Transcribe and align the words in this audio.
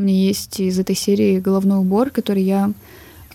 Меня 0.00 0.14
есть 0.14 0.60
из 0.60 0.78
этой 0.78 0.96
серии 0.96 1.40
головной 1.40 1.78
убор, 1.78 2.10
который 2.10 2.42
я 2.42 2.72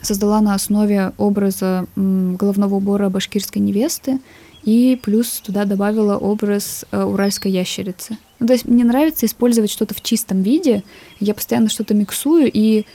создала 0.02 0.42
на 0.42 0.54
основе 0.54 1.14
образа 1.18 1.88
головного 1.96 2.76
убора 2.76 3.10
башкирской 3.10 3.62
невесты, 3.62 4.20
и 4.64 5.00
плюс 5.02 5.42
туда 5.46 5.66
добавила 5.66 6.18
образ 6.18 6.86
э, 6.92 7.04
уральской 7.04 7.52
ящерицы. 7.52 8.18
Ну, 8.40 8.48
то 8.48 8.54
есть 8.54 8.66
мне 8.66 8.84
нравится 8.84 9.26
использовать 9.26 9.72
что-то 9.72 9.94
в 9.94 10.02
чистом 10.02 10.42
виде, 10.42 10.84
я 11.20 11.34
постоянно 11.34 11.70
что-то 11.70 11.94
миксую, 11.94 12.50
и 12.52 12.86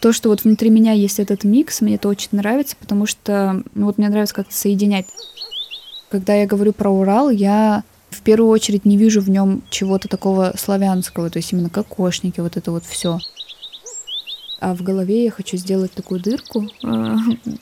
то, 0.00 0.12
что 0.12 0.30
вот 0.30 0.42
внутри 0.42 0.68
меня 0.68 0.92
есть 0.92 1.20
этот 1.20 1.44
микс, 1.44 1.80
мне 1.80 1.94
это 1.94 2.08
очень 2.08 2.30
нравится, 2.32 2.74
потому 2.78 3.06
что 3.06 3.62
ну, 3.74 3.86
вот 3.86 3.98
мне 3.98 4.08
нравится 4.08 4.34
как-то 4.34 4.54
соединять. 4.54 5.06
Когда 6.10 6.34
я 6.34 6.46
говорю 6.46 6.72
про 6.72 6.90
Урал, 6.90 7.30
я 7.30 7.84
в 8.12 8.22
первую 8.22 8.50
очередь 8.50 8.84
не 8.84 8.96
вижу 8.96 9.20
в 9.20 9.30
нем 9.30 9.62
чего-то 9.70 10.08
такого 10.08 10.54
славянского, 10.56 11.30
то 11.30 11.38
есть 11.38 11.52
именно 11.52 11.70
кокошники, 11.70 12.40
вот 12.40 12.56
это 12.56 12.70
вот 12.70 12.84
все. 12.84 13.18
А 14.60 14.74
в 14.74 14.82
голове 14.82 15.24
я 15.24 15.30
хочу 15.30 15.56
сделать 15.56 15.92
такую 15.92 16.20
дырку 16.20 16.68
э, 16.84 17.16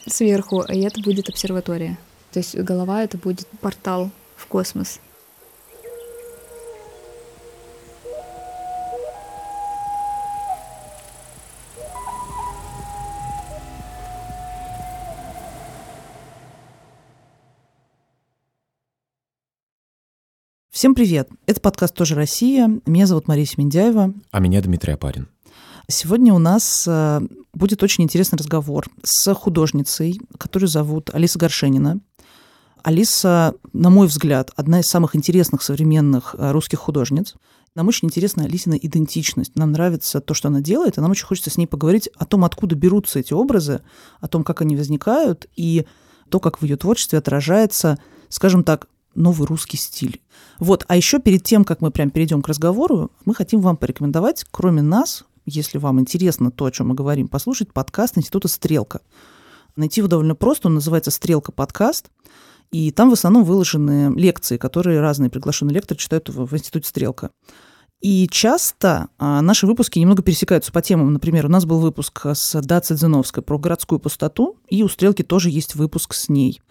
сверху, 0.06 0.62
и 0.62 0.80
это 0.80 1.00
будет 1.00 1.28
обсерватория. 1.28 1.98
То 2.32 2.40
есть 2.40 2.56
голова 2.56 3.02
это 3.02 3.16
будет 3.16 3.46
портал 3.60 4.10
в 4.36 4.46
космос. 4.46 5.00
Всем 20.80 20.94
привет! 20.94 21.28
Это 21.44 21.60
подкаст 21.60 21.94
«Тоже 21.94 22.14
Россия». 22.14 22.80
Меня 22.86 23.06
зовут 23.06 23.28
Мария 23.28 23.44
Семендяева. 23.44 24.14
А 24.30 24.40
меня 24.40 24.62
Дмитрий 24.62 24.94
Апарин. 24.94 25.28
Сегодня 25.88 26.32
у 26.32 26.38
нас 26.38 26.86
э, 26.88 27.20
будет 27.52 27.82
очень 27.82 28.04
интересный 28.04 28.38
разговор 28.38 28.86
с 29.02 29.34
художницей, 29.34 30.18
которую 30.38 30.70
зовут 30.70 31.10
Алиса 31.12 31.38
Горшенина. 31.38 32.00
Алиса, 32.82 33.56
на 33.74 33.90
мой 33.90 34.06
взгляд, 34.06 34.52
одна 34.56 34.80
из 34.80 34.86
самых 34.86 35.14
интересных 35.14 35.60
современных 35.60 36.34
э, 36.38 36.50
русских 36.50 36.78
художниц. 36.78 37.34
Нам 37.74 37.88
очень 37.88 38.08
интересна 38.08 38.44
Алисина 38.44 38.72
идентичность. 38.72 39.56
Нам 39.56 39.72
нравится 39.72 40.22
то, 40.22 40.32
что 40.32 40.48
она 40.48 40.62
делает, 40.62 40.96
и 40.96 41.02
нам 41.02 41.10
очень 41.10 41.26
хочется 41.26 41.50
с 41.50 41.58
ней 41.58 41.66
поговорить 41.66 42.08
о 42.16 42.24
том, 42.24 42.42
откуда 42.42 42.74
берутся 42.74 43.18
эти 43.18 43.34
образы, 43.34 43.82
о 44.20 44.28
том, 44.28 44.44
как 44.44 44.62
они 44.62 44.76
возникают, 44.76 45.46
и 45.56 45.84
то, 46.30 46.40
как 46.40 46.62
в 46.62 46.64
ее 46.64 46.78
творчестве 46.78 47.18
отражается, 47.18 47.98
скажем 48.30 48.64
так, 48.64 48.88
новый 49.14 49.46
русский 49.46 49.76
стиль. 49.76 50.20
Вот, 50.58 50.84
а 50.88 50.96
еще 50.96 51.18
перед 51.18 51.42
тем, 51.42 51.64
как 51.64 51.80
мы 51.80 51.90
прям 51.90 52.10
перейдем 52.10 52.42
к 52.42 52.48
разговору, 52.48 53.10
мы 53.24 53.34
хотим 53.34 53.60
вам 53.60 53.76
порекомендовать, 53.76 54.44
кроме 54.50 54.82
нас, 54.82 55.24
если 55.46 55.78
вам 55.78 56.00
интересно 56.00 56.50
то, 56.50 56.66
о 56.66 56.70
чем 56.70 56.88
мы 56.88 56.94
говорим, 56.94 57.28
послушать 57.28 57.72
подкаст 57.72 58.18
Института 58.18 58.48
«Стрелка». 58.48 59.00
Найти 59.76 60.00
его 60.00 60.08
довольно 60.08 60.34
просто, 60.34 60.68
он 60.68 60.74
называется 60.74 61.10
«Стрелка 61.10 61.52
подкаст», 61.52 62.10
и 62.70 62.92
там 62.92 63.10
в 63.10 63.14
основном 63.14 63.44
выложены 63.44 64.12
лекции, 64.16 64.56
которые 64.56 65.00
разные 65.00 65.30
приглашенные 65.30 65.74
лекторы 65.74 65.98
читают 65.98 66.28
в, 66.28 66.54
Институте 66.54 66.88
«Стрелка». 66.88 67.30
И 68.00 68.28
часто 68.28 69.08
а, 69.18 69.42
наши 69.42 69.66
выпуски 69.66 69.98
немного 69.98 70.22
пересекаются 70.22 70.72
по 70.72 70.80
темам. 70.80 71.12
Например, 71.12 71.46
у 71.46 71.50
нас 71.50 71.66
был 71.66 71.80
выпуск 71.80 72.24
с 72.24 72.58
Даци 72.62 72.94
Дзиновской 72.94 73.42
про 73.42 73.58
городскую 73.58 73.98
пустоту, 73.98 74.56
и 74.68 74.82
у 74.82 74.88
«Стрелки» 74.88 75.22
тоже 75.22 75.50
есть 75.50 75.74
выпуск 75.74 76.14
с 76.14 76.28
ней. 76.28 76.62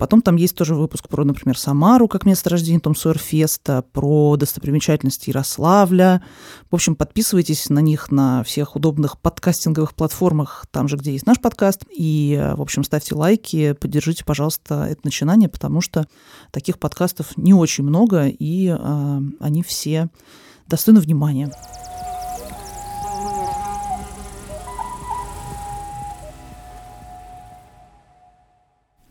Потом 0.00 0.22
там 0.22 0.36
есть 0.36 0.56
тоже 0.56 0.74
выпуск 0.74 1.10
про, 1.10 1.24
например, 1.24 1.58
Самару 1.58 2.08
как 2.08 2.24
место 2.24 2.48
рождения 2.48 2.80
Том 2.80 2.94
Сойерфеста, 2.94 3.84
про 3.92 4.38
достопримечательности 4.38 5.28
Ярославля. 5.28 6.22
В 6.70 6.74
общем, 6.74 6.96
подписывайтесь 6.96 7.68
на 7.68 7.80
них 7.80 8.10
на 8.10 8.42
всех 8.42 8.76
удобных 8.76 9.20
подкастинговых 9.20 9.94
платформах, 9.94 10.64
там 10.70 10.88
же, 10.88 10.96
где 10.96 11.12
есть 11.12 11.26
наш 11.26 11.38
подкаст. 11.38 11.84
И, 11.94 12.42
в 12.56 12.62
общем, 12.62 12.82
ставьте 12.82 13.14
лайки, 13.14 13.74
поддержите, 13.74 14.24
пожалуйста, 14.24 14.86
это 14.88 15.02
начинание, 15.04 15.50
потому 15.50 15.82
что 15.82 16.06
таких 16.50 16.78
подкастов 16.78 17.36
не 17.36 17.52
очень 17.52 17.84
много, 17.84 18.26
и 18.26 18.68
э, 18.68 19.20
они 19.38 19.62
все 19.62 20.08
достойны 20.66 21.00
внимания. 21.00 21.52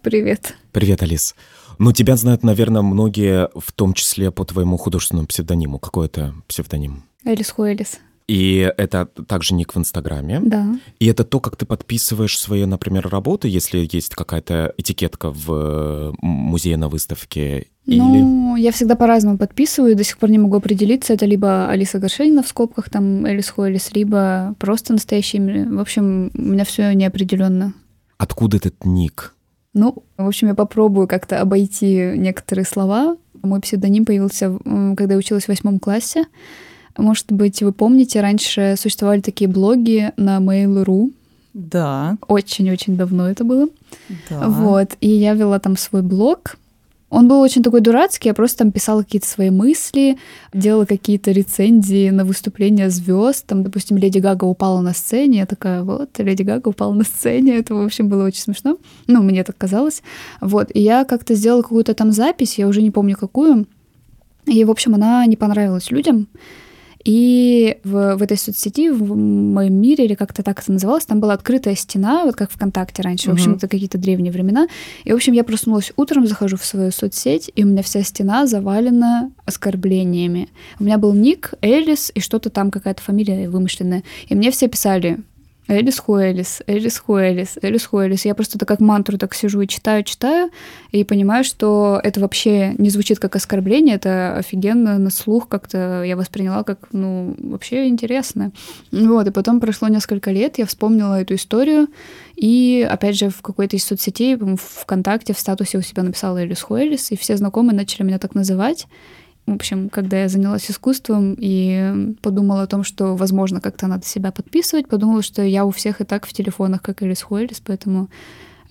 Привет. 0.02 0.56
Привет, 0.72 1.04
Алис. 1.04 1.36
Ну, 1.78 1.92
тебя 1.92 2.16
знают, 2.16 2.44
наверное, 2.44 2.82
многие, 2.82 3.50
в 3.56 3.72
том 3.72 3.94
числе 3.94 4.32
по 4.32 4.46
твоему 4.46 4.78
художественному 4.78 5.28
псевдониму. 5.28 5.80
Какой 5.80 6.08
это 6.08 6.34
псевдоним? 6.48 7.04
Элис 7.26 7.50
Хуэлис. 7.50 8.00
И 8.28 8.72
это 8.78 9.08
также 9.28 9.56
ник 9.56 9.74
в 9.74 9.80
Инстаграме. 9.80 10.40
Да. 10.44 10.76
И 11.00 11.08
это 11.08 11.24
то, 11.24 11.40
как 11.40 11.56
ты 11.56 11.66
подписываешь 11.66 12.38
свои, 12.38 12.66
например, 12.66 13.10
работы, 13.10 13.48
если 13.48 13.90
есть 13.92 14.14
какая-то 14.14 14.74
этикетка 14.78 15.32
в 15.32 16.14
музее 16.22 16.78
на 16.78 16.90
выставке? 16.90 17.68
Ну, 17.88 18.56
я 18.56 18.72
всегда 18.72 18.96
по-разному 18.96 19.40
подписываю, 19.40 19.96
до 19.96 20.04
сих 20.04 20.20
пор 20.20 20.30
не 20.30 20.38
могу 20.38 20.58
определиться. 20.58 21.14
Это 21.14 21.26
либо 21.26 21.70
Алиса 21.70 21.98
Горшенина 21.98 22.44
в 22.44 22.48
скобках, 22.48 22.92
там 22.92 23.26
Элис 23.26 23.50
Хуэлис, 23.50 23.92
либо 23.94 24.54
просто 24.60 24.94
настоящее 24.94 25.42
имя. 25.42 25.78
В 25.78 25.80
общем, 25.80 26.30
у 26.36 26.42
меня 26.42 26.66
все 26.66 26.94
неопределенно. 26.94 27.74
Откуда 28.20 28.58
этот 28.58 28.86
ник? 28.86 29.34
Ну, 29.74 30.04
в 30.18 30.28
общем, 30.28 30.48
я 30.48 30.56
попробую 30.56 31.08
как-то 31.08 31.40
обойти 31.42 32.14
некоторые 32.16 32.66
слова. 32.66 33.18
Мой 33.42 33.62
псевдоним 33.62 34.06
появился, 34.06 34.58
когда 34.64 35.14
я 35.14 35.18
училась 35.18 35.46
в 35.46 35.50
восьмом 35.50 35.80
классе. 35.80 36.26
Может 36.98 37.32
быть, 37.32 37.62
вы 37.62 37.72
помните, 37.72 38.20
раньше 38.20 38.76
существовали 38.78 39.22
такие 39.22 39.50
блоги 39.50 40.12
на 40.18 40.40
Mail.ru. 40.40 41.14
Да. 41.54 42.18
Очень-очень 42.28 42.98
давно 42.98 43.30
это 43.30 43.44
было. 43.44 43.68
Да. 44.30 44.48
Вот. 44.48 44.98
И 45.02 45.10
я 45.10 45.34
вела 45.34 45.60
там 45.60 45.78
свой 45.78 46.02
блог. 46.02 46.58
Он 47.10 47.28
был 47.28 47.40
очень 47.42 47.64
такой 47.64 47.82
дурацкий, 47.82 48.30
я 48.30 48.34
просто 48.34 48.60
там 48.60 48.72
писала 48.72 49.02
какие-то 49.02 49.28
свои 49.28 49.50
мысли, 49.50 50.20
делала 50.54 50.86
какие-то 50.86 51.32
рецензии 51.32 52.10
на 52.10 52.24
выступления 52.24 52.90
звезд. 52.90 53.48
Там, 53.48 53.64
допустим, 53.64 53.98
Леди 53.98 54.20
Гага 54.20 54.46
упала 54.46 54.82
на 54.82 54.94
сцене, 54.94 55.40
я 55.40 55.46
такая, 55.46 55.84
вот, 55.84 56.10
Леди 56.20 56.44
Гага 56.44 56.68
упала 56.68 56.94
на 56.94 57.04
сцене, 57.04 57.58
это, 57.58 57.74
в 57.74 57.84
общем, 57.84 58.10
было 58.10 58.26
очень 58.26 58.42
смешно. 58.42 58.78
Ну, 59.08 59.24
мне 59.24 59.44
так 59.44 59.58
казалось. 59.58 60.04
Вот, 60.40 60.70
и 60.74 60.82
я 60.82 61.04
как-то 61.04 61.34
сделала 61.34 61.64
какую-то 61.64 61.96
там 61.96 62.12
запись, 62.12 62.60
я 62.60 62.68
уже 62.68 62.82
не 62.82 62.92
помню 62.92 63.18
какую, 63.18 63.66
и, 64.46 64.64
в 64.64 64.72
общем, 64.72 64.94
она 64.96 65.26
не 65.26 65.36
понравилась 65.36 65.92
людям. 65.92 66.28
И 67.06 67.78
в, 67.84 68.18
в 68.18 68.22
этой 68.22 68.38
соцсети, 68.38 68.90
в 68.90 69.16
моем 69.16 69.74
мире, 69.74 70.06
или 70.06 70.16
как-то 70.16 70.44
так 70.44 70.60
это 70.60 70.72
называлось, 70.72 71.06
там 71.06 71.20
была 71.20 71.34
открытая 71.34 71.76
стена, 71.76 72.26
вот 72.26 72.36
как 72.36 72.52
ВКонтакте 72.52 73.02
раньше, 73.02 73.30
в 73.30 73.34
общем, 73.34 73.54
это 73.56 73.68
какие-то 73.68 73.98
древние 73.98 74.32
времена. 74.32 74.68
И, 75.06 75.12
в 75.12 75.16
общем, 75.16 75.34
я 75.34 75.44
проснулась 75.44 75.94
утром, 75.96 76.28
захожу 76.28 76.58
в 76.58 76.66
свою 76.66 76.92
соцсеть, 76.92 77.52
и 77.56 77.64
у 77.64 77.68
меня 77.68 77.84
вся 77.84 78.04
стена 78.04 78.48
завалена 78.48 79.32
оскорблениями. 79.46 80.50
У 80.80 80.84
меня 80.84 80.98
был 80.98 81.14
ник 81.14 81.54
Элис, 81.62 82.12
и 82.14 82.20
что-то 82.20 82.50
там, 82.50 82.70
какая-то 82.70 83.02
фамилия 83.02 83.50
вымышленная. 83.50 84.04
И 84.28 84.36
мне 84.36 84.52
все 84.52 84.68
писали, 84.68 85.20
Элис 85.70 86.00
Хуэлис, 86.00 86.64
Элис 86.66 86.98
Хуэлис, 86.98 87.60
Элис 87.62 87.86
Хуэлис. 87.86 88.26
Я 88.26 88.34
просто 88.34 88.58
как 88.66 88.80
мантру 88.80 89.20
так 89.20 89.36
сижу 89.36 89.62
и 89.62 89.68
читаю, 89.68 90.04
читаю, 90.04 90.50
и 90.92 91.04
понимаю, 91.04 91.44
что 91.44 92.02
это 92.04 92.20
вообще 92.20 92.74
не 92.80 92.90
звучит 92.90 93.20
как 93.20 93.36
оскорбление, 93.36 93.96
это 93.96 94.36
офигенно 94.36 94.98
на 94.98 95.12
слух 95.12 95.48
как-то 95.48 96.02
я 96.04 96.18
восприняла 96.18 96.64
как, 96.64 96.80
ну, 96.92 97.36
вообще 97.38 97.88
интересно. 97.88 98.52
Вот, 98.92 99.28
и 99.28 99.32
потом 99.32 99.60
прошло 99.60 99.88
несколько 99.90 100.32
лет, 100.32 100.58
я 100.58 100.66
вспомнила 100.66 101.22
эту 101.22 101.36
историю, 101.36 101.88
и 102.36 102.88
опять 102.90 103.16
же 103.16 103.30
в 103.30 103.44
какой-то 103.44 103.76
из 103.76 103.86
соцсетей, 103.86 104.36
в 104.38 104.58
ВКонтакте, 104.58 105.34
в 105.34 105.40
статусе 105.40 105.78
у 105.78 105.82
себя 105.82 106.02
написала 106.02 106.40
Элис 106.40 106.64
Хуэлис, 106.64 107.12
и 107.12 107.16
все 107.16 107.38
знакомые 107.38 107.76
начали 107.76 108.04
меня 108.04 108.18
так 108.18 108.34
называть. 108.34 108.88
В 109.52 109.56
общем, 109.56 109.90
когда 109.90 110.22
я 110.22 110.30
занялась 110.30 110.70
искусством 110.70 111.36
и 111.38 112.16
подумала 112.22 112.64
о 112.64 112.68
том, 112.68 112.84
что, 112.84 113.16
возможно, 113.16 113.62
как-то 113.62 113.88
надо 113.88 114.06
себя 114.06 114.32
подписывать, 114.32 114.88
подумала, 114.88 115.22
что 115.22 115.42
я 115.42 115.66
у 115.66 115.72
всех 115.72 116.02
и 116.02 116.04
так 116.04 116.26
в 116.26 116.34
телефонах, 116.34 116.82
как 116.82 117.02
Элис 117.02 117.22
Хуэлис, 117.22 117.62
поэтому 117.66 118.10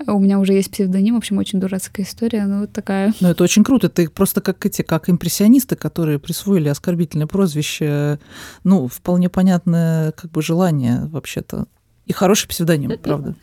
у 0.06 0.18
меня 0.20 0.38
уже 0.38 0.52
есть 0.52 0.70
псевдоним, 0.70 1.14
в 1.14 1.18
общем, 1.18 1.38
очень 1.38 1.58
дурацкая 1.58 2.06
история, 2.06 2.46
но 2.46 2.60
вот 2.60 2.72
такая. 2.72 3.12
Ну, 3.20 3.28
это 3.28 3.42
очень 3.42 3.64
круто. 3.64 3.88
Ты 3.88 4.08
просто 4.08 4.40
как 4.40 4.64
эти, 4.64 4.82
как 4.82 5.10
импрессионисты, 5.10 5.74
которые 5.74 6.20
присвоили 6.20 6.68
оскорбительное 6.68 7.26
прозвище, 7.26 8.20
ну, 8.62 8.86
вполне 8.86 9.28
понятное 9.28 10.12
как 10.12 10.30
бы 10.30 10.42
желание 10.42 11.06
вообще-то 11.06 11.66
и 12.06 12.12
хороший 12.12 12.48
псевдоним, 12.48 12.98
правда. 13.02 13.34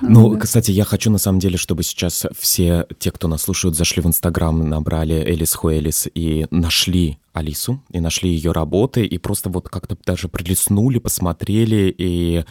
Ну, 0.00 0.38
кстати, 0.38 0.70
я 0.70 0.84
хочу 0.84 1.10
на 1.10 1.18
самом 1.18 1.38
деле, 1.38 1.56
чтобы 1.56 1.82
сейчас 1.82 2.26
все 2.38 2.86
те, 2.98 3.10
кто 3.10 3.28
нас 3.28 3.42
слушают, 3.42 3.76
зашли 3.76 4.02
в 4.02 4.06
Инстаграм, 4.06 4.68
набрали 4.68 5.14
Элис 5.14 5.54
Хуэлис 5.54 6.08
и 6.14 6.46
нашли 6.50 7.18
Алису, 7.32 7.82
и 7.90 8.00
нашли 8.00 8.30
ее 8.30 8.52
работы, 8.52 9.04
и 9.04 9.18
просто 9.18 9.50
вот 9.50 9.68
как-то 9.68 9.96
даже 10.04 10.28
прилеснули, 10.28 10.98
посмотрели, 10.98 11.94
и 11.96 12.44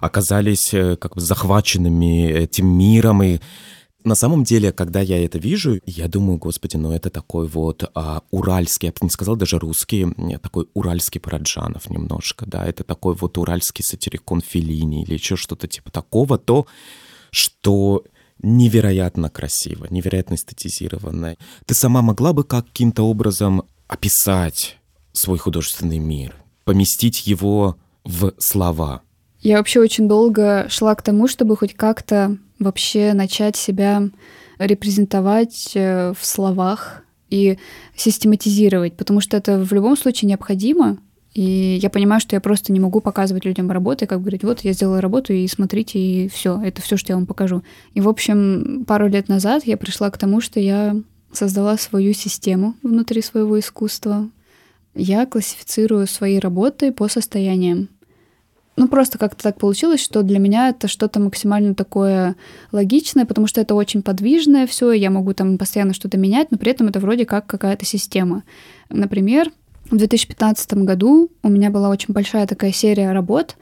оказались 0.00 0.74
э, 0.74 0.96
как 0.96 1.14
бы 1.14 1.20
захваченными 1.20 2.28
этим 2.28 2.66
миром, 2.66 3.22
и 3.22 3.38
На 4.04 4.14
самом 4.14 4.42
деле, 4.44 4.72
когда 4.72 5.00
я 5.00 5.24
это 5.24 5.38
вижу, 5.38 5.80
я 5.86 6.08
думаю, 6.08 6.38
господи, 6.38 6.76
ну 6.76 6.92
это 6.92 7.10
такой 7.10 7.46
вот 7.46 7.90
а, 7.94 8.22
уральский, 8.30 8.86
я 8.86 8.92
бы 8.92 8.98
не 9.02 9.10
сказал 9.10 9.36
даже 9.36 9.58
русский, 9.58 10.06
такой 10.42 10.68
уральский 10.74 11.20
Параджанов 11.20 11.88
немножко, 11.88 12.44
да, 12.46 12.64
это 12.64 12.82
такой 12.84 13.14
вот 13.14 13.38
уральский 13.38 13.84
сатирикон 13.84 14.40
Филини 14.40 15.04
или 15.04 15.14
еще 15.14 15.36
что-то 15.36 15.68
типа 15.68 15.90
такого, 15.90 16.38
то, 16.38 16.66
что 17.30 18.04
невероятно 18.42 19.30
красиво, 19.30 19.86
невероятно 19.88 20.34
эстетизированно. 20.34 21.36
Ты 21.64 21.74
сама 21.74 22.02
могла 22.02 22.32
бы 22.32 22.44
каким-то 22.44 23.04
образом 23.04 23.62
описать 23.86 24.78
свой 25.12 25.38
художественный 25.38 25.98
мир, 25.98 26.34
поместить 26.64 27.26
его 27.26 27.76
в 28.04 28.34
слова? 28.38 29.02
Я 29.40 29.58
вообще 29.58 29.80
очень 29.80 30.08
долго 30.08 30.66
шла 30.68 30.94
к 30.94 31.02
тому, 31.02 31.28
чтобы 31.28 31.56
хоть 31.56 31.74
как-то 31.74 32.36
вообще 32.62 33.12
начать 33.14 33.56
себя 33.56 34.02
репрезентовать 34.58 35.72
э, 35.74 36.12
в 36.18 36.24
словах 36.24 37.02
и 37.30 37.58
систематизировать, 37.96 38.94
потому 38.94 39.20
что 39.20 39.36
это 39.36 39.58
в 39.58 39.72
любом 39.72 39.96
случае 39.96 40.28
необходимо. 40.28 40.98
И 41.34 41.78
я 41.80 41.88
понимаю, 41.88 42.20
что 42.20 42.36
я 42.36 42.40
просто 42.40 42.72
не 42.72 42.80
могу 42.80 43.00
показывать 43.00 43.46
людям 43.46 43.70
работы, 43.70 44.06
как 44.06 44.20
говорить, 44.20 44.44
вот 44.44 44.60
я 44.60 44.74
сделала 44.74 45.00
работу, 45.00 45.32
и 45.32 45.46
смотрите, 45.46 45.98
и 45.98 46.28
все, 46.28 46.60
это 46.62 46.82
все, 46.82 46.98
что 46.98 47.12
я 47.12 47.16
вам 47.16 47.26
покажу. 47.26 47.62
И, 47.94 48.02
в 48.02 48.08
общем, 48.08 48.84
пару 48.86 49.08
лет 49.08 49.28
назад 49.28 49.62
я 49.64 49.78
пришла 49.78 50.10
к 50.10 50.18
тому, 50.18 50.42
что 50.42 50.60
я 50.60 50.94
создала 51.32 51.78
свою 51.78 52.12
систему 52.12 52.74
внутри 52.82 53.22
своего 53.22 53.58
искусства. 53.58 54.28
Я 54.94 55.24
классифицирую 55.24 56.06
свои 56.06 56.38
работы 56.38 56.92
по 56.92 57.08
состояниям. 57.08 57.88
Ну, 58.76 58.88
просто 58.88 59.18
как-то 59.18 59.42
так 59.42 59.58
получилось, 59.58 60.00
что 60.00 60.22
для 60.22 60.38
меня 60.38 60.70
это 60.70 60.88
что-то 60.88 61.20
максимально 61.20 61.74
такое 61.74 62.36
логичное, 62.72 63.26
потому 63.26 63.46
что 63.46 63.60
это 63.60 63.74
очень 63.74 64.02
подвижное 64.02 64.66
все, 64.66 64.92
я 64.92 65.10
могу 65.10 65.34
там 65.34 65.58
постоянно 65.58 65.92
что-то 65.92 66.16
менять, 66.16 66.50
но 66.50 66.56
при 66.56 66.70
этом 66.70 66.88
это 66.88 66.98
вроде 66.98 67.26
как 67.26 67.46
какая-то 67.46 67.84
система. 67.84 68.44
Например, 68.88 69.50
в 69.90 69.96
2015 69.96 70.72
году 70.74 71.30
у 71.42 71.48
меня 71.50 71.70
была 71.70 71.90
очень 71.90 72.14
большая 72.14 72.46
такая 72.46 72.72
серия 72.72 73.12
работ, 73.12 73.56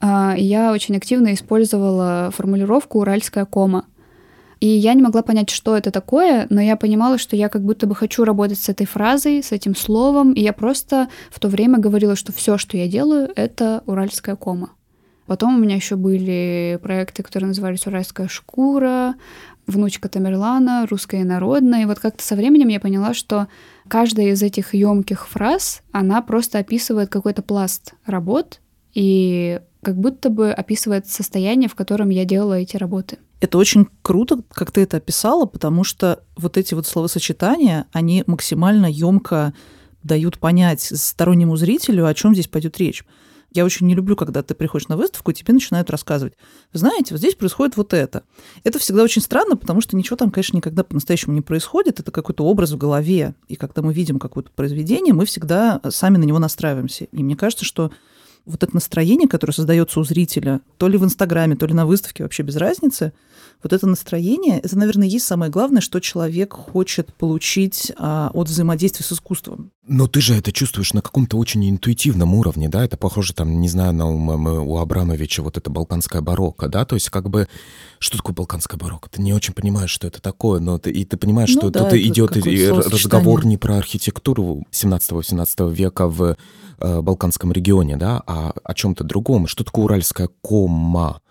а, 0.00 0.34
и 0.36 0.44
я 0.44 0.72
очень 0.72 0.96
активно 0.96 1.34
использовала 1.34 2.30
формулировку 2.32 3.00
«уральская 3.00 3.44
кома». 3.44 3.86
И 4.62 4.68
я 4.68 4.94
не 4.94 5.02
могла 5.02 5.22
понять, 5.22 5.50
что 5.50 5.76
это 5.76 5.90
такое, 5.90 6.46
но 6.48 6.60
я 6.60 6.76
понимала, 6.76 7.18
что 7.18 7.34
я 7.34 7.48
как 7.48 7.64
будто 7.64 7.88
бы 7.88 7.96
хочу 7.96 8.22
работать 8.22 8.60
с 8.60 8.68
этой 8.68 8.86
фразой, 8.86 9.42
с 9.42 9.50
этим 9.50 9.74
словом, 9.74 10.34
и 10.34 10.40
я 10.40 10.52
просто 10.52 11.08
в 11.32 11.40
то 11.40 11.48
время 11.48 11.80
говорила, 11.80 12.14
что 12.14 12.32
все, 12.32 12.58
что 12.58 12.76
я 12.76 12.86
делаю, 12.86 13.28
это 13.34 13.82
уральская 13.86 14.36
кома. 14.36 14.70
Потом 15.26 15.56
у 15.56 15.58
меня 15.58 15.74
еще 15.74 15.96
были 15.96 16.78
проекты, 16.80 17.24
которые 17.24 17.48
назывались 17.48 17.88
«Уральская 17.88 18.28
шкура», 18.28 19.16
«Внучка 19.66 20.08
Тамерлана», 20.08 20.86
«Русская 20.88 21.24
народная». 21.24 21.82
И 21.82 21.86
вот 21.86 21.98
как-то 21.98 22.22
со 22.22 22.36
временем 22.36 22.68
я 22.68 22.78
поняла, 22.78 23.14
что 23.14 23.48
каждая 23.88 24.26
из 24.28 24.44
этих 24.44 24.74
емких 24.74 25.26
фраз, 25.26 25.82
она 25.90 26.22
просто 26.22 26.60
описывает 26.60 27.08
какой-то 27.08 27.42
пласт 27.42 27.94
работ 28.06 28.60
и 28.94 29.60
как 29.82 29.96
будто 29.96 30.30
бы 30.30 30.52
описывает 30.52 31.08
состояние, 31.08 31.68
в 31.68 31.74
котором 31.74 32.10
я 32.10 32.24
делала 32.24 32.54
эти 32.54 32.76
работы. 32.76 33.18
Это 33.40 33.58
очень 33.58 33.88
круто, 34.02 34.40
как 34.52 34.70
ты 34.70 34.82
это 34.82 34.98
описала, 34.98 35.46
потому 35.46 35.82
что 35.82 36.22
вот 36.36 36.56
эти 36.56 36.74
вот 36.74 36.86
словосочетания, 36.86 37.86
они 37.92 38.22
максимально 38.26 38.86
емко 38.86 39.52
дают 40.04 40.38
понять 40.38 40.82
стороннему 40.82 41.56
зрителю, 41.56 42.06
о 42.06 42.14
чем 42.14 42.34
здесь 42.34 42.46
пойдет 42.46 42.78
речь. 42.78 43.04
Я 43.54 43.64
очень 43.64 43.86
не 43.86 43.94
люблю, 43.94 44.16
когда 44.16 44.42
ты 44.42 44.54
приходишь 44.54 44.88
на 44.88 44.96
выставку, 44.96 45.30
и 45.30 45.34
тебе 45.34 45.52
начинают 45.52 45.90
рассказывать. 45.90 46.34
знаете, 46.72 47.12
вот 47.12 47.18
здесь 47.18 47.34
происходит 47.34 47.76
вот 47.76 47.92
это. 47.92 48.22
Это 48.64 48.78
всегда 48.78 49.02
очень 49.02 49.20
странно, 49.20 49.56
потому 49.56 49.80
что 49.80 49.96
ничего 49.96 50.16
там, 50.16 50.30
конечно, 50.30 50.56
никогда 50.56 50.84
по-настоящему 50.84 51.34
не 51.34 51.42
происходит. 51.42 52.00
Это 52.00 52.10
какой-то 52.12 52.44
образ 52.44 52.70
в 52.70 52.78
голове. 52.78 53.34
И 53.48 53.56
когда 53.56 53.82
мы 53.82 53.92
видим 53.92 54.18
какое-то 54.18 54.50
произведение, 54.54 55.12
мы 55.12 55.26
всегда 55.26 55.80
сами 55.90 56.16
на 56.16 56.24
него 56.24 56.38
настраиваемся. 56.38 57.04
И 57.04 57.22
мне 57.22 57.36
кажется, 57.36 57.66
что 57.66 57.90
вот 58.44 58.62
это 58.62 58.74
настроение, 58.74 59.28
которое 59.28 59.52
создается 59.52 60.00
у 60.00 60.04
зрителя, 60.04 60.60
то 60.76 60.88
ли 60.88 60.98
в 60.98 61.04
Инстаграме, 61.04 61.56
то 61.56 61.66
ли 61.66 61.74
на 61.74 61.86
выставке, 61.86 62.22
вообще 62.22 62.42
без 62.42 62.56
разницы, 62.56 63.12
вот 63.62 63.72
это 63.72 63.86
настроение, 63.86 64.58
это, 64.58 64.76
наверное, 64.76 65.06
есть 65.06 65.26
самое 65.26 65.50
главное, 65.50 65.80
что 65.80 66.00
человек 66.00 66.52
хочет 66.52 67.14
получить 67.14 67.92
а, 67.96 68.30
от 68.34 68.48
взаимодействия 68.48 69.04
с 69.04 69.12
искусством. 69.12 69.70
Но 69.84 70.06
ты 70.06 70.20
же 70.20 70.36
это 70.36 70.52
чувствуешь 70.52 70.92
на 70.92 71.02
каком-то 71.02 71.36
очень 71.36 71.68
интуитивном 71.68 72.34
уровне, 72.36 72.68
да? 72.68 72.84
Это 72.84 72.96
похоже, 72.96 73.34
там, 73.34 73.60
не 73.60 73.68
знаю, 73.68 73.92
на 73.92 74.08
у, 74.08 74.74
у 74.74 74.78
Абрамовича 74.78 75.42
вот 75.42 75.56
это 75.56 75.70
балканская 75.70 76.22
барокко, 76.22 76.68
да? 76.68 76.84
То 76.84 76.94
есть 76.94 77.10
как 77.10 77.28
бы, 77.28 77.48
что 77.98 78.16
такое 78.16 78.32
балканская 78.32 78.78
барокко? 78.78 79.10
Ты 79.10 79.20
не 79.20 79.32
очень 79.32 79.54
понимаешь, 79.54 79.90
что 79.90 80.06
это 80.06 80.22
такое, 80.22 80.60
но 80.60 80.78
ты, 80.78 80.92
и 80.92 81.04
ты 81.04 81.16
понимаешь, 81.16 81.50
ну, 81.54 81.62
что 81.62 81.70
да, 81.70 81.90
тут 81.90 81.94
идет 81.94 82.36
разговор 82.36 83.44
не 83.44 83.56
про 83.56 83.78
архитектуру 83.78 84.64
17-18 84.70 85.74
века 85.74 86.06
в 86.06 86.36
э, 86.78 87.00
Балканском 87.00 87.50
регионе, 87.50 87.96
да, 87.96 88.22
а 88.24 88.52
о 88.62 88.74
чем-то 88.74 89.02
другом. 89.02 89.48
Что 89.48 89.64
такое 89.64 89.86
уральская 89.86 90.28
кома? 90.42 91.22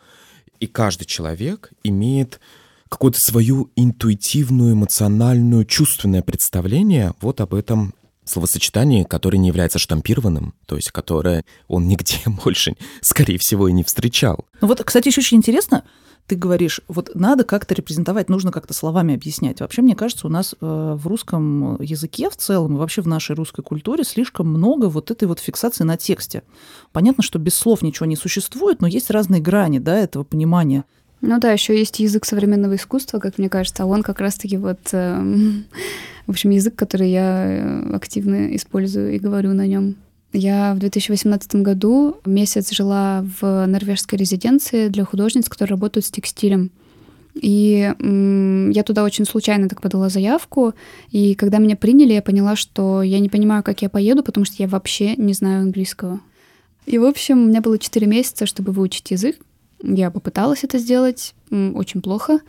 И 0.60 0.68
каждый 0.68 1.06
человек 1.06 1.72
имеет 1.86 2.42
какую-то 2.90 3.18
свою 3.22 3.72
интуитивную, 3.78 4.74
эмоциональную, 4.74 5.64
чувственное 5.64 6.22
представление 6.22 7.14
вот 7.22 7.40
об 7.40 7.54
этом 7.54 7.94
словосочетании, 8.32 9.04
которое 9.04 9.38
не 9.38 9.48
является 9.48 9.80
штампированным, 9.80 10.54
то 10.66 10.76
есть 10.76 10.92
которое 10.92 11.46
он 11.68 11.88
нигде 11.88 12.18
больше, 12.44 12.76
скорее 13.02 13.38
всего, 13.38 13.68
и 13.68 13.74
не 13.74 13.84
встречал. 13.84 14.46
Ну 14.62 14.68
вот, 14.68 14.84
кстати, 14.84 15.08
еще 15.10 15.22
очень 15.22 15.38
интересно, 15.38 15.84
ты 16.28 16.36
говоришь, 16.36 16.82
вот 16.88 17.12
надо 17.14 17.44
как-то 17.44 17.74
репрезентовать, 17.74 18.30
нужно 18.30 18.52
как-то 18.52 18.74
словами 18.74 19.16
объяснять. 19.16 19.60
Вообще, 19.60 19.82
мне 19.82 19.96
кажется, 19.96 20.28
у 20.28 20.30
нас 20.30 20.56
э, 20.60 20.96
в 20.98 21.06
русском 21.08 21.82
языке 21.82 22.30
в 22.30 22.38
целом, 22.38 22.76
и 22.76 22.80
вообще 22.80 23.02
в 23.02 23.08
нашей 23.08 23.36
русской 23.36 23.64
культуре 23.64 24.04
слишком 24.04 24.48
много 24.48 24.86
вот 24.86 25.12
этой 25.12 25.28
вот 25.28 25.40
фиксации 25.40 25.84
на 25.84 25.98
тексте. 25.98 26.44
Понятно, 26.94 27.24
что 27.24 27.38
без 27.40 27.56
слов 27.56 27.82
ничего 27.82 28.06
не 28.06 28.16
существует, 28.16 28.82
но 28.82 28.88
есть 28.88 29.10
разные 29.10 29.42
грани 29.42 29.80
да, 29.80 30.00
этого 30.00 30.24
понимания. 30.24 30.86
Ну 31.22 31.40
да, 31.40 31.52
еще 31.52 31.78
есть 31.78 32.00
язык 32.00 32.26
современного 32.26 32.76
искусства, 32.76 33.20
как 33.20 33.38
мне 33.38 33.48
кажется, 33.48 33.84
а 33.84 33.86
он 33.86 34.02
как 34.02 34.20
раз-таки 34.20 34.58
вот, 34.58 34.80
э, 34.92 35.22
в 36.28 36.30
общем, 36.30 36.50
язык, 36.50 36.76
который 36.76 37.12
я 37.12 37.46
э, 37.46 37.96
активно 37.96 38.56
использую 38.56 39.14
и 39.14 39.20
говорю 39.20 39.54
на 39.54 39.68
нем. 39.68 39.96
Я 40.34 40.74
в 40.74 40.80
2018 40.80 41.56
году 41.56 42.18
месяц 42.26 42.72
жила 42.72 43.26
в 43.40 43.66
норвежской 43.68 44.18
резиденции 44.18 44.88
для 44.88 45.04
художниц, 45.04 45.50
которые 45.50 45.76
работают 45.76 46.06
с 46.06 46.12
текстилем. 46.12 46.72
И 47.34 47.94
я 48.74 48.84
туда 48.84 49.04
очень 49.04 49.26
случайно 49.26 49.70
так 49.70 49.82
подала 49.82 50.10
заявку, 50.10 50.74
и 51.12 51.34
когда 51.36 51.60
меня 51.60 51.78
приняли, 51.78 52.14
я 52.14 52.22
поняла, 52.22 52.58
что 52.58 53.02
я 53.02 53.20
не 53.20 53.30
понимаю, 53.30 53.64
как 53.64 53.82
я 53.82 53.90
поеду, 53.90 54.22
потому 54.22 54.46
что 54.46 54.56
я 54.60 54.68
вообще 54.68 55.16
не 55.16 55.32
знаю 55.34 55.62
английского. 55.62 56.20
И, 56.86 56.98
в 56.98 57.06
общем, 57.06 57.44
у 57.44 57.48
меня 57.48 57.62
было 57.62 57.78
4 57.78 58.06
месяца, 58.06 58.46
чтобы 58.46 58.74
выучить 58.74 59.12
язык, 59.12 59.38
я 59.84 60.12
попыталась 60.12 60.64
это 60.64 60.78
сделать, 60.78 61.34
очень 61.50 62.02
плохо. 62.02 62.40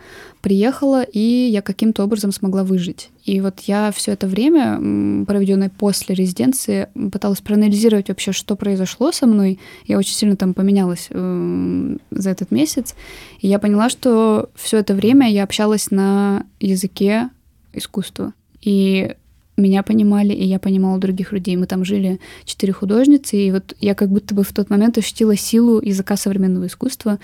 Приехала, 0.41 1.03
и 1.03 1.19
я 1.19 1.63
каким-то 1.63 2.05
образом 2.05 2.33
смогла 2.33 2.63
выжить. 2.63 3.11
И 3.25 3.41
вот 3.41 3.61
я 3.61 3.91
все 3.93 4.13
это 4.13 4.27
время, 4.27 5.25
проведенное 5.27 5.71
после 5.71 6.15
резиденции, 6.15 6.89
пыталась 7.11 7.41
проанализировать 7.41 8.09
вообще, 8.09 8.33
что 8.33 8.57
произошло 8.57 9.13
со 9.13 9.27
мной. 9.27 9.59
Я 9.87 9.99
очень 9.99 10.15
сильно 10.15 10.37
там 10.37 10.55
поменялась 10.55 11.09
э, 11.11 11.97
за 12.11 12.31
этот 12.31 12.51
месяц. 12.51 12.95
И 13.41 13.49
я 13.49 13.59
поняла, 13.59 13.89
что 13.89 14.51
все 14.55 14.79
это 14.79 14.95
время 14.95 15.31
я 15.31 15.45
общалась 15.45 15.91
на 15.91 16.47
языке 16.61 17.31
искусства. 17.73 18.35
И 18.61 19.17
меня 19.63 19.83
понимали, 19.83 20.33
и 20.33 20.45
я 20.45 20.59
понимала 20.59 20.99
других 20.99 21.33
людей. 21.33 21.57
Мы 21.57 21.67
там 21.67 21.85
жили 21.85 22.21
четыре 22.45 22.73
художницы, 22.73 23.37
и 23.37 23.51
вот 23.51 23.75
я 23.81 23.95
как 23.95 24.11
будто 24.11 24.35
бы 24.35 24.43
в 24.43 24.53
тот 24.53 24.71
момент 24.71 24.99
ощутила 24.99 25.37
силу 25.37 25.81
языка 25.81 26.17
современного 26.17 26.67
искусства, 26.67 27.19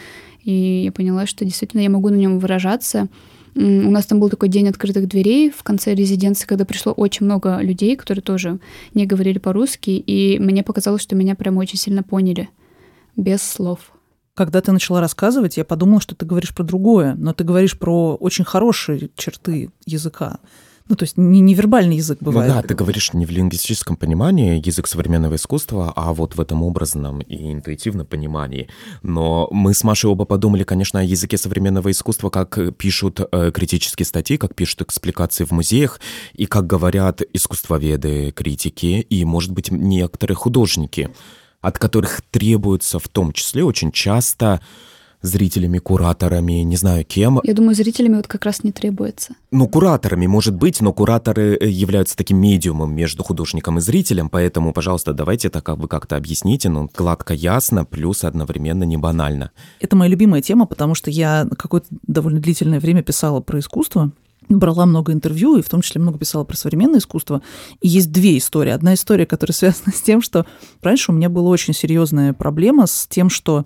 и 0.44 0.84
я 0.84 0.92
поняла, 0.92 1.26
что 1.26 1.44
действительно 1.44 1.80
я 1.82 1.90
могу 1.90 2.08
на 2.08 2.16
нем 2.16 2.38
выражаться. 2.38 3.08
У 3.54 3.90
нас 3.90 4.06
там 4.06 4.20
был 4.20 4.28
такой 4.28 4.48
день 4.48 4.68
открытых 4.68 5.08
дверей 5.08 5.50
в 5.50 5.62
конце 5.62 5.94
резиденции, 5.94 6.46
когда 6.46 6.64
пришло 6.64 6.92
очень 6.92 7.26
много 7.26 7.58
людей, 7.60 7.96
которые 7.96 8.22
тоже 8.22 8.60
не 8.94 9.04
говорили 9.04 9.38
по-русски, 9.38 9.90
и 9.90 10.38
мне 10.38 10.62
показалось, 10.62 11.02
что 11.02 11.16
меня 11.16 11.34
прям 11.34 11.56
очень 11.56 11.78
сильно 11.78 12.02
поняли, 12.02 12.48
без 13.16 13.42
слов. 13.42 13.92
Когда 14.34 14.60
ты 14.60 14.70
начала 14.70 15.00
рассказывать, 15.00 15.56
я 15.56 15.64
подумала, 15.64 16.00
что 16.00 16.14
ты 16.14 16.24
говоришь 16.24 16.54
про 16.54 16.62
другое, 16.62 17.14
но 17.16 17.32
ты 17.32 17.42
говоришь 17.42 17.76
про 17.76 18.14
очень 18.14 18.44
хорошие 18.44 19.10
черты 19.16 19.70
языка. 19.84 20.38
Ну, 20.88 20.96
то 20.96 21.02
есть 21.04 21.18
не 21.18 21.40
невербальный 21.40 21.96
язык 21.96 22.18
ну 22.20 22.26
бывает. 22.32 22.54
Ну 22.54 22.62
да, 22.62 22.66
ты 22.66 22.74
говоришь 22.74 23.12
не 23.12 23.26
в 23.26 23.30
лингвистическом 23.30 23.96
понимании 23.96 24.60
язык 24.64 24.86
современного 24.86 25.34
искусства, 25.34 25.92
а 25.94 26.14
вот 26.14 26.36
в 26.36 26.40
этом 26.40 26.62
образном 26.62 27.20
и 27.20 27.52
интуитивном 27.52 28.06
понимании. 28.06 28.68
Но 29.02 29.48
мы 29.50 29.74
с 29.74 29.84
Машей 29.84 30.10
оба 30.10 30.24
подумали, 30.24 30.64
конечно, 30.64 31.00
о 31.00 31.02
языке 31.02 31.36
современного 31.36 31.90
искусства, 31.90 32.30
как 32.30 32.58
пишут 32.76 33.20
э, 33.20 33.50
критические 33.52 34.06
статьи, 34.06 34.38
как 34.38 34.54
пишут 34.54 34.82
экспликации 34.82 35.44
в 35.44 35.50
музеях, 35.50 36.00
и 36.32 36.46
как 36.46 36.66
говорят 36.66 37.20
искусствоведы, 37.34 38.32
критики, 38.32 39.06
и, 39.08 39.24
может 39.26 39.52
быть, 39.52 39.70
некоторые 39.70 40.36
художники, 40.36 41.10
от 41.60 41.78
которых 41.78 42.22
требуется 42.30 42.98
в 42.98 43.08
том 43.08 43.32
числе 43.32 43.62
очень 43.62 43.92
часто 43.92 44.60
зрителями, 45.22 45.78
кураторами, 45.78 46.62
не 46.62 46.76
знаю 46.76 47.04
кем. 47.04 47.40
Я 47.42 47.54
думаю, 47.54 47.74
зрителями 47.74 48.16
вот 48.16 48.26
как 48.26 48.44
раз 48.44 48.64
не 48.64 48.72
требуется. 48.72 49.34
Ну, 49.50 49.68
кураторами, 49.68 50.26
может 50.26 50.54
быть, 50.54 50.80
но 50.80 50.92
кураторы 50.92 51.56
э, 51.60 51.68
являются 51.68 52.16
таким 52.16 52.38
медиумом 52.38 52.94
между 52.94 53.22
художником 53.22 53.78
и 53.78 53.80
зрителем, 53.80 54.28
поэтому, 54.28 54.72
пожалуйста, 54.72 55.12
давайте 55.12 55.50
так 55.50 55.68
вы 55.68 55.88
как-то 55.88 56.16
объясните, 56.16 56.68
ну, 56.68 56.88
гладко, 56.96 57.34
ясно, 57.34 57.84
плюс 57.84 58.24
одновременно 58.24 58.84
не 58.84 58.96
банально. 58.96 59.50
Это 59.80 59.96
моя 59.96 60.10
любимая 60.10 60.42
тема, 60.42 60.66
потому 60.66 60.94
что 60.94 61.10
я 61.10 61.46
какое-то 61.58 61.88
довольно 62.06 62.40
длительное 62.40 62.80
время 62.80 63.02
писала 63.02 63.40
про 63.40 63.58
искусство, 63.58 64.12
брала 64.56 64.86
много 64.86 65.12
интервью, 65.12 65.56
и 65.56 65.62
в 65.62 65.68
том 65.68 65.82
числе 65.82 66.00
много 66.00 66.18
писала 66.18 66.44
про 66.44 66.56
современное 66.56 67.00
искусство. 67.00 67.42
И 67.80 67.88
есть 67.88 68.10
две 68.12 68.38
истории. 68.38 68.70
Одна 68.70 68.94
история, 68.94 69.26
которая 69.26 69.54
связана 69.54 69.92
с 69.92 70.00
тем, 70.00 70.22
что 70.22 70.46
раньше 70.82 71.12
у 71.12 71.14
меня 71.14 71.28
была 71.28 71.50
очень 71.50 71.74
серьезная 71.74 72.32
проблема 72.32 72.86
с 72.86 73.06
тем, 73.08 73.30
что 73.30 73.64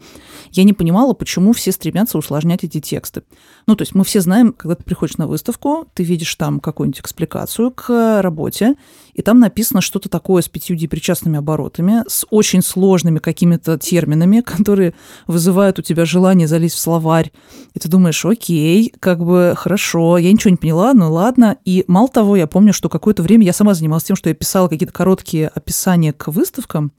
я 0.51 0.65
не 0.65 0.73
понимала, 0.73 1.13
почему 1.13 1.53
все 1.53 1.73
стремятся 1.73 2.19
усложнять 2.19 2.65
эти 2.65 2.81
тексты. 2.81 3.23
Ну, 3.67 3.77
то 3.77 3.83
есть 3.83 3.95
мы 3.95 4.05
все 4.05 4.21
знаем, 4.21 4.53
когда 4.53 4.75
ты 4.75 4.85
приходишь 4.85 5.17
на 5.17 5.27
выставку, 5.27 5.89
ты 5.95 6.03
видишь 6.03 6.35
там 6.35 6.61
какую-нибудь 6.61 7.01
экспликацию 7.01 7.71
к 7.71 8.21
работе, 8.23 8.75
и 9.15 9.23
там 9.23 9.41
написано 9.41 9.81
что-то 9.81 10.09
такое 10.09 10.43
с 10.43 10.49
пятью 10.49 10.77
причастными 10.89 11.39
оборотами, 11.39 12.03
с 12.09 12.25
очень 12.31 12.63
сложными 12.63 13.19
какими-то 13.19 13.79
терминами, 13.79 14.41
которые 14.47 14.95
вызывают 15.27 15.79
у 15.79 15.83
тебя 15.83 16.05
желание 16.05 16.49
залезть 16.49 16.77
в 16.77 16.81
словарь. 16.81 17.33
И 17.75 17.79
ты 17.79 17.89
думаешь, 17.89 18.25
окей, 18.25 18.93
как 19.01 19.25
бы 19.25 19.55
хорошо, 19.57 20.19
я 20.19 20.33
ничего 20.33 20.51
не 20.51 20.57
поняла, 20.57 20.95
ну 20.95 21.13
ладно. 21.13 21.59
И 21.65 21.85
мало 21.87 22.09
того, 22.09 22.37
я 22.37 22.47
помню, 22.47 22.73
что 22.73 22.89
какое-то 22.89 23.23
время 23.23 23.45
я 23.45 23.53
сама 23.53 23.75
занималась 23.75 24.05
тем, 24.05 24.17
что 24.17 24.29
я 24.29 24.35
писала 24.35 24.69
какие-то 24.69 24.95
короткие 24.95 25.49
описания 25.49 26.13
к 26.13 26.29
выставкам, 26.29 26.93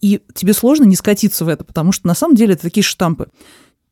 и 0.00 0.20
тебе 0.34 0.52
сложно 0.52 0.84
не 0.84 0.96
скатиться 0.96 1.44
в 1.44 1.48
это, 1.48 1.64
потому 1.64 1.92
что 1.92 2.08
на 2.08 2.14
самом 2.14 2.34
деле 2.34 2.54
это 2.54 2.62
такие 2.62 2.82
штампы. 2.82 3.28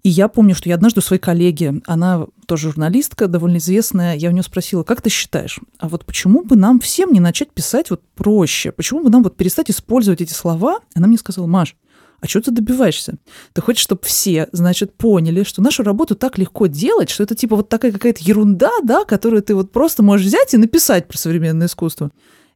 И 0.03 0.09
я 0.09 0.29
помню, 0.29 0.55
что 0.55 0.69
я 0.69 0.77
однажды 0.77 1.01
у 1.01 1.03
своей 1.03 1.21
коллеги, 1.21 1.81
она 1.87 2.27
тоже 2.47 2.69
журналистка, 2.69 3.29
довольно 3.29 3.59
известная, 3.59 4.17
я 4.17 4.31
у 4.31 4.33
нее 4.33 4.43
спросила, 4.43 4.83
как 4.83 5.03
ты 5.03 5.11
считаешь, 5.11 5.61
а 5.79 5.89
вот 5.89 6.07
почему 6.07 6.43
бы 6.43 6.57
нам 6.57 6.81
всем 6.81 7.13
не 7.13 7.21
начать 7.21 7.53
писать 7.53 7.91
вот 7.91 8.03
проще? 8.15 8.73
Почему 8.73 9.03
бы 9.03 9.11
нам 9.11 9.23
вот 9.23 9.37
перестать 9.37 9.71
использовать 9.71 10.23
эти 10.23 10.33
слова? 10.33 10.81
Она 10.95 11.07
мне 11.07 11.19
сказала, 11.19 11.47
Маш, 11.47 11.77
а 12.21 12.27
что 12.27 12.41
ты 12.41 12.51
добиваешься? 12.51 13.15
Ты 13.53 13.63
хочешь, 13.63 13.83
чтобы 13.83 14.03
все, 14.05 14.49
значит, 14.53 14.95
поняли, 14.95 15.43
что 15.43 15.63
нашу 15.63 15.83
работу 15.83 16.15
так 16.15 16.39
легко 16.39 16.67
делать, 16.67 17.11
что 17.11 17.23
это 17.23 17.35
типа 17.35 17.57
вот 17.57 17.69
такая 17.69 17.93
какая-то 17.93 18.23
ерунда, 18.23 18.71
да, 18.83 19.05
которую 19.05 19.43
ты 19.43 19.55
вот 19.55 19.73
просто 19.73 20.03
можешь 20.03 20.27
взять 20.27 20.53
и 20.55 20.59
написать 20.59 21.09
про 21.09 21.17
современное 21.17 21.67
искусство. 21.67 22.11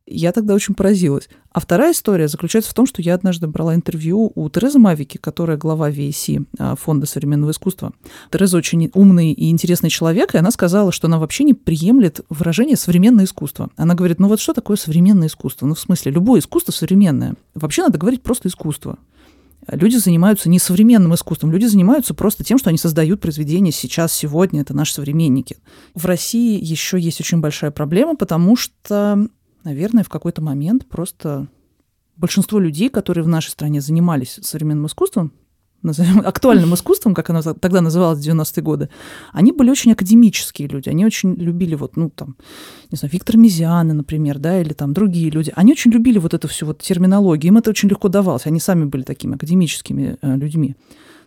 Я 0.06 0.32
тогда 0.32 0.54
очень 0.54 0.74
поразилась. 0.74 1.30
А 1.50 1.60
вторая 1.60 1.92
история 1.92 2.28
заключается 2.28 2.70
в 2.70 2.74
том, 2.74 2.86
что 2.86 3.00
я 3.00 3.14
однажды 3.14 3.46
брала 3.46 3.74
интервью 3.74 4.32
у 4.34 4.50
Терезы 4.50 4.78
Мавики, 4.78 5.16
которая 5.16 5.56
глава 5.56 5.90
VAC, 5.90 6.44
а, 6.58 6.76
Фонда 6.76 7.06
современного 7.06 7.52
искусства. 7.52 7.92
Тереза 8.30 8.58
очень 8.58 8.90
умный 8.92 9.32
и 9.32 9.50
интересный 9.50 9.88
человек, 9.88 10.34
и 10.34 10.38
она 10.38 10.50
сказала, 10.50 10.92
что 10.92 11.06
она 11.06 11.18
вообще 11.18 11.44
не 11.44 11.54
приемлет 11.54 12.20
выражение 12.28 12.76
«современное 12.76 13.24
искусство». 13.24 13.70
Она 13.76 13.94
говорит, 13.94 14.18
ну 14.18 14.28
вот 14.28 14.40
что 14.40 14.52
такое 14.52 14.76
современное 14.76 15.28
искусство? 15.28 15.64
Ну 15.66 15.74
в 15.74 15.80
смысле, 15.80 16.12
любое 16.12 16.40
искусство 16.40 16.72
современное. 16.72 17.34
Вообще 17.54 17.82
надо 17.82 17.96
говорить 17.96 18.22
просто 18.22 18.48
искусство. 18.48 18.98
Люди 19.66 19.96
занимаются 19.96 20.50
не 20.50 20.58
современным 20.58 21.14
искусством, 21.14 21.50
люди 21.50 21.64
занимаются 21.64 22.12
просто 22.12 22.44
тем, 22.44 22.58
что 22.58 22.68
они 22.68 22.76
создают 22.76 23.22
произведения 23.22 23.72
сейчас, 23.72 24.12
сегодня, 24.12 24.60
это 24.60 24.74
наши 24.74 24.92
современники. 24.92 25.56
В 25.94 26.04
России 26.04 26.62
еще 26.62 27.00
есть 27.00 27.20
очень 27.20 27.40
большая 27.40 27.70
проблема, 27.70 28.14
потому 28.16 28.56
что 28.56 29.28
наверное, 29.64 30.04
в 30.04 30.08
какой-то 30.08 30.42
момент 30.42 30.86
просто 30.86 31.48
большинство 32.16 32.58
людей, 32.58 32.88
которые 32.88 33.24
в 33.24 33.28
нашей 33.28 33.50
стране 33.50 33.80
занимались 33.80 34.38
современным 34.42 34.86
искусством, 34.86 35.32
назовем 35.82 36.20
актуальным 36.24 36.74
искусством, 36.74 37.14
как 37.14 37.30
оно 37.30 37.42
тогда 37.42 37.80
называлось 37.80 38.18
в 38.18 38.28
90-е 38.28 38.62
годы, 38.62 38.88
они 39.32 39.52
были 39.52 39.70
очень 39.70 39.92
академические 39.92 40.68
люди, 40.68 40.88
они 40.88 41.04
очень 41.04 41.34
любили 41.34 41.74
вот, 41.74 41.96
ну, 41.96 42.10
там, 42.10 42.36
не 42.90 42.96
знаю, 42.96 43.12
Виктор 43.12 43.36
Мизианы, 43.36 43.94
например, 43.94 44.38
да, 44.38 44.60
или 44.60 44.72
там 44.72 44.92
другие 44.92 45.30
люди, 45.30 45.52
они 45.54 45.72
очень 45.72 45.90
любили 45.90 46.18
вот 46.18 46.34
эту 46.34 46.48
всю 46.48 46.66
вот 46.66 46.82
терминологию, 46.82 47.52
им 47.52 47.58
это 47.58 47.70
очень 47.70 47.88
легко 47.88 48.08
давалось, 48.08 48.46
они 48.46 48.60
сами 48.60 48.84
были 48.84 49.02
такими 49.02 49.36
академическими 49.36 50.18
э, 50.20 50.36
людьми. 50.36 50.76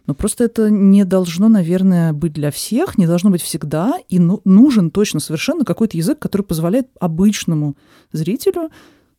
Но 0.08 0.16
просто 0.16 0.46
это 0.46 0.70
не 0.70 1.04
должно, 1.04 1.50
наверное, 1.50 2.14
быть 2.14 2.32
для 2.32 2.50
всех, 2.50 2.98
не 2.98 3.06
должно 3.06 3.30
быть 3.30 3.42
всегда, 3.42 3.96
и 4.08 4.20
ну, 4.20 4.42
нужен 4.46 4.90
точно 4.90 5.20
совершенно 5.20 5.66
какой-то 5.66 5.98
язык, 5.98 6.18
который 6.18 6.44
позволяет 6.44 6.88
обычному 7.00 7.76
зрителю 8.14 8.72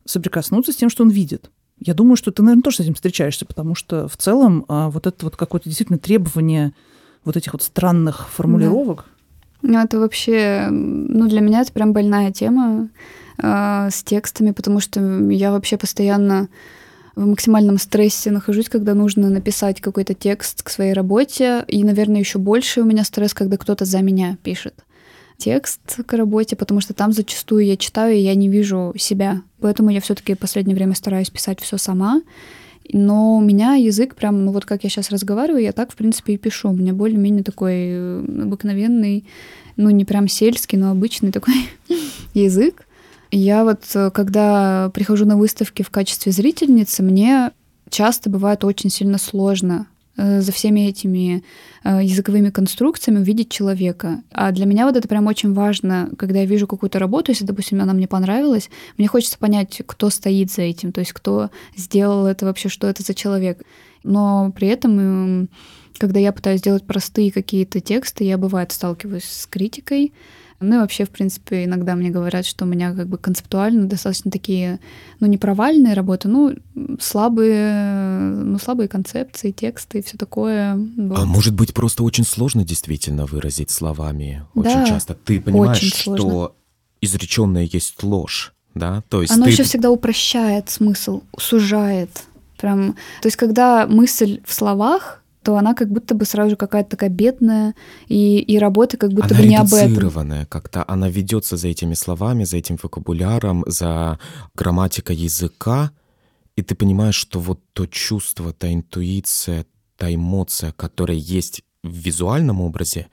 соприкоснуться 0.05 0.73
с 0.73 0.75
тем, 0.75 0.89
что 0.89 1.03
он 1.03 1.11
видит. 1.11 1.51
Я 1.79 1.93
думаю, 1.93 2.15
что 2.15 2.31
ты, 2.31 2.41
наверное, 2.41 2.63
тоже 2.63 2.77
с 2.77 2.79
этим 2.81 2.95
встречаешься, 2.95 3.45
потому 3.45 3.75
что 3.75 4.07
в 4.07 4.17
целом 4.17 4.65
а, 4.67 4.89
вот 4.89 5.05
это 5.05 5.25
вот 5.25 5.35
какое-то 5.35 5.69
действительно 5.69 5.99
требование 5.99 6.73
вот 7.23 7.37
этих 7.37 7.53
вот 7.53 7.61
странных 7.61 8.27
формулировок. 8.29 9.05
Да. 9.61 9.69
Ну, 9.69 9.79
это 9.79 9.99
вообще, 9.99 10.67
ну, 10.71 11.27
для 11.27 11.41
меня 11.41 11.61
это 11.61 11.71
прям 11.71 11.93
больная 11.93 12.31
тема 12.31 12.89
э, 13.37 13.89
с 13.91 14.03
текстами, 14.03 14.51
потому 14.51 14.79
что 14.79 14.99
я 15.29 15.51
вообще 15.51 15.77
постоянно 15.77 16.47
в 17.15 17.25
максимальном 17.25 17.77
стрессе 17.77 18.31
нахожусь, 18.31 18.69
когда 18.69 18.93
нужно 18.93 19.29
написать 19.29 19.81
какой-то 19.81 20.13
текст 20.13 20.63
к 20.63 20.69
своей 20.69 20.93
работе. 20.93 21.65
И, 21.67 21.83
наверное, 21.83 22.19
еще 22.19 22.39
больше 22.39 22.81
у 22.81 22.85
меня 22.85 23.03
стресс, 23.03 23.33
когда 23.33 23.57
кто-то 23.57 23.85
за 23.85 24.01
меня 24.01 24.37
пишет 24.43 24.73
текст 25.37 26.03
к 26.05 26.13
работе, 26.13 26.55
потому 26.55 26.81
что 26.81 26.93
там 26.93 27.13
зачастую 27.13 27.65
я 27.65 27.77
читаю, 27.77 28.15
и 28.15 28.19
я 28.19 28.35
не 28.35 28.49
вижу 28.49 28.93
себя. 28.97 29.41
Поэтому 29.59 29.89
я 29.89 30.01
все-таки 30.01 30.35
в 30.35 30.39
последнее 30.39 30.75
время 30.75 30.93
стараюсь 30.93 31.29
писать 31.29 31.59
все 31.61 31.77
сама. 31.77 32.21
Но 32.91 33.37
у 33.37 33.41
меня 33.41 33.75
язык 33.75 34.15
прям, 34.15 34.45
ну 34.45 34.51
вот 34.51 34.65
как 34.65 34.83
я 34.83 34.89
сейчас 34.89 35.11
разговариваю, 35.11 35.63
я 35.63 35.71
так, 35.71 35.91
в 35.91 35.95
принципе, 35.95 36.33
и 36.33 36.37
пишу. 36.37 36.69
У 36.69 36.75
меня 36.75 36.93
более-менее 36.93 37.43
такой 37.43 37.73
э, 37.75 38.25
обыкновенный, 38.43 39.25
ну 39.77 39.89
не 39.91 40.05
прям 40.05 40.27
сельский, 40.27 40.77
но 40.77 40.91
обычный 40.91 41.31
такой 41.31 41.53
язык. 42.33 42.85
Я 43.31 43.63
вот, 43.63 43.83
э, 43.93 44.09
когда 44.11 44.89
прихожу 44.93 45.25
на 45.25 45.37
выставки 45.37 45.83
в 45.83 45.89
качестве 45.89 46.31
зрительницы, 46.31 47.03
мне 47.03 47.51
часто 47.89 48.29
бывает 48.29 48.63
очень 48.63 48.89
сильно 48.89 49.19
сложно 49.19 49.87
э, 50.17 50.41
за 50.41 50.51
всеми 50.51 50.87
этими 50.87 51.43
э, 51.83 51.99
языковыми 52.03 52.49
конструкциями 52.49 53.19
увидеть 53.19 53.51
человека. 53.51 54.23
А 54.31 54.51
для 54.51 54.65
меня 54.65 54.87
вот 54.87 54.95
это 54.95 55.07
прям 55.07 55.27
очень 55.27 55.53
важно, 55.53 56.09
когда 56.17 56.39
я 56.39 56.45
вижу 56.45 56.65
какую-то 56.65 56.97
работу, 56.97 57.31
если, 57.31 57.45
допустим, 57.45 57.81
она 57.81 57.93
мне 57.93 58.07
понравилась, 58.07 58.69
мне 58.97 59.07
хочется 59.07 59.37
понять, 59.37 59.81
кто 59.85 60.09
стоит 60.09 60.51
за 60.51 60.63
этим, 60.63 60.91
то 60.91 60.99
есть 60.99 61.13
кто 61.13 61.51
сделал 61.75 62.25
это 62.25 62.45
вообще, 62.45 62.67
что 62.67 62.87
это 62.87 63.03
за 63.03 63.13
человек. 63.13 63.61
Но 64.03 64.51
при 64.55 64.69
этом, 64.69 65.49
когда 65.99 66.19
я 66.19 66.31
пытаюсь 66.31 66.61
сделать 66.61 66.87
простые 66.87 67.31
какие-то 67.31 67.79
тексты, 67.79 68.23
я 68.23 68.39
бывает 68.39 68.71
сталкиваюсь 68.71 69.25
с 69.25 69.45
критикой, 69.45 70.13
ну 70.59 70.75
и 70.75 70.79
вообще, 70.79 71.05
в 71.05 71.09
принципе, 71.09 71.65
иногда 71.65 71.95
мне 71.95 72.09
говорят, 72.09 72.45
что 72.45 72.65
у 72.65 72.67
меня 72.67 72.93
как 72.93 73.07
бы 73.07 73.17
концептуально 73.17 73.87
достаточно 73.87 74.29
такие, 74.29 74.79
ну 75.19 75.27
не 75.27 75.37
провальные 75.37 75.93
работы, 75.93 76.27
ну 76.27 76.55
слабые, 76.99 78.09
ну 78.43 78.59
слабые 78.59 78.89
концепции, 78.89 79.51
тексты 79.51 79.99
и 79.99 80.01
все 80.01 80.17
такое. 80.17 80.75
Вот. 80.75 81.19
А 81.19 81.25
может 81.25 81.53
быть, 81.53 81.73
просто 81.73 82.03
очень 82.03 82.25
сложно 82.25 82.65
действительно 82.65 83.25
выразить 83.25 83.69
словами 83.69 84.45
очень 84.53 84.71
да, 84.71 84.85
часто. 84.85 85.13
Ты 85.13 85.39
понимаешь, 85.39 85.81
что 85.81 86.55
изреченная 87.01 87.63
есть 87.63 88.01
ложь, 88.03 88.53
да? 88.75 89.03
То 89.09 89.21
есть 89.21 89.33
Оно 89.33 89.45
ты... 89.45 89.51
еще 89.51 89.63
всегда 89.63 89.91
упрощает 89.91 90.69
смысл, 90.69 91.21
сужает. 91.37 92.23
Прям, 92.57 92.95
то 93.21 93.27
есть, 93.27 93.37
когда 93.37 93.87
мысль 93.87 94.41
в 94.45 94.53
словах, 94.53 95.23
то 95.43 95.55
она 95.55 95.73
как 95.73 95.89
будто 95.89 96.15
бы 96.15 96.25
сразу 96.25 96.51
же 96.51 96.55
какая-то 96.55 96.91
такая 96.91 97.09
бедная, 97.09 97.75
и, 98.07 98.39
и 98.39 98.59
работа 98.59 98.97
как 98.97 99.11
будто 99.11 99.33
она 99.33 99.37
бы 99.37 99.47
не 99.47 99.55
об 99.55 99.73
этом. 99.73 100.45
как-то, 100.45 100.83
она 100.87 101.09
ведется 101.09 101.57
за 101.57 101.69
этими 101.69 101.93
словами, 101.93 102.43
за 102.43 102.57
этим 102.57 102.77
вокабуляром, 102.81 103.63
за 103.67 104.19
грамматикой 104.55 105.15
языка, 105.15 105.91
и 106.55 106.61
ты 106.61 106.75
понимаешь, 106.75 107.15
что 107.15 107.39
вот 107.39 107.61
то 107.73 107.85
чувство, 107.85 108.51
та 108.51 108.73
интуиция, 108.73 109.65
та 109.95 110.13
эмоция, 110.13 110.73
которая 110.73 111.17
есть 111.17 111.63
в 111.83 111.93
визуальном 111.93 112.61
образе, 112.61 113.07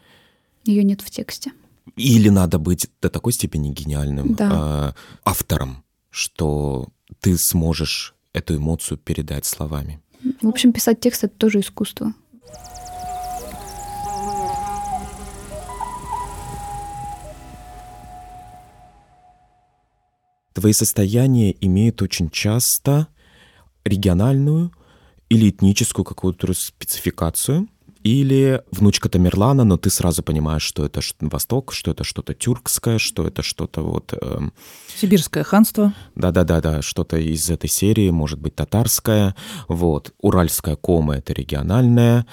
ее 0.66 0.82
нет 0.82 1.00
в 1.00 1.10
тексте. 1.10 1.52
Или 1.96 2.28
надо 2.28 2.58
быть 2.58 2.88
до 3.00 3.08
такой 3.08 3.32
степени 3.32 3.72
гениальным 3.72 4.34
да. 4.34 4.94
э, 4.96 5.20
автором, 5.24 5.84
что 6.10 6.88
ты 7.20 7.38
сможешь 7.38 8.14
эту 8.32 8.56
эмоцию 8.56 8.98
передать 8.98 9.46
словами. 9.46 10.00
В 10.42 10.48
общем, 10.48 10.72
писать 10.72 11.00
текст— 11.00 11.24
это 11.24 11.34
тоже 11.34 11.60
искусство. 11.60 12.14
Твои 20.52 20.72
состояния 20.72 21.54
имеют 21.60 22.00
очень 22.00 22.30
часто 22.30 23.08
региональную 23.84 24.72
или 25.28 25.50
этническую 25.50 26.04
какую-то 26.04 26.52
спецификацию. 26.54 27.68
Или 28.06 28.62
внучка 28.70 29.08
Тамерлана, 29.08 29.64
но 29.64 29.76
ты 29.76 29.90
сразу 29.90 30.22
понимаешь, 30.22 30.62
что 30.62 30.84
это 30.86 31.00
Восток, 31.20 31.72
что 31.72 31.90
это 31.90 32.04
что-то 32.04 32.34
тюркское, 32.34 32.98
что 32.98 33.26
это 33.26 33.42
что-то 33.42 33.82
вот... 33.82 34.12
Э, 34.12 34.42
Сибирское 34.96 35.42
ханство. 35.42 35.92
Да-да-да-да, 36.14 36.82
что-то 36.82 37.16
из 37.16 37.50
этой 37.50 37.68
серии, 37.68 38.10
может 38.10 38.38
быть, 38.38 38.54
татарское. 38.54 39.34
Вот. 39.66 40.14
Уральская 40.20 40.76
кома— 40.76 41.16
это 41.16 41.32
региональная, 41.32 42.26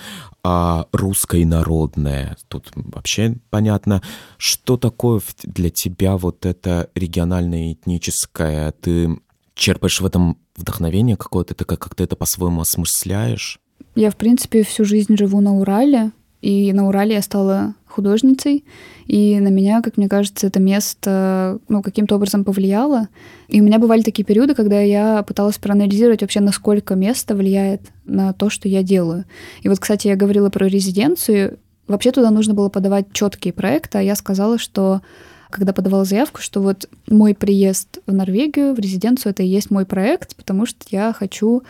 а 0.44 0.86
русское 0.92 1.44
народное, 1.44 2.38
тут 2.50 2.70
вообще 2.76 3.38
понятно. 3.50 4.04
Что 4.38 4.78
такое 4.78 5.22
для 5.42 5.72
тебя 5.72 6.18
вот 6.18 6.46
это 6.46 6.92
региональное 6.94 7.74
этническое? 7.74 8.72
Ты 8.74 9.18
черпаешь 9.56 10.02
в 10.02 10.06
этом 10.06 10.38
вдохновение 10.56 11.18
какое-то, 11.18 11.56
ты 11.56 11.66
как-то 11.66 12.04
это 12.04 12.16
по-своему 12.16 12.62
осмысляешь? 12.62 13.60
Я, 13.96 14.10
в 14.10 14.16
принципе, 14.16 14.64
всю 14.64 14.86
жизнь 14.86 15.16
живу 15.18 15.40
на 15.42 15.58
Урале, 15.58 16.12
и 16.42 16.74
на 16.74 16.88
Урале 16.88 17.16
я 17.16 17.22
стала 17.22 17.76
художницей, 17.88 18.66
и 19.06 19.40
на 19.40 19.50
меня, 19.50 19.82
как 19.82 19.98
мне 19.98 20.10
кажется, 20.10 20.48
это 20.48 20.60
место 20.60 21.60
ну, 21.70 21.82
каким-то 21.82 22.16
образом 22.16 22.44
повлияло. 22.44 23.08
И 23.48 23.62
у 23.62 23.64
меня 23.64 23.78
бывали 23.78 24.02
такие 24.02 24.26
периоды, 24.26 24.56
когда 24.56 24.82
я 24.82 25.24
пыталась 25.24 25.58
проанализировать 25.58 26.22
вообще, 26.22 26.40
насколько 26.40 26.96
место 26.96 27.36
влияет 27.36 27.82
на 28.04 28.34
то, 28.34 28.50
что 28.50 28.68
я 28.68 28.82
делаю. 28.82 29.26
И 29.62 29.70
вот, 29.70 29.80
кстати, 29.80 30.08
я 30.08 30.16
говорила 30.16 30.50
про 30.50 30.68
резиденцию. 30.68 31.60
Вообще 31.88 32.12
туда 32.12 32.32
нужно 32.32 32.54
было 32.54 32.70
подавать 32.70 33.14
четкие 33.14 33.54
проекты, 33.54 34.00
а 34.00 34.02
я 34.02 34.16
сказала, 34.16 34.58
что 34.58 35.02
когда 35.50 35.72
подавала 35.72 36.04
заявку, 36.04 36.42
что 36.42 36.62
вот 36.62 36.90
мой 37.08 37.36
приезд 37.36 38.00
в 38.08 38.14
Норвегию, 38.14 38.74
в 38.74 38.80
резиденцию, 38.80 39.32
это 39.32 39.44
и 39.44 39.48
есть 39.48 39.70
мой 39.70 39.86
проект, 39.86 40.36
потому 40.36 40.66
что 40.66 40.80
я 40.90 41.14
хочу 41.14 41.62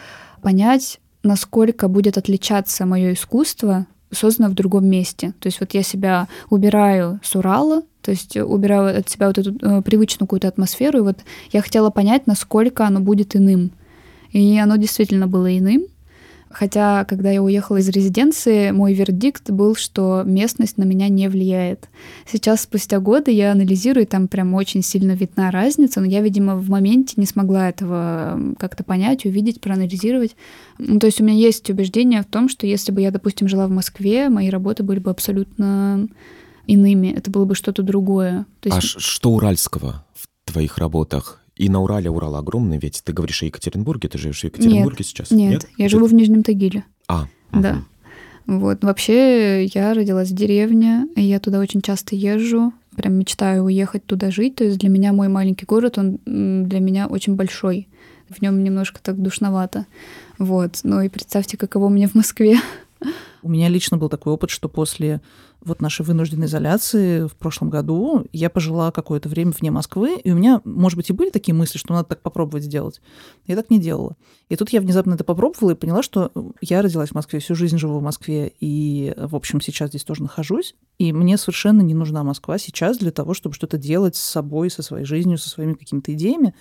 понять, 0.41 0.99
насколько 1.23 1.87
будет 1.87 2.17
отличаться 2.17 2.85
мое 2.85 3.13
искусство, 3.13 3.87
создано 4.11 4.49
в 4.49 4.53
другом 4.53 4.85
месте. 4.85 5.33
То 5.39 5.47
есть 5.47 5.59
вот 5.59 5.73
я 5.73 5.83
себя 5.83 6.27
убираю 6.49 7.19
с 7.23 7.35
Урала, 7.35 7.81
то 8.01 8.11
есть 8.11 8.37
убираю 8.37 8.99
от 8.99 9.09
себя 9.09 9.27
вот 9.27 9.37
эту 9.37 9.55
э, 9.61 9.81
привычную 9.81 10.27
какую-то 10.27 10.47
атмосферу, 10.47 10.99
и 10.99 11.01
вот 11.01 11.19
я 11.51 11.61
хотела 11.61 11.89
понять, 11.89 12.27
насколько 12.27 12.85
оно 12.85 12.99
будет 12.99 13.35
иным. 13.35 13.71
И 14.31 14.57
оно 14.57 14.75
действительно 14.75 15.27
было 15.27 15.57
иным. 15.57 15.85
Хотя, 16.53 17.03
когда 17.05 17.31
я 17.31 17.41
уехала 17.41 17.77
из 17.77 17.89
резиденции, 17.89 18.69
мой 18.69 18.93
вердикт 18.93 19.49
был, 19.49 19.75
что 19.75 20.21
местность 20.23 20.77
на 20.77 20.83
меня 20.83 21.09
не 21.09 21.27
влияет. 21.27 21.89
Сейчас, 22.31 22.61
спустя 22.61 22.99
годы, 22.99 23.31
я 23.31 23.51
анализирую, 23.51 24.03
и 24.03 24.07
там 24.07 24.27
прям 24.27 24.53
очень 24.53 24.83
сильно 24.83 25.13
видна 25.13 25.49
разница, 25.49 25.99
но 25.99 26.05
я, 26.05 26.21
видимо, 26.21 26.55
в 26.55 26.69
моменте 26.69 27.15
не 27.17 27.25
смогла 27.25 27.69
этого 27.69 28.39
как-то 28.59 28.83
понять, 28.83 29.25
увидеть, 29.25 29.61
проанализировать. 29.61 30.35
Ну, 30.77 30.99
то 30.99 31.07
есть 31.07 31.19
у 31.19 31.23
меня 31.23 31.35
есть 31.35 31.67
убеждение 31.71 32.21
в 32.21 32.25
том, 32.25 32.47
что 32.47 32.67
если 32.67 32.91
бы 32.91 33.01
я, 33.01 33.09
допустим, 33.09 33.47
жила 33.47 33.65
в 33.65 33.71
Москве, 33.71 34.29
мои 34.29 34.49
работы 34.49 34.83
были 34.83 34.99
бы 34.99 35.09
абсолютно 35.09 36.07
иными, 36.67 37.07
это 37.07 37.31
было 37.31 37.45
бы 37.45 37.55
что-то 37.55 37.81
другое. 37.81 38.45
То 38.61 38.69
есть... 38.69 38.77
А 38.95 38.99
что 38.99 39.31
уральского 39.31 40.05
в 40.13 40.27
твоих 40.45 40.77
работах? 40.77 41.42
И 41.55 41.69
на 41.69 41.81
Урале, 41.81 42.09
Урал 42.09 42.35
огромный, 42.35 42.77
ведь 42.77 43.03
ты 43.03 43.13
говоришь 43.13 43.43
о 43.43 43.45
Екатеринбурге, 43.45 44.09
ты 44.09 44.17
живешь 44.17 44.41
в 44.41 44.43
Екатеринбурге 44.45 44.97
нет, 44.99 45.07
сейчас? 45.07 45.31
Нет, 45.31 45.51
нет? 45.51 45.67
я 45.77 45.89
живу 45.89 46.07
в 46.07 46.13
Нижнем 46.13 46.43
Тагиле. 46.43 46.83
А, 47.07 47.27
да. 47.51 47.73
Угу. 47.73 47.83
Вот, 48.45 48.83
вообще 48.83 49.65
я 49.65 49.93
родилась 49.93 50.29
в 50.29 50.35
деревне, 50.35 51.07
и 51.15 51.21
я 51.21 51.39
туда 51.39 51.59
очень 51.59 51.81
часто 51.81 52.15
езжу, 52.15 52.73
прям 52.95 53.13
мечтаю 53.13 53.63
уехать 53.63 54.05
туда 54.05 54.31
жить. 54.31 54.55
То 54.55 54.63
есть 54.65 54.79
для 54.79 54.89
меня 54.89 55.13
мой 55.13 55.27
маленький 55.27 55.65
город, 55.65 55.97
он 55.97 56.17
для 56.25 56.79
меня 56.79 57.07
очень 57.07 57.35
большой. 57.35 57.87
В 58.29 58.41
нем 58.41 58.63
немножко 58.63 58.99
так 59.01 59.21
душновато. 59.21 59.85
Вот. 60.39 60.79
Ну 60.83 61.01
и 61.01 61.09
представьте, 61.09 61.57
каково 61.57 61.89
мне 61.89 62.07
в 62.07 62.15
Москве. 62.15 62.57
У 63.41 63.49
меня 63.49 63.69
лично 63.69 63.97
был 63.97 64.09
такой 64.09 64.33
опыт, 64.33 64.49
что 64.49 64.69
после 64.69 65.21
вот 65.65 65.81
нашей 65.81 66.05
вынужденной 66.05 66.47
изоляции 66.47 67.27
в 67.27 67.35
прошлом 67.35 67.69
году 67.69 68.25
я 68.31 68.49
пожила 68.49 68.91
какое-то 68.91 69.29
время 69.29 69.51
вне 69.51 69.71
Москвы, 69.71 70.19
и 70.23 70.31
у 70.31 70.35
меня, 70.35 70.61
может 70.65 70.97
быть, 70.97 71.09
и 71.09 71.13
были 71.13 71.29
такие 71.29 71.53
мысли, 71.53 71.77
что 71.77 71.93
надо 71.93 72.09
так 72.09 72.21
попробовать 72.21 72.63
сделать. 72.63 73.01
Я 73.45 73.55
так 73.55 73.69
не 73.69 73.79
делала. 73.79 74.15
И 74.49 74.55
тут 74.55 74.69
я 74.69 74.81
внезапно 74.81 75.13
это 75.13 75.23
попробовала 75.23 75.71
и 75.71 75.75
поняла, 75.75 76.03
что 76.03 76.31
я 76.61 76.81
родилась 76.81 77.09
в 77.09 77.15
Москве, 77.15 77.39
всю 77.39 77.55
жизнь 77.55 77.77
живу 77.77 77.99
в 77.99 78.03
Москве, 78.03 78.53
и, 78.59 79.13
в 79.17 79.35
общем, 79.35 79.61
сейчас 79.61 79.89
здесь 79.89 80.03
тоже 80.03 80.23
нахожусь, 80.23 80.75
и 80.97 81.11
мне 81.13 81.37
совершенно 81.37 81.81
не 81.81 81.93
нужна 81.93 82.23
Москва 82.23 82.57
сейчас 82.57 82.97
для 82.97 83.11
того, 83.11 83.33
чтобы 83.33 83.55
что-то 83.55 83.77
делать 83.77 84.15
с 84.15 84.21
собой, 84.21 84.69
со 84.69 84.83
своей 84.83 85.05
жизнью, 85.05 85.37
со 85.37 85.49
своими 85.49 85.73
какими-то 85.73 86.13
идеями. 86.13 86.53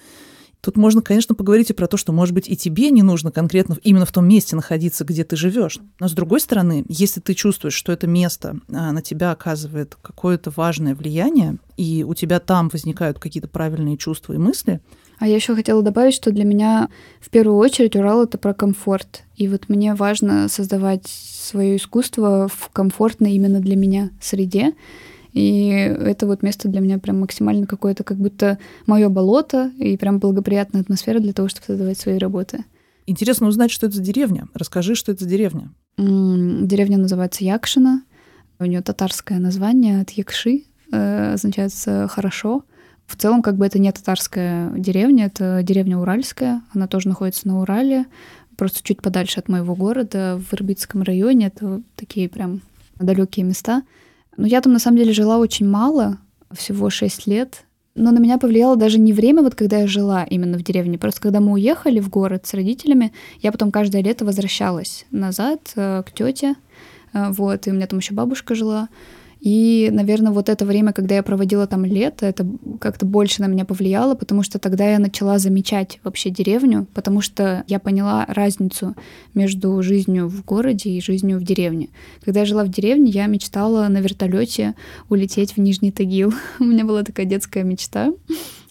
Тут 0.62 0.76
можно, 0.76 1.02
конечно, 1.02 1.34
поговорить 1.34 1.70
и 1.70 1.72
про 1.72 1.88
то, 1.88 1.96
что, 1.96 2.12
может 2.12 2.34
быть, 2.34 2.48
и 2.48 2.56
тебе 2.56 2.90
не 2.90 3.02
нужно 3.02 3.32
конкретно 3.32 3.76
именно 3.82 4.06
в 4.06 4.12
том 4.12 4.28
месте 4.28 4.54
находиться, 4.54 5.04
где 5.04 5.24
ты 5.24 5.34
живешь. 5.34 5.80
Но 5.98 6.06
с 6.06 6.12
другой 6.12 6.38
стороны, 6.38 6.84
если 6.88 7.18
ты 7.18 7.34
чувствуешь, 7.34 7.74
что 7.74 7.90
это 7.90 8.06
место 8.06 8.60
а, 8.72 8.92
на 8.92 9.02
тебя 9.02 9.32
оказывает 9.32 9.96
какое-то 10.00 10.52
важное 10.54 10.94
влияние, 10.94 11.56
и 11.76 12.04
у 12.06 12.14
тебя 12.14 12.38
там 12.38 12.68
возникают 12.68 13.18
какие-то 13.18 13.48
правильные 13.48 13.96
чувства 13.96 14.34
и 14.34 14.38
мысли. 14.38 14.80
А 15.18 15.26
я 15.26 15.34
еще 15.34 15.56
хотела 15.56 15.82
добавить, 15.82 16.14
что 16.14 16.30
для 16.30 16.44
меня 16.44 16.88
в 17.20 17.30
первую 17.30 17.56
очередь 17.56 17.96
Урал 17.96 18.22
это 18.22 18.38
про 18.38 18.54
комфорт. 18.54 19.24
И 19.36 19.48
вот 19.48 19.68
мне 19.68 19.94
важно 19.94 20.48
создавать 20.48 21.08
свое 21.08 21.76
искусство 21.76 22.46
в 22.46 22.70
комфортной 22.72 23.32
именно 23.32 23.58
для 23.58 23.74
меня 23.74 24.10
среде. 24.20 24.74
И 25.32 25.68
это 25.68 26.26
вот 26.26 26.42
место 26.42 26.68
для 26.68 26.80
меня 26.80 26.98
прям 26.98 27.20
максимально 27.20 27.66
какое-то 27.66 28.04
как 28.04 28.18
будто 28.18 28.58
мое 28.86 29.08
болото 29.08 29.72
и 29.78 29.96
прям 29.96 30.18
благоприятная 30.18 30.82
атмосфера 30.82 31.20
для 31.20 31.32
того, 31.32 31.48
чтобы 31.48 31.66
создавать 31.66 31.98
свои 31.98 32.18
работы. 32.18 32.64
Интересно 33.06 33.48
узнать, 33.48 33.70
что 33.70 33.86
это 33.86 33.96
за 33.96 34.02
деревня. 34.02 34.48
Расскажи, 34.54 34.94
что 34.94 35.12
это 35.12 35.24
за 35.24 35.30
деревня. 35.30 35.70
Деревня 35.96 36.98
называется 36.98 37.44
Якшина. 37.44 38.02
У 38.58 38.64
нее 38.64 38.80
татарское 38.80 39.38
название 39.38 40.02
от 40.02 40.10
Якши, 40.10 40.64
э, 40.92 41.32
означает 41.32 41.72
«хорошо». 42.10 42.64
В 43.06 43.16
целом, 43.16 43.42
как 43.42 43.56
бы 43.56 43.66
это 43.66 43.78
не 43.78 43.90
татарская 43.90 44.70
деревня, 44.70 45.26
это 45.26 45.60
деревня 45.62 45.98
Уральская. 45.98 46.62
Она 46.72 46.86
тоже 46.86 47.08
находится 47.08 47.48
на 47.48 47.60
Урале, 47.60 48.06
просто 48.56 48.82
чуть 48.82 49.02
подальше 49.02 49.40
от 49.40 49.48
моего 49.48 49.74
города, 49.74 50.38
в 50.38 50.54
Ирбитском 50.54 51.02
районе. 51.02 51.48
Это 51.48 51.82
такие 51.96 52.28
прям 52.28 52.62
далекие 52.98 53.44
места. 53.44 53.82
Но 54.36 54.46
я 54.46 54.60
там 54.60 54.72
на 54.72 54.78
самом 54.78 54.98
деле 54.98 55.12
жила 55.12 55.38
очень 55.38 55.68
мало, 55.68 56.18
всего 56.52 56.90
6 56.90 57.26
лет. 57.26 57.64
Но 57.94 58.10
на 58.10 58.18
меня 58.18 58.38
повлияло 58.38 58.76
даже 58.76 58.98
не 58.98 59.12
время, 59.12 59.42
вот 59.42 59.54
когда 59.54 59.78
я 59.78 59.86
жила 59.86 60.24
именно 60.24 60.56
в 60.56 60.62
деревне. 60.62 60.98
Просто 60.98 61.20
когда 61.20 61.40
мы 61.40 61.52
уехали 61.52 62.00
в 62.00 62.08
город 62.08 62.46
с 62.46 62.54
родителями, 62.54 63.12
я 63.40 63.52
потом 63.52 63.70
каждое 63.70 64.02
лето 64.02 64.24
возвращалась 64.24 65.04
назад 65.10 65.72
э, 65.76 66.02
к 66.06 66.12
тете. 66.12 66.54
Э, 67.12 67.30
вот, 67.30 67.66
и 67.66 67.70
у 67.70 67.74
меня 67.74 67.86
там 67.86 67.98
еще 67.98 68.14
бабушка 68.14 68.54
жила. 68.54 68.88
И, 69.42 69.90
наверное, 69.92 70.30
вот 70.30 70.48
это 70.48 70.64
время, 70.64 70.92
когда 70.92 71.16
я 71.16 71.22
проводила 71.24 71.66
там 71.66 71.84
лето, 71.84 72.26
это 72.26 72.46
как-то 72.80 73.04
больше 73.04 73.42
на 73.42 73.46
меня 73.46 73.64
повлияло, 73.64 74.14
потому 74.14 74.44
что 74.44 74.60
тогда 74.60 74.88
я 74.88 75.00
начала 75.00 75.40
замечать 75.40 75.98
вообще 76.04 76.30
деревню, 76.30 76.86
потому 76.94 77.20
что 77.20 77.64
я 77.66 77.80
поняла 77.80 78.24
разницу 78.28 78.94
между 79.34 79.82
жизнью 79.82 80.28
в 80.28 80.44
городе 80.44 80.90
и 80.90 81.02
жизнью 81.02 81.40
в 81.40 81.42
деревне. 81.42 81.88
Когда 82.24 82.40
я 82.40 82.46
жила 82.46 82.62
в 82.62 82.68
деревне, 82.68 83.10
я 83.10 83.26
мечтала 83.26 83.88
на 83.88 83.98
вертолете 83.98 84.76
улететь 85.08 85.56
в 85.56 85.58
Нижний 85.58 85.90
Тагил. 85.90 86.32
У 86.60 86.64
меня 86.64 86.84
была 86.84 87.02
такая 87.02 87.26
детская 87.26 87.64
мечта. 87.64 88.12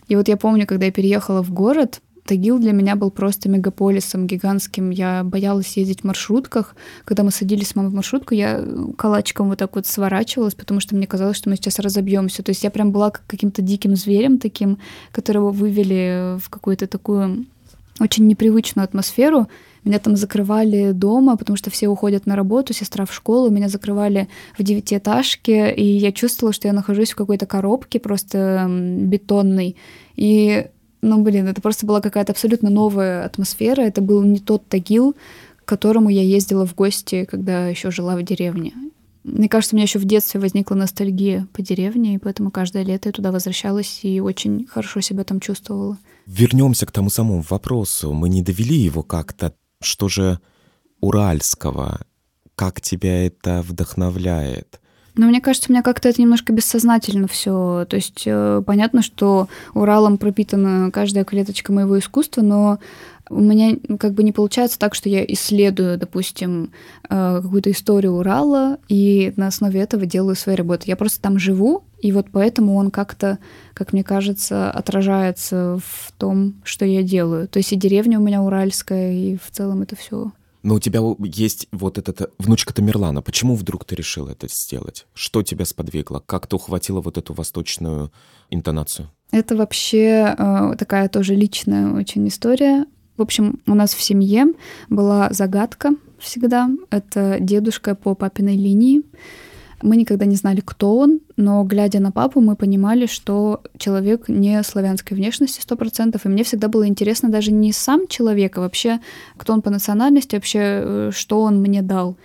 И 0.08 0.16
вот 0.16 0.30
я 0.30 0.38
помню, 0.38 0.66
когда 0.66 0.86
я 0.86 0.92
переехала 0.94 1.44
в 1.44 1.52
город, 1.52 2.02
Тагил 2.26 2.60
для 2.60 2.72
меня 2.72 2.96
был 2.96 3.12
просто 3.12 3.50
мегаполисом 3.50 4.28
гигантским. 4.28 4.90
Я 4.90 5.24
боялась 5.24 5.76
ездить 5.78 6.02
в 6.02 6.04
маршрутках. 6.04 6.76
Когда 7.04 7.24
мы 7.24 7.32
садились 7.32 7.70
с 7.70 7.76
мамой 7.76 7.92
в 7.92 7.96
маршрутку, 7.96 8.34
я 8.34 8.64
калачиком 8.98 9.50
вот 9.50 9.60
так 9.60 9.76
вот 9.76 9.88
сворачивалась, 9.88 10.54
потому 10.54 10.80
что 10.80 10.96
мне 10.96 11.08
казалось, 11.08 11.38
что 11.38 11.50
мы 11.50 11.56
сейчас 11.56 11.80
разобьемся. 11.80 12.44
То 12.44 12.52
есть 12.52 12.64
я 12.64 12.70
прям 12.70 12.92
была 12.92 13.10
как 13.10 13.24
каким-то 13.28 13.62
диким 13.62 13.96
зверем 13.96 14.38
таким, 14.38 14.78
которого 15.12 15.52
вывели 15.52 16.38
в 16.40 16.50
какую-то 16.50 16.88
такую 16.88 17.46
очень 18.00 18.28
непривычную 18.28 18.84
атмосферу. 18.84 19.48
Меня 19.84 20.00
там 20.00 20.16
закрывали 20.16 20.92
дома, 20.92 21.38
потому 21.38 21.58
что 21.58 21.72
все 21.72 21.88
уходят 21.88 22.28
на 22.28 22.36
работу, 22.36 22.74
сестра 22.74 23.06
в 23.06 23.14
школу, 23.14 23.50
меня 23.50 23.68
закрывали 23.68 24.28
в 24.58 24.64
девятиэтажке, 24.64 25.74
и 25.74 25.84
я 25.84 26.12
чувствовала, 26.12 26.54
что 26.54 26.68
я 26.68 26.74
нахожусь 26.74 27.12
в 27.12 27.16
какой-то 27.16 27.48
коробке 27.48 28.00
просто 28.00 28.68
бетонной. 28.70 29.76
И 30.16 30.68
ну, 31.02 31.22
блин, 31.24 31.48
это 31.48 31.62
просто 31.62 31.86
была 31.86 32.02
какая-то 32.02 32.32
абсолютно 32.32 32.70
новая 32.70 33.26
атмосфера. 33.26 33.82
Это 33.82 34.02
был 34.02 34.22
не 34.24 34.40
тот 34.40 34.68
Тагил, 34.68 35.16
к 35.58 35.66
которому 35.66 36.10
я 36.10 36.22
ездила 36.22 36.66
в 36.66 36.76
гости, 36.76 37.26
когда 37.26 37.68
еще 37.68 37.92
жила 37.92 38.16
в 38.16 38.24
деревне. 38.24 38.74
Мне 39.24 39.50
кажется, 39.50 39.76
у 39.76 39.78
меня 39.78 39.84
еще 39.84 40.00
в 40.00 40.06
детстве 40.06 40.40
возникла 40.40 40.76
ностальгия 40.76 41.48
по 41.54 41.62
деревне, 41.62 42.16
и 42.16 42.18
поэтому 42.18 42.50
каждое 42.50 42.84
лето 42.84 43.10
я 43.10 43.14
туда 43.14 43.32
возвращалась 43.32 44.00
и 44.04 44.20
очень 44.20 44.66
хорошо 44.66 45.02
себя 45.02 45.24
там 45.24 45.40
чувствовала. 45.40 45.98
Вернемся 46.26 46.86
к 46.86 46.92
тому 46.92 47.10
самому 47.10 47.44
вопросу. 47.48 48.14
Мы 48.14 48.30
не 48.30 48.42
довели 48.42 48.78
его 48.78 49.04
как-то. 49.04 49.54
Что 49.82 50.08
же 50.08 50.40
уральского? 51.00 52.02
Как 52.56 52.82
тебя 52.82 53.26
это 53.26 53.64
вдохновляет? 53.68 54.80
Но 55.16 55.28
мне 55.28 55.42
кажется, 55.42 55.70
у 55.70 55.74
меня 55.74 55.84
как-то 55.84 56.08
это 56.10 56.22
немножко 56.22 56.54
бессознательно 56.54 57.28
все. 57.28 57.86
То 57.90 57.96
есть 57.98 58.24
э, 58.26 58.64
понятно, 58.66 59.02
что 59.02 59.50
Уралом 59.74 60.18
пропитана 60.18 60.90
каждая 60.92 61.26
клеточка 61.26 61.74
моего 61.74 62.00
искусства, 62.00 62.42
но 62.42 62.80
У 63.32 63.40
меня 63.40 63.78
как 63.98 64.14
бы 64.14 64.24
не 64.24 64.34
получается 64.34 64.78
так, 64.78 64.94
что 64.94 65.08
я 65.08 65.24
исследую, 65.24 65.98
допустим, 65.98 66.72
э, 67.10 67.40
какую-то 67.42 67.72
историю 67.72 68.14
Урала 68.14 68.78
и 68.90 69.34
на 69.38 69.48
основе 69.48 69.80
этого 69.80 70.06
делаю 70.06 70.36
свои 70.36 70.56
работы. 70.56 70.84
Я 70.88 70.98
просто 70.98 71.22
там 71.22 71.40
живу, 71.40 71.84
и 72.02 72.12
вот 72.12 72.28
поэтому 72.32 72.76
он 72.76 72.92
как-то, 72.92 73.40
как 73.74 73.94
мне 73.94 74.04
кажется, 74.04 74.70
отражается 74.70 75.80
в 75.86 76.12
том, 76.18 76.56
что 76.66 76.84
я 76.84 77.04
делаю. 77.04 77.48
То 77.48 77.60
есть 77.60 77.72
и 77.72 77.78
деревня 77.78 78.20
у 78.20 78.24
меня 78.24 78.42
уральская, 78.42 79.14
и 79.14 79.38
в 79.38 79.50
целом 79.50 79.82
это 79.82 79.96
все. 79.96 80.32
Но 80.64 80.76
у 80.76 80.80
тебя 80.80 81.00
есть 81.20 81.68
вот 81.72 81.98
эта 81.98 82.30
внучка 82.38 82.74
Тамерлана. 82.74 83.22
Почему 83.22 83.56
вдруг 83.56 83.86
ты 83.86 83.96
решил 83.96 84.28
это 84.28 84.48
сделать? 84.48 85.08
Что 85.14 85.42
тебя 85.44 85.66
сподвигло? 85.66 86.22
Как 86.26 86.48
ты 86.48 86.56
ухватила 86.56 87.02
вот 87.02 87.18
эту 87.18 87.34
восточную 87.34 88.12
интонацию? 88.50 89.10
Это 89.32 89.56
вообще 89.56 90.36
э, 90.38 90.76
такая 90.78 91.10
тоже 91.10 91.36
личная 91.36 91.94
очень 91.94 92.28
история. 92.28 92.86
В 93.18 93.22
общем, 93.22 93.62
у 93.66 93.76
нас 93.76 93.94
в 93.94 94.02
семье 94.02 94.48
была 94.90 95.30
загадка 95.32 95.92
всегда. 96.20 96.70
Это 96.90 97.38
дедушка 97.40 97.96
по 97.96 98.14
папиной 98.14 98.56
линии. 98.56 99.02
Мы 99.82 99.98
никогда 99.98 100.26
не 100.26 100.36
знали, 100.36 100.62
кто 100.64 100.98
он, 100.98 101.20
но 101.38 101.64
глядя 101.64 102.00
на 102.00 102.12
папу, 102.12 102.42
мы 102.42 102.56
понимали, 102.56 103.06
что 103.06 103.62
человек 103.78 104.30
не 104.30 104.62
славянской 104.64 105.18
внешности 105.18 105.62
100%, 105.66 106.20
и 106.24 106.28
мне 106.28 106.44
всегда 106.44 106.68
было 106.68 106.88
интересно 106.88 107.30
даже 107.30 107.52
не 107.52 107.72
сам 107.72 108.08
человек, 108.08 108.58
а 108.58 108.62
вообще, 108.62 109.00
кто 109.38 109.54
он 109.54 109.62
по 109.62 109.70
национальности, 109.70 110.36
вообще, 110.36 110.60
э, 110.60 111.12
что 111.14 111.42
он 111.42 111.62
мне 111.62 111.82
дал. 111.82 112.16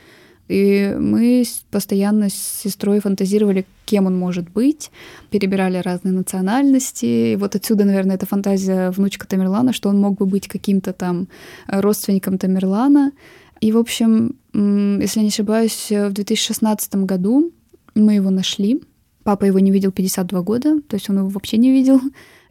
И 0.48 0.94
мы 0.98 1.44
постоянно 1.70 2.28
с 2.28 2.34
сестрой 2.34 3.00
фантазировали, 3.00 3.66
кем 3.84 4.06
он 4.06 4.16
может 4.16 4.48
быть, 4.48 4.90
перебирали 5.30 5.78
разные 5.78 6.12
национальности. 6.12 7.32
И 7.32 7.36
вот 7.36 7.56
отсюда, 7.56 7.84
наверное, 7.84 8.16
эта 8.16 8.26
фантазия 8.26 8.90
внучка 8.90 9.26
Тамерлана, 9.26 9.72
что 9.72 9.88
он 9.88 9.98
мог 9.98 10.18
бы 10.18 10.26
быть 10.26 10.46
каким-то 10.46 10.92
там 10.92 11.26
родственником 11.66 12.38
Тамерлана. 12.38 13.12
И, 13.60 13.72
в 13.72 13.78
общем, 13.78 14.36
если 14.52 15.20
не 15.20 15.28
ошибаюсь, 15.28 15.90
в 15.90 16.12
2016 16.12 16.94
году 16.96 17.52
мы 17.94 18.14
его 18.14 18.30
нашли. 18.30 18.82
Папа 19.24 19.44
его 19.44 19.58
не 19.58 19.70
видел 19.70 19.90
52 19.90 20.42
года, 20.42 20.80
то 20.82 20.94
есть 20.94 21.10
он 21.10 21.18
его 21.18 21.28
вообще 21.28 21.56
не 21.56 21.72
видел. 21.72 22.00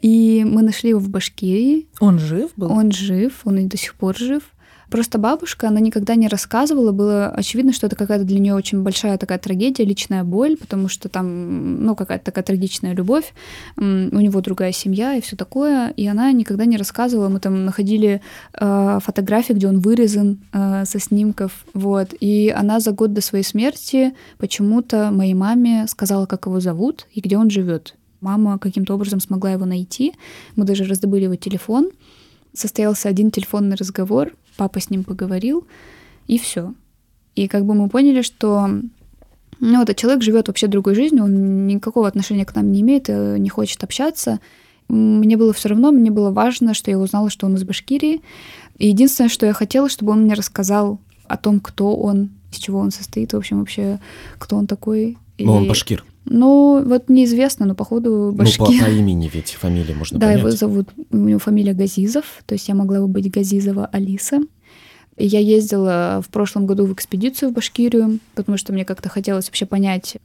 И 0.01 0.43
мы 0.45 0.61
нашли 0.61 0.89
его 0.89 0.99
в 0.99 1.09
Башкирии. 1.09 1.87
Он 1.99 2.19
жив 2.19 2.51
был? 2.57 2.71
Он 2.71 2.91
жив, 2.91 3.41
он 3.45 3.59
и 3.59 3.65
до 3.65 3.77
сих 3.77 3.95
пор 3.95 4.17
жив. 4.17 4.43
Просто 4.95 5.17
бабушка, 5.17 5.67
она 5.67 5.81
никогда 5.81 6.15
не 6.15 6.29
рассказывала, 6.29 6.93
было 6.93 7.27
очевидно, 7.27 7.73
что 7.73 7.86
это 7.86 7.97
какая-то 7.97 8.23
для 8.23 8.39
нее 8.39 8.55
очень 8.55 8.81
большая 8.81 9.17
такая 9.17 9.38
трагедия, 9.38 9.84
личная 9.84 10.23
боль, 10.23 10.55
потому 10.55 10.88
что 10.88 11.10
там, 11.10 11.84
ну, 11.84 11.97
какая-то 11.97 12.23
такая 12.23 12.45
трагичная 12.45 12.93
любовь, 12.93 13.34
у 13.75 13.81
него 13.81 14.39
другая 14.39 14.71
семья 14.71 15.15
и 15.15 15.19
все 15.19 15.36
такое, 15.36 15.89
и 15.89 16.08
она 16.08 16.31
никогда 16.31 16.63
не 16.63 16.77
рассказывала. 16.77 17.27
Мы 17.27 17.41
там 17.41 17.65
находили 17.65 18.21
э, 18.53 18.99
фотографии, 19.03 19.51
где 19.51 19.67
он 19.67 19.79
вырезан 19.81 20.39
э, 20.53 20.86
со 20.86 20.97
снимков, 21.01 21.65
вот, 21.73 22.13
и 22.21 22.55
она 22.55 22.79
за 22.79 22.93
год 22.93 23.12
до 23.12 23.19
своей 23.19 23.43
смерти 23.43 24.13
почему-то 24.38 25.12
моей 25.12 25.34
маме 25.34 25.88
сказала, 25.89 26.25
как 26.25 26.45
его 26.45 26.62
зовут 26.62 27.05
и 27.12 27.19
где 27.19 27.38
он 27.38 27.49
живет. 27.49 27.97
Мама 28.21 28.58
каким-то 28.60 28.93
образом 28.93 29.19
смогла 29.19 29.51
его 29.51 29.65
найти. 29.65 30.13
Мы 30.55 30.63
даже 30.63 30.86
раздобыли 30.86 31.25
его 31.25 31.36
телефон. 31.36 31.89
Состоялся 32.53 33.10
один 33.10 33.31
телефонный 33.31 33.75
разговор, 33.75 34.31
папа 34.57 34.79
с 34.79 34.89
ним 34.89 35.03
поговорил, 35.03 35.67
и 36.27 36.37
все. 36.37 36.73
И 37.35 37.47
как 37.47 37.65
бы 37.65 37.73
мы 37.73 37.89
поняли, 37.89 38.21
что 38.21 38.69
ну, 39.59 39.81
этот 39.81 39.97
человек 39.97 40.23
живет 40.23 40.47
вообще 40.47 40.67
другой 40.67 40.95
жизнью, 40.95 41.25
он 41.25 41.67
никакого 41.67 42.07
отношения 42.07 42.45
к 42.45 42.55
нам 42.55 42.71
не 42.71 42.81
имеет, 42.81 43.09
э, 43.09 43.37
не 43.37 43.49
хочет 43.49 43.83
общаться. 43.83 44.39
Мне 44.87 45.35
было 45.37 45.53
все 45.53 45.69
равно, 45.69 45.91
мне 45.91 46.11
было 46.11 46.31
важно, 46.31 46.73
что 46.73 46.91
я 46.91 46.99
узнала, 46.99 47.29
что 47.29 47.47
он 47.47 47.55
из 47.55 47.63
Башкирии. 47.63 48.21
И 48.77 48.87
единственное, 48.87 49.29
что 49.29 49.45
я 49.45 49.53
хотела, 49.53 49.89
чтобы 49.89 50.11
он 50.11 50.23
мне 50.23 50.33
рассказал 50.33 50.99
о 51.27 51.37
том, 51.37 51.59
кто 51.59 51.95
он, 51.95 52.29
из 52.51 52.57
чего 52.59 52.79
он 52.79 52.91
состоит, 52.91 53.33
в 53.33 53.37
общем, 53.37 53.59
вообще, 53.59 53.99
кто 54.37 54.57
он 54.57 54.67
такой. 54.67 55.17
Но 55.39 55.55
и... 55.55 55.61
он 55.61 55.67
башкир. 55.67 56.05
Ну, 56.25 56.83
вот 56.83 57.09
неизвестно, 57.09 57.65
но 57.65 57.75
походу 57.75 58.31
башкир. 58.33 58.67
Ну, 58.67 58.79
по, 58.79 58.85
по 58.85 58.89
имени 58.89 59.29
ведь, 59.31 59.51
фамилия 59.51 59.93
можно 59.93 60.19
да, 60.19 60.27
понять. 60.27 60.41
Да, 60.41 60.47
его 60.47 60.57
зовут, 60.57 60.89
у 61.11 61.17
него 61.17 61.39
фамилия 61.39 61.73
Газизов, 61.73 62.25
то 62.45 62.53
есть 62.53 62.67
я 62.67 62.75
могла 62.75 62.99
бы 62.99 63.07
быть 63.07 63.31
Газизова 63.31 63.88
Алиса. 63.88 64.41
Я 65.17 65.39
ездила 65.39 66.21
в 66.25 66.29
прошлом 66.29 66.65
году 66.65 66.85
в 66.85 66.93
экспедицию 66.93 67.49
в 67.49 67.53
Башкирию, 67.53 68.19
потому 68.33 68.57
что 68.57 68.73
мне 68.73 68.83
как-то 68.83 69.07
хотелось 69.07 69.45
вообще 69.47 69.65
понять, 69.65 70.17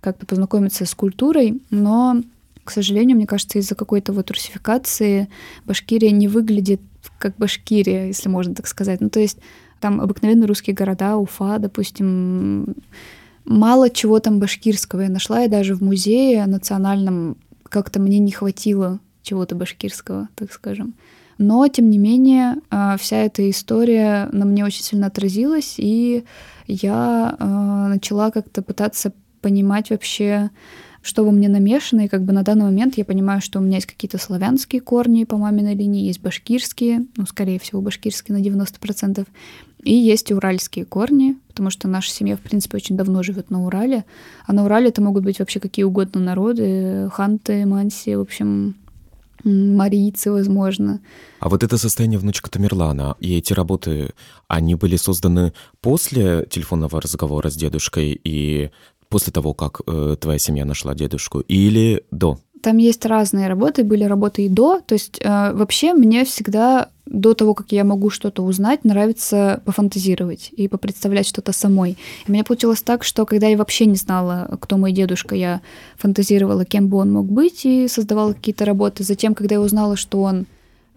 как-то 0.00 0.26
познакомиться 0.26 0.84
с 0.84 0.94
культурой, 0.94 1.60
но, 1.70 2.22
к 2.64 2.70
сожалению, 2.70 3.16
мне 3.16 3.26
кажется, 3.26 3.58
из-за 3.58 3.74
какой-то 3.74 4.12
вот 4.12 4.30
русификации 4.30 5.28
Башкирия 5.64 6.10
не 6.10 6.28
выглядит 6.28 6.80
как 7.18 7.36
Башкирия, 7.36 8.06
если 8.06 8.28
можно 8.28 8.54
так 8.54 8.66
сказать. 8.66 9.00
Ну, 9.00 9.10
то 9.10 9.20
есть 9.20 9.38
там 9.80 10.00
обыкновенные 10.00 10.46
русские 10.46 10.74
города, 10.74 11.16
Уфа, 11.16 11.58
допустим, 11.58 12.74
мало 13.44 13.90
чего 13.90 14.20
там 14.20 14.38
башкирского. 14.38 15.02
Я 15.02 15.08
нашла, 15.08 15.44
и 15.44 15.48
даже 15.48 15.74
в 15.74 15.82
музее 15.82 16.46
национальном 16.46 17.36
как-то 17.64 18.00
мне 18.00 18.18
не 18.18 18.32
хватило 18.32 19.00
чего-то 19.22 19.54
башкирского, 19.54 20.28
так 20.34 20.52
скажем. 20.52 20.94
Но, 21.38 21.66
тем 21.68 21.90
не 21.90 21.98
менее, 21.98 22.56
а, 22.70 22.96
вся 22.96 23.16
эта 23.16 23.48
история 23.50 24.28
на 24.32 24.44
мне 24.44 24.64
очень 24.64 24.82
сильно 24.82 25.06
отразилась, 25.06 25.74
и 25.78 26.24
я 26.66 27.36
а, 27.38 27.88
начала 27.88 28.30
как-то 28.30 28.62
пытаться 28.62 29.12
понимать 29.40 29.90
вообще, 29.90 30.50
что 31.02 31.24
во 31.24 31.32
мне 31.32 31.48
намешано, 31.48 32.02
и 32.02 32.08
как 32.08 32.22
бы 32.22 32.32
на 32.32 32.44
данный 32.44 32.66
момент 32.66 32.96
я 32.96 33.04
понимаю, 33.04 33.40
что 33.40 33.58
у 33.58 33.62
меня 33.62 33.76
есть 33.76 33.88
какие-то 33.88 34.18
славянские 34.18 34.80
корни 34.80 35.24
по 35.24 35.36
маминой 35.36 35.74
линии, 35.74 36.06
есть 36.06 36.22
башкирские, 36.22 37.06
ну, 37.16 37.26
скорее 37.26 37.58
всего, 37.58 37.80
башкирские 37.80 38.38
на 38.38 38.42
90%, 38.42 39.26
и 39.82 39.94
есть 39.94 40.30
и 40.30 40.34
уральские 40.34 40.84
корни, 40.84 41.36
потому 41.48 41.70
что 41.70 41.88
наша 41.88 42.10
семья, 42.10 42.36
в 42.36 42.40
принципе, 42.40 42.76
очень 42.76 42.96
давно 42.96 43.22
живет 43.22 43.50
на 43.50 43.64
Урале, 43.64 44.04
а 44.46 44.52
на 44.52 44.64
Урале 44.64 44.88
это 44.88 45.02
могут 45.02 45.24
быть 45.24 45.38
вообще 45.38 45.60
какие 45.60 45.84
угодно 45.84 46.20
народы, 46.20 47.10
ханты, 47.12 47.66
манси, 47.66 48.14
в 48.14 48.20
общем, 48.20 48.76
марийцы, 49.44 50.30
возможно. 50.30 51.00
А 51.40 51.48
вот 51.48 51.62
это 51.64 51.76
состояние 51.78 52.18
внучка 52.18 52.50
Тамерлана 52.50 53.16
и 53.18 53.36
эти 53.36 53.52
работы, 53.52 54.10
они 54.48 54.76
были 54.76 54.96
созданы 54.96 55.52
после 55.80 56.46
телефонного 56.48 57.00
разговора 57.00 57.50
с 57.50 57.56
дедушкой 57.56 58.20
и 58.22 58.70
после 59.08 59.32
того, 59.32 59.52
как 59.52 59.80
э, 59.86 60.16
твоя 60.18 60.38
семья 60.38 60.64
нашла 60.64 60.94
дедушку, 60.94 61.40
или 61.40 62.04
до? 62.10 62.38
Там 62.62 62.78
есть 62.78 63.04
разные 63.04 63.48
работы, 63.48 63.82
были 63.82 64.04
работы 64.04 64.46
и 64.46 64.48
до. 64.48 64.80
То 64.80 64.94
есть 64.94 65.20
э, 65.20 65.52
вообще 65.52 65.92
мне 65.92 66.24
всегда 66.24 66.88
до 67.06 67.34
того, 67.34 67.54
как 67.54 67.72
я 67.72 67.84
могу 67.84 68.10
что-то 68.10 68.42
узнать, 68.42 68.84
нравится 68.84 69.60
пофантазировать 69.64 70.50
и 70.56 70.68
попредставлять 70.68 71.26
что-то 71.26 71.52
самой. 71.52 71.98
И 72.26 72.30
у 72.30 72.32
меня 72.32 72.44
получилось 72.44 72.82
так, 72.82 73.04
что 73.04 73.26
когда 73.26 73.48
я 73.48 73.56
вообще 73.56 73.86
не 73.86 73.96
знала, 73.96 74.48
кто 74.60 74.76
мой 74.78 74.92
дедушка, 74.92 75.34
я 75.34 75.60
фантазировала, 75.96 76.64
кем 76.64 76.88
бы 76.88 76.98
он 76.98 77.12
мог 77.12 77.26
быть, 77.26 77.64
и 77.64 77.88
создавала 77.88 78.32
какие-то 78.32 78.64
работы. 78.64 79.02
Затем, 79.02 79.34
когда 79.34 79.56
я 79.56 79.60
узнала, 79.60 79.96
что 79.96 80.22
он 80.22 80.46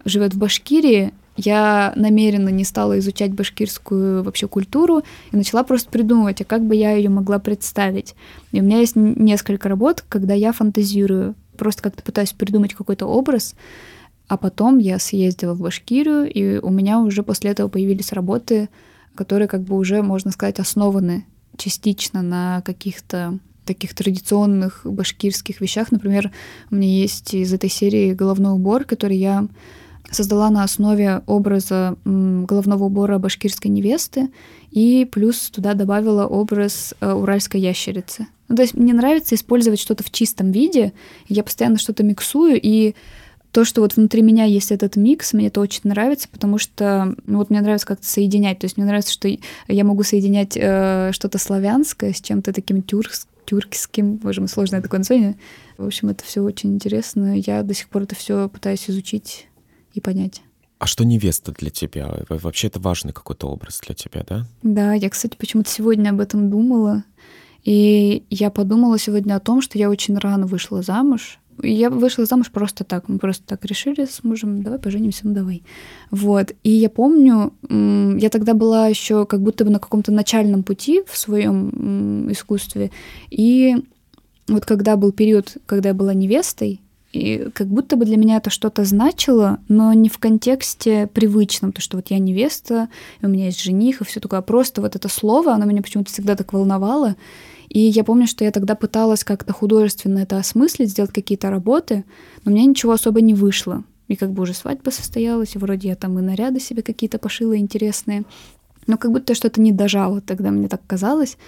живет 0.04 0.34
в 0.34 0.38
Башкирии, 0.38 1.12
я 1.36 1.92
намеренно 1.96 2.48
не 2.48 2.64
стала 2.64 2.98
изучать 2.98 3.32
башкирскую 3.32 4.22
вообще 4.22 4.48
культуру 4.48 5.02
и 5.32 5.36
начала 5.36 5.64
просто 5.64 5.90
придумывать, 5.90 6.40
а 6.40 6.44
как 6.44 6.64
бы 6.64 6.74
я 6.74 6.92
ее 6.92 7.10
могла 7.10 7.38
представить. 7.38 8.14
И 8.52 8.60
у 8.60 8.64
меня 8.64 8.78
есть 8.78 8.96
несколько 8.96 9.68
работ, 9.68 10.02
когда 10.08 10.32
я 10.32 10.52
фантазирую, 10.52 11.34
просто 11.58 11.82
как-то 11.82 12.02
пытаюсь 12.02 12.32
придумать 12.32 12.74
какой-то 12.74 13.06
образ, 13.06 13.54
а 14.28 14.36
потом 14.36 14.78
я 14.78 14.98
съездила 14.98 15.54
в 15.54 15.60
Башкирию, 15.60 16.30
и 16.30 16.58
у 16.58 16.70
меня 16.70 17.00
уже 17.00 17.22
после 17.22 17.50
этого 17.50 17.68
появились 17.68 18.12
работы, 18.12 18.68
которые 19.14 19.48
как 19.48 19.62
бы 19.62 19.76
уже, 19.76 20.02
можно 20.02 20.30
сказать, 20.30 20.58
основаны 20.58 21.24
частично 21.56 22.22
на 22.22 22.62
каких-то 22.62 23.38
таких 23.64 23.94
традиционных 23.94 24.82
башкирских 24.84 25.60
вещах. 25.60 25.90
Например, 25.90 26.30
у 26.70 26.76
меня 26.76 26.88
есть 26.88 27.34
из 27.34 27.52
этой 27.52 27.68
серии 27.68 28.14
головной 28.14 28.52
убор, 28.52 28.84
который 28.84 29.16
я 29.16 29.48
создала 30.10 30.50
на 30.50 30.62
основе 30.62 31.22
образа 31.26 31.96
головного 32.04 32.84
убора 32.84 33.18
башкирской 33.18 33.70
невесты 33.70 34.30
и 34.70 35.08
плюс 35.10 35.50
туда 35.50 35.74
добавила 35.74 36.26
образ 36.26 36.94
э, 37.00 37.12
уральской 37.12 37.60
ящерицы. 37.60 38.28
Ну, 38.48 38.54
то 38.54 38.62
есть 38.62 38.74
мне 38.74 38.92
нравится 38.92 39.34
использовать 39.34 39.80
что-то 39.80 40.04
в 40.04 40.12
чистом 40.12 40.52
виде, 40.52 40.92
я 41.28 41.42
постоянно 41.42 41.78
что-то 41.78 42.04
миксую, 42.04 42.60
и 42.62 42.94
то, 43.56 43.64
что 43.64 43.80
вот 43.80 43.96
внутри 43.96 44.20
меня 44.20 44.44
есть 44.44 44.70
этот 44.70 44.96
микс, 44.96 45.32
мне 45.32 45.46
это 45.46 45.62
очень 45.62 45.80
нравится, 45.84 46.28
потому 46.30 46.58
что 46.58 47.16
ну, 47.24 47.38
вот 47.38 47.48
мне 47.48 47.62
нравится 47.62 47.86
как-то 47.86 48.06
соединять. 48.06 48.58
То 48.58 48.66
есть 48.66 48.76
мне 48.76 48.84
нравится, 48.84 49.10
что 49.10 49.30
я 49.66 49.82
могу 49.82 50.02
соединять 50.02 50.58
э, 50.58 51.08
что-то 51.14 51.38
славянское 51.38 52.12
с 52.12 52.20
чем-то 52.20 52.52
таким 52.52 52.82
тюркским 52.82 53.30
тюркским, 53.46 54.16
боже 54.16 54.42
мой, 54.42 54.48
сложное 54.48 54.82
такое 54.82 54.98
название. 54.98 55.36
В 55.78 55.86
общем, 55.86 56.10
это 56.10 56.22
все 56.22 56.42
очень 56.42 56.74
интересно. 56.74 57.38
Я 57.38 57.62
до 57.62 57.72
сих 57.72 57.88
пор 57.88 58.02
это 58.02 58.14
все 58.14 58.50
пытаюсь 58.50 58.90
изучить 58.90 59.46
и 59.94 60.02
понять. 60.02 60.42
А 60.78 60.86
что 60.86 61.06
невеста 61.06 61.52
для 61.52 61.70
тебя? 61.70 62.12
Вообще 62.28 62.66
это 62.66 62.78
важный 62.78 63.14
какой-то 63.14 63.46
образ 63.46 63.80
для 63.86 63.94
тебя, 63.94 64.22
да? 64.28 64.46
Да, 64.62 64.92
я, 64.92 65.08
кстати, 65.08 65.34
почему-то 65.34 65.70
сегодня 65.70 66.10
об 66.10 66.20
этом 66.20 66.50
думала. 66.50 67.04
И 67.64 68.24
я 68.28 68.50
подумала 68.50 68.98
сегодня 68.98 69.34
о 69.34 69.40
том, 69.40 69.62
что 69.62 69.78
я 69.78 69.88
очень 69.88 70.18
рано 70.18 70.46
вышла 70.46 70.82
замуж. 70.82 71.38
Я 71.62 71.90
вышла 71.90 72.24
замуж 72.24 72.50
просто 72.50 72.84
так. 72.84 73.08
Мы 73.08 73.18
просто 73.18 73.44
так 73.46 73.64
решили 73.64 74.04
с 74.04 74.24
мужем, 74.24 74.62
давай 74.62 74.78
поженимся, 74.78 75.22
ну 75.24 75.34
давай. 75.34 75.62
Вот. 76.10 76.52
И 76.62 76.70
я 76.70 76.88
помню, 76.90 77.52
я 77.70 78.30
тогда 78.30 78.54
была 78.54 78.88
еще 78.88 79.26
как 79.26 79.40
будто 79.40 79.64
бы 79.64 79.70
на 79.70 79.78
каком-то 79.78 80.12
начальном 80.12 80.62
пути 80.62 81.02
в 81.06 81.16
своем 81.16 82.30
искусстве. 82.30 82.90
И 83.30 83.76
вот 84.48 84.64
когда 84.64 84.96
был 84.96 85.12
период, 85.12 85.56
когда 85.66 85.90
я 85.90 85.94
была 85.94 86.14
невестой, 86.14 86.80
и 87.12 87.48
как 87.54 87.68
будто 87.68 87.96
бы 87.96 88.04
для 88.04 88.16
меня 88.16 88.36
это 88.36 88.50
что-то 88.50 88.84
значило, 88.84 89.58
но 89.68 89.92
не 89.94 90.08
в 90.08 90.18
контексте 90.18 91.06
привычном, 91.06 91.72
то, 91.72 91.80
что 91.80 91.96
вот 91.96 92.10
я 92.10 92.18
невеста, 92.18 92.88
у 93.22 93.28
меня 93.28 93.46
есть 93.46 93.62
жених 93.62 94.00
и 94.00 94.04
все 94.04 94.20
такое, 94.20 94.40
а 94.40 94.42
просто 94.42 94.82
вот 94.82 94.96
это 94.96 95.08
слово, 95.08 95.54
оно 95.54 95.64
меня 95.64 95.82
почему-то 95.82 96.12
всегда 96.12 96.36
так 96.36 96.52
волновало. 96.52 97.16
И 97.68 97.80
я 97.80 98.04
помню, 98.04 98.26
что 98.26 98.44
я 98.44 98.50
тогда 98.50 98.74
пыталась 98.74 99.24
как-то 99.24 99.52
художественно 99.52 100.18
это 100.18 100.38
осмыслить, 100.38 100.90
сделать 100.90 101.12
какие-то 101.12 101.50
работы, 101.50 102.04
но 102.44 102.52
у 102.52 102.54
меня 102.54 102.66
ничего 102.66 102.92
особо 102.92 103.20
не 103.20 103.34
вышло. 103.34 103.84
И 104.08 104.16
как 104.16 104.32
бы 104.32 104.42
уже 104.42 104.54
свадьба 104.54 104.90
состоялась, 104.90 105.56
и 105.56 105.58
вроде 105.58 105.88
я 105.88 105.96
там 105.96 106.18
и 106.18 106.22
наряды 106.22 106.60
себе 106.60 106.82
какие-то 106.82 107.18
пошила 107.18 107.56
интересные. 107.56 108.24
Но 108.86 108.96
как 108.96 109.10
будто 109.10 109.34
что-то 109.34 109.60
не 109.60 109.72
дожало, 109.72 110.20
тогда 110.20 110.50
мне 110.50 110.68
так 110.68 110.80
казалось. 110.86 111.38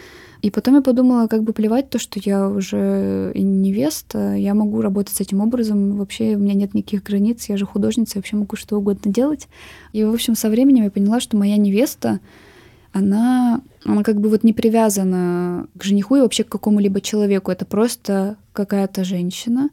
И 0.43 0.51
потом 0.51 0.77
я 0.77 0.83
подумала, 0.83 1.27
как 1.27 1.43
бы 1.43 1.53
плевать 1.53 1.91
то, 1.91 1.99
что 1.99 2.21
я 2.23 2.49
уже 2.49 3.33
невеста, 3.35 4.35
я 4.35 4.55
могу 4.55 4.81
работать 4.81 5.17
с 5.17 5.21
этим 5.21 5.41
образом, 5.41 5.97
вообще 5.97 6.37
у 6.37 6.39
меня 6.39 6.55
нет 6.55 6.75
никаких 6.75 7.03
границ, 7.03 7.49
я 7.49 7.57
же 7.57 7.67
художница, 7.67 8.13
я 8.17 8.21
вообще 8.21 8.37
могу 8.37 8.57
что 8.57 8.77
угодно 8.77 9.13
делать. 9.13 9.49
И, 9.93 10.05
в 10.05 10.13
общем, 10.13 10.37
со 10.37 10.49
временем 10.49 10.85
я 10.85 10.91
поняла, 10.91 11.19
что 11.21 11.37
моя 11.37 11.57
невеста, 11.57 12.21
она, 12.93 13.61
она 13.85 14.03
как 14.03 14.21
бы 14.21 14.29
вот 14.29 14.45
не 14.45 14.53
привязана 14.53 15.67
к 15.77 15.85
жениху 15.85 16.17
и 16.17 16.21
вообще 16.21 16.45
к 16.45 16.49
какому-либо 16.49 17.01
человеку. 17.01 17.51
Это 17.51 17.65
просто 17.65 18.37
какая-то 18.53 19.05
женщина. 19.05 19.71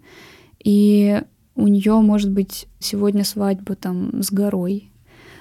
И 0.64 1.22
у 1.56 1.68
нее 1.68 1.94
может 2.02 2.32
быть 2.32 2.68
сегодня 2.80 3.24
свадьба 3.24 3.76
там 3.76 4.22
с 4.22 4.32
горой, 4.32 4.90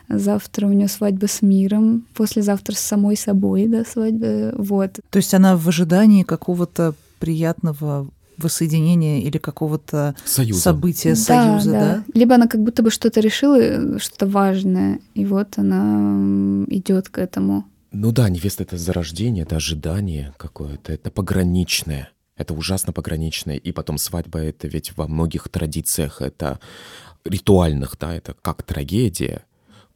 завтра 0.09 0.67
у 0.67 0.73
нее 0.73 0.89
свадьба 0.89 1.27
с 1.27 1.43
миром, 1.43 2.07
послезавтра 2.15 2.75
с 2.75 2.81
самой 2.81 3.17
собой, 3.17 3.67
да, 3.67 3.85
свадьба, 3.85 4.55
вот. 4.57 5.01
То 5.11 5.17
есть 5.17 5.35
она 5.35 5.57
в 5.57 5.69
ожидании 5.69 6.23
какого-то 6.23 6.95
приятного 7.19 8.07
воссоединения 8.37 9.21
или 9.21 9.39
какого-то 9.39 10.15
союза. 10.25 10.61
события, 10.61 11.11
да, 11.11 11.17
союза, 11.17 11.71
да. 11.71 11.81
да? 11.81 12.05
Либо 12.15 12.35
она 12.35 12.47
как 12.47 12.63
будто 12.63 12.83
бы 12.83 12.91
что-то 12.91 13.21
решила, 13.21 13.99
что-то 13.99 14.27
важное, 14.27 15.01
и 15.15 15.25
вот 15.25 15.57
она 15.57 16.65
идет 16.69 17.09
к 17.09 17.19
этому. 17.19 17.65
Ну 17.95 18.11
да, 18.11 18.29
невеста— 18.29 18.63
это 18.65 18.77
зарождение, 18.77 19.45
это 19.45 19.57
ожидание 19.57 20.35
какое-то, 20.37 20.93
это 20.93 21.11
пограничное. 21.11 22.11
Это 22.37 22.53
ужасно 22.53 22.93
пограничное. 22.93 23.57
И 23.57 23.71
потом 23.71 23.99
свадьба— 23.99 24.39
это 24.41 24.67
ведь 24.67 24.97
во 24.97 25.07
многих 25.07 25.49
традициях, 25.49 26.21
это 26.21 26.59
ритуальных, 27.25 27.97
да, 27.99 28.13
это 28.13 28.35
как 28.43 28.65
трагедия 28.65 29.45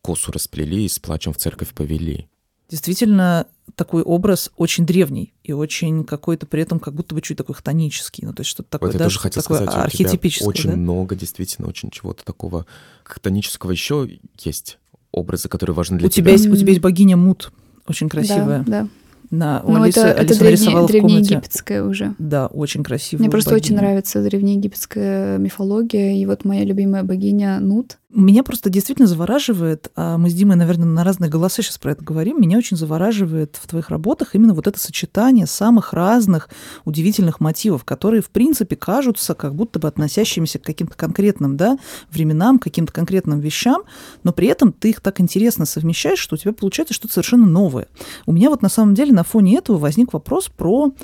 косу 0.00 0.30
расплели 0.30 0.84
и 0.84 0.88
с 0.88 1.00
плачем 1.00 1.32
в 1.32 1.38
церковь 1.38 1.74
повели. 1.74 2.28
Действительно, 2.70 3.46
такой 3.74 4.02
образ 4.02 4.52
очень 4.56 4.86
древний 4.86 5.34
и 5.42 5.52
очень 5.52 6.04
какой-то 6.04 6.46
при 6.46 6.62
этом 6.62 6.78
как 6.78 6.94
будто 6.94 7.14
бы 7.14 7.22
чуть 7.22 7.36
такой 7.36 7.54
хтонический, 7.54 8.24
ну 8.24 8.32
то 8.32 8.42
есть 8.42 8.50
что-то 8.50 8.70
такое, 8.70 8.90
вот 8.90 8.98
да, 8.98 9.04
тоже 9.04 9.18
хотел 9.18 9.42
такое 9.42 9.66
сказать, 9.66 9.84
архетипическое. 9.84 10.48
Очень 10.48 10.70
да? 10.70 10.76
много, 10.76 11.16
действительно, 11.16 11.66
очень 11.66 11.90
чего-то 11.90 12.24
такого 12.24 12.66
хтонического 13.04 13.70
еще 13.70 14.20
есть 14.38 14.78
образы, 15.12 15.48
которые 15.48 15.74
важны 15.74 15.98
для 15.98 16.06
у 16.06 16.10
тебя. 16.10 16.32
Есть, 16.32 16.46
у 16.46 16.56
тебя 16.56 16.68
есть 16.68 16.82
богиня 16.82 17.16
Мут, 17.16 17.50
очень 17.88 18.08
красивая. 18.08 18.64
Да, 18.66 18.82
да. 18.82 18.88
На, 19.30 19.60
у 19.62 19.72
ну, 19.72 19.82
Алисы, 19.82 20.00
это, 20.00 20.20
Алиса 20.20 20.32
это 20.32 20.38
древне, 20.38 20.86
древнеегипетская 20.86 21.82
уже. 21.82 22.14
Да, 22.18 22.46
очень 22.46 22.82
красиво. 22.82 23.20
Мне 23.20 23.30
просто 23.30 23.50
богиня. 23.50 23.64
очень 23.64 23.76
нравится 23.76 24.22
древнеегипетская 24.22 25.36
мифология, 25.36 26.14
и 26.14 26.24
вот 26.24 26.44
моя 26.46 26.64
любимая 26.64 27.02
богиня 27.02 27.60
Нут. 27.60 27.98
Меня 28.10 28.42
просто 28.42 28.70
действительно 28.70 29.06
завораживает, 29.06 29.90
а 29.94 30.16
мы 30.16 30.30
с 30.30 30.34
Димой, 30.34 30.56
наверное, 30.56 30.86
на 30.86 31.04
разные 31.04 31.28
голоса 31.28 31.60
сейчас 31.60 31.76
про 31.76 31.92
это 31.92 32.02
говорим, 32.02 32.40
меня 32.40 32.56
очень 32.56 32.78
завораживает 32.78 33.58
в 33.60 33.66
твоих 33.66 33.90
работах 33.90 34.34
именно 34.34 34.54
вот 34.54 34.66
это 34.66 34.80
сочетание 34.80 35.46
самых 35.46 35.92
разных 35.92 36.48
удивительных 36.86 37.40
мотивов, 37.40 37.84
которые, 37.84 38.22
в 38.22 38.30
принципе, 38.30 38.76
кажутся 38.76 39.34
как 39.34 39.54
будто 39.54 39.78
бы 39.78 39.88
относящимися 39.88 40.58
к 40.58 40.62
каким-то 40.62 40.96
конкретным 40.96 41.58
да, 41.58 41.76
временам, 42.10 42.58
к 42.58 42.62
каким-то 42.62 42.94
конкретным 42.94 43.40
вещам, 43.40 43.82
но 44.22 44.32
при 44.32 44.48
этом 44.48 44.72
ты 44.72 44.88
их 44.88 45.02
так 45.02 45.20
интересно 45.20 45.66
совмещаешь, 45.66 46.18
что 46.18 46.36
у 46.36 46.38
тебя 46.38 46.54
получается 46.54 46.94
что-то 46.94 47.12
совершенно 47.12 47.46
новое. 47.46 47.88
У 48.24 48.32
меня 48.32 48.48
вот 48.48 48.62
на 48.62 48.70
самом 48.70 48.94
деле 48.94 49.12
на 49.12 49.22
фоне 49.22 49.58
этого 49.58 49.76
возник 49.76 50.14
вопрос 50.14 50.48
про 50.48 50.94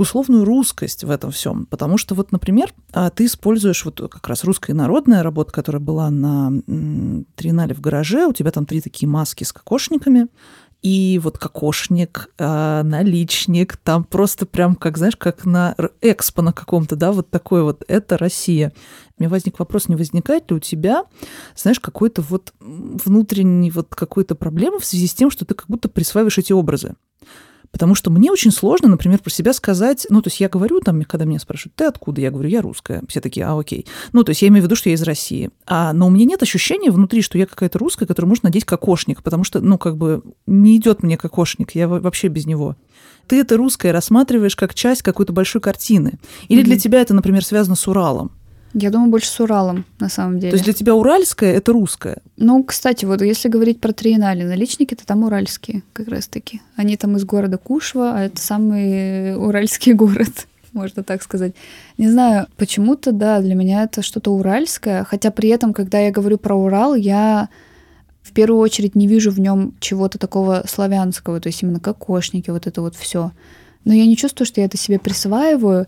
условную 0.00 0.46
русскость 0.46 1.04
в 1.04 1.10
этом 1.10 1.30
всем. 1.30 1.66
Потому 1.66 1.98
что 1.98 2.14
вот, 2.14 2.32
например, 2.32 2.72
а, 2.92 3.10
ты 3.10 3.26
используешь 3.26 3.84
вот 3.84 4.00
как 4.10 4.26
раз 4.28 4.44
русская 4.44 4.72
народная 4.72 5.22
работа, 5.22 5.52
которая 5.52 5.82
была 5.82 6.08
на 6.10 6.50
Тринале 7.36 7.74
в 7.74 7.82
гараже, 7.82 8.26
у 8.26 8.32
тебя 8.32 8.50
там 8.50 8.64
три 8.64 8.80
такие 8.80 9.06
маски 9.06 9.44
с 9.44 9.52
кокошниками, 9.52 10.28
и 10.80 11.20
вот 11.22 11.36
кокошник, 11.36 12.30
а, 12.38 12.82
наличник, 12.82 13.76
там 13.76 14.04
просто 14.04 14.46
прям, 14.46 14.74
как, 14.74 14.96
знаешь, 14.96 15.16
как 15.16 15.44
на 15.44 15.76
экспо 16.00 16.40
на 16.40 16.54
каком-то, 16.54 16.96
да, 16.96 17.12
вот 17.12 17.28
такой 17.28 17.62
вот, 17.62 17.84
это 17.86 18.16
Россия. 18.16 18.72
Мне 19.18 19.28
возник 19.28 19.58
вопрос, 19.58 19.88
не 19.88 19.96
возникает 19.96 20.50
ли 20.50 20.56
у 20.56 20.60
тебя, 20.60 21.04
знаешь, 21.54 21.78
какой-то 21.78 22.22
вот 22.22 22.54
внутренний 22.58 23.70
вот 23.70 23.94
какой-то 23.94 24.34
проблемы 24.34 24.78
в 24.78 24.86
связи 24.86 25.06
с 25.06 25.12
тем, 25.12 25.30
что 25.30 25.44
ты 25.44 25.52
как 25.52 25.66
будто 25.68 25.90
присваиваешь 25.90 26.38
эти 26.38 26.54
образы. 26.54 26.94
Потому 27.72 27.94
что 27.94 28.10
мне 28.10 28.32
очень 28.32 28.50
сложно, 28.50 28.88
например, 28.88 29.20
про 29.20 29.30
себя 29.30 29.52
сказать, 29.52 30.06
ну, 30.10 30.22
то 30.22 30.28
есть 30.28 30.40
я 30.40 30.48
говорю 30.48 30.80
там, 30.80 31.02
когда 31.02 31.24
меня 31.24 31.38
спрашивают, 31.38 31.76
ты 31.76 31.84
откуда? 31.84 32.20
Я 32.20 32.30
говорю, 32.30 32.48
я 32.48 32.62
русская. 32.62 33.02
Все 33.08 33.20
такие, 33.20 33.46
а, 33.46 33.58
окей. 33.58 33.86
Ну, 34.12 34.24
то 34.24 34.30
есть 34.30 34.42
я 34.42 34.48
имею 34.48 34.62
в 34.62 34.66
виду, 34.66 34.74
что 34.74 34.88
я 34.88 34.96
из 34.96 35.02
России. 35.02 35.50
А, 35.66 35.92
но 35.92 36.08
у 36.08 36.10
меня 36.10 36.24
нет 36.24 36.42
ощущения 36.42 36.90
внутри, 36.90 37.22
что 37.22 37.38
я 37.38 37.46
какая-то 37.46 37.78
русская, 37.78 38.06
которую 38.06 38.28
можно 38.28 38.48
надеть 38.48 38.64
кокошник, 38.64 39.22
потому 39.22 39.44
что, 39.44 39.60
ну, 39.60 39.78
как 39.78 39.96
бы 39.96 40.22
не 40.46 40.76
идет 40.76 41.02
мне 41.02 41.16
кокошник, 41.16 41.74
я 41.74 41.86
вообще 41.86 42.28
без 42.28 42.46
него. 42.46 42.76
Ты 43.28 43.40
это 43.40 43.56
русское 43.56 43.92
рассматриваешь 43.92 44.56
как 44.56 44.74
часть 44.74 45.02
какой-то 45.02 45.32
большой 45.32 45.60
картины. 45.60 46.18
Или 46.48 46.62
mm-hmm. 46.62 46.64
для 46.64 46.78
тебя 46.78 47.00
это, 47.00 47.14
например, 47.14 47.44
связано 47.44 47.76
с 47.76 47.86
Уралом. 47.86 48.32
Я 48.72 48.90
думаю, 48.90 49.10
больше 49.10 49.28
с 49.28 49.40
Уралом, 49.40 49.84
на 49.98 50.08
самом 50.08 50.38
деле. 50.38 50.52
То 50.52 50.54
есть 50.54 50.64
для 50.64 50.72
тебя 50.72 50.94
уральское— 50.94 51.52
это 51.54 51.72
русское? 51.72 52.18
Ну, 52.36 52.62
кстати, 52.62 53.04
вот 53.04 53.20
если 53.20 53.48
говорить 53.48 53.80
про 53.80 53.92
триеннале, 53.92 54.44
наличники, 54.44 54.94
то 54.94 55.04
там 55.04 55.24
уральские 55.24 55.82
как 55.92 56.08
раз-таки. 56.08 56.60
Они 56.76 56.96
там 56.96 57.16
из 57.16 57.24
города 57.24 57.58
Кушва, 57.58 58.12
а 58.14 58.20
это 58.22 58.40
самый 58.40 59.36
уральский 59.38 59.92
город 59.92 60.46
можно 60.72 61.02
так 61.02 61.22
сказать. 61.22 61.54
Не 61.98 62.08
знаю, 62.08 62.46
почему-то, 62.56 63.12
да, 63.12 63.40
для 63.40 63.54
меня 63.54 63.82
это 63.82 64.02
что-то 64.02 64.32
уральское, 64.32 65.04
хотя 65.04 65.30
при 65.30 65.48
этом, 65.48 65.72
когда 65.72 65.98
я 65.98 66.12
говорю 66.12 66.38
про 66.38 66.54
Урал, 66.54 66.94
я 66.94 67.48
в 68.22 68.32
первую 68.32 68.60
очередь 68.60 68.94
не 68.94 69.08
вижу 69.08 69.30
в 69.30 69.40
нем 69.40 69.74
чего-то 69.80 70.18
такого 70.18 70.64
славянского, 70.68 71.40
то 71.40 71.48
есть 71.48 71.62
именно 71.62 71.80
кокошники, 71.80 72.50
вот 72.50 72.66
это 72.66 72.80
вот 72.82 72.94
все 72.94 73.32
но 73.84 73.94
я 73.94 74.06
не 74.06 74.16
чувствую, 74.16 74.46
что 74.46 74.60
я 74.60 74.66
это 74.66 74.76
себе 74.76 74.98
присваиваю. 74.98 75.86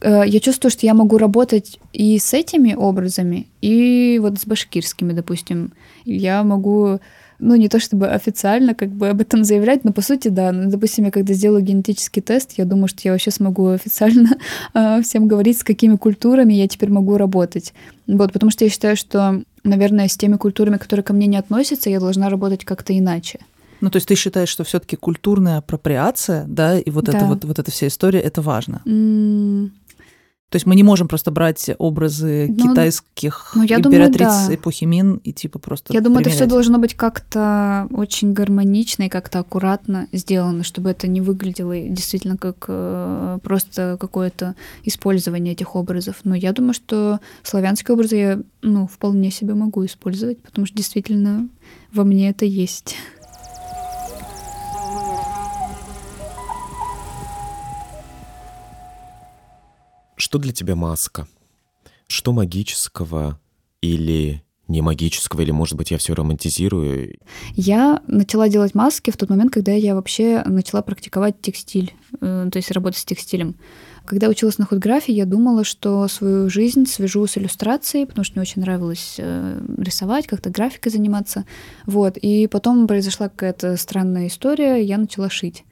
Э, 0.00 0.22
я 0.26 0.40
чувствую, 0.40 0.70
что 0.70 0.86
я 0.86 0.94
могу 0.94 1.18
работать 1.18 1.78
и 1.92 2.18
с 2.18 2.32
этими 2.32 2.74
образами, 2.74 3.48
и 3.60 4.18
вот 4.20 4.38
с 4.38 4.46
башкирскими, 4.46 5.12
допустим. 5.12 5.72
Я 6.04 6.42
могу 6.42 7.00
ну, 7.38 7.56
не 7.56 7.68
то 7.68 7.78
чтобы 7.78 8.08
официально 8.08 8.74
как 8.74 8.90
бы 8.90 9.08
об 9.08 9.20
этом 9.20 9.44
заявлять, 9.44 9.84
но 9.84 9.92
по 9.92 10.02
сути, 10.02 10.28
да. 10.28 10.52
Ну, 10.52 10.70
допустим, 10.70 11.04
я 11.04 11.10
когда 11.10 11.34
сделаю 11.34 11.62
генетический 11.62 12.22
тест, 12.22 12.54
я 12.56 12.64
думаю, 12.64 12.88
что 12.88 13.00
я 13.04 13.12
вообще 13.12 13.30
смогу 13.30 13.68
официально 13.68 14.30
э, 14.74 15.02
всем 15.02 15.28
говорить, 15.28 15.58
с 15.58 15.64
какими 15.64 15.96
культурами 15.96 16.54
я 16.54 16.68
теперь 16.68 16.90
могу 16.90 17.16
работать. 17.16 17.74
Вот, 18.06 18.32
потому 18.32 18.50
что 18.50 18.64
я 18.64 18.70
считаю, 18.70 18.96
что, 18.96 19.42
наверное, 19.62 20.08
с 20.08 20.16
теми 20.16 20.36
культурами, 20.36 20.76
которые 20.76 21.04
ко 21.04 21.12
мне 21.12 21.26
не 21.26 21.36
относятся, 21.36 21.90
я 21.90 22.00
должна 22.00 22.28
работать 22.28 22.64
как-то 22.64 22.96
иначе. 22.96 23.40
Ну, 23.84 23.90
то 23.90 23.96
есть 23.96 24.08
ты 24.08 24.14
считаешь, 24.14 24.48
что 24.48 24.64
все-таки 24.64 24.96
культурная 24.96 25.58
апроприация, 25.58 26.46
да, 26.48 26.78
и 26.78 26.90
вот, 26.90 27.04
да. 27.04 27.18
Это, 27.18 27.26
вот, 27.26 27.44
вот 27.44 27.58
эта 27.58 27.70
вся 27.70 27.88
история, 27.88 28.20
это 28.20 28.40
важно? 28.40 28.80
Mm. 28.86 29.70
То 30.48 30.56
есть 30.56 30.64
мы 30.64 30.74
не 30.74 30.82
можем 30.82 31.06
просто 31.06 31.30
брать 31.30 31.68
образы 31.76 32.46
ну, 32.48 32.70
китайских 32.70 33.52
ну, 33.54 33.64
я 33.64 33.76
императриц 33.76 34.18
думаю, 34.18 34.48
да. 34.48 34.54
эпохи 34.54 34.84
Мин 34.84 35.16
и 35.16 35.34
типа 35.34 35.58
просто. 35.58 35.92
Я 35.92 36.00
думаю, 36.00 36.22
это 36.22 36.30
все 36.30 36.46
должно 36.46 36.78
быть 36.78 36.94
как-то 36.94 37.88
очень 37.90 38.32
гармонично 38.32 39.02
и 39.02 39.08
как-то 39.10 39.40
аккуратно 39.40 40.08
сделано, 40.12 40.64
чтобы 40.64 40.88
это 40.90 41.08
не 41.08 41.20
выглядело 41.20 41.78
действительно 41.78 42.38
как 42.38 42.64
э, 42.68 43.38
просто 43.42 43.98
какое-то 44.00 44.54
использование 44.84 45.52
этих 45.52 45.76
образов. 45.76 46.20
Но 46.24 46.34
я 46.34 46.52
думаю, 46.52 46.72
что 46.72 47.20
славянские 47.42 47.94
образы 47.94 48.16
я 48.16 48.40
ну, 48.62 48.86
вполне 48.86 49.30
себе 49.30 49.52
могу 49.52 49.84
использовать, 49.84 50.40
потому 50.40 50.66
что 50.66 50.74
действительно 50.74 51.48
во 51.92 52.04
мне 52.04 52.30
это 52.30 52.46
есть. 52.46 52.96
Что 60.16 60.38
для 60.38 60.52
тебя 60.52 60.76
маска? 60.76 61.26
Что 62.06 62.32
магического 62.32 63.40
или 63.80 64.44
не 64.68 64.80
магического, 64.80 65.42
или, 65.42 65.50
может 65.50 65.76
быть, 65.76 65.90
я 65.90 65.98
все 65.98 66.14
романтизирую? 66.14 67.18
Я 67.54 68.02
начала 68.06 68.48
делать 68.48 68.74
маски 68.74 69.10
в 69.10 69.16
тот 69.16 69.28
момент, 69.28 69.52
когда 69.52 69.72
я 69.72 69.94
вообще 69.94 70.42
начала 70.46 70.80
практиковать 70.80 71.40
текстиль, 71.40 71.92
э, 72.20 72.48
то 72.50 72.56
есть 72.56 72.70
работать 72.70 72.98
с 72.98 73.04
текстилем. 73.04 73.56
Когда 74.06 74.28
училась 74.28 74.58
на 74.58 74.64
худграфе, 74.64 75.12
я 75.12 75.26
думала, 75.26 75.64
что 75.64 76.08
свою 76.08 76.48
жизнь 76.48 76.86
свяжу 76.86 77.26
с 77.26 77.36
иллюстрацией, 77.36 78.06
потому 78.06 78.24
что 78.24 78.34
мне 78.34 78.42
очень 78.42 78.62
нравилось 78.62 79.16
э, 79.18 79.60
рисовать, 79.78 80.26
как-то 80.26 80.50
графикой 80.50 80.92
заниматься. 80.92 81.44
Вот. 81.84 82.16
И 82.16 82.46
потом 82.46 82.86
произошла 82.86 83.28
какая-то 83.28 83.76
странная 83.76 84.28
история, 84.28 84.82
я 84.82 84.98
начала 84.98 85.28
шить. 85.28 85.64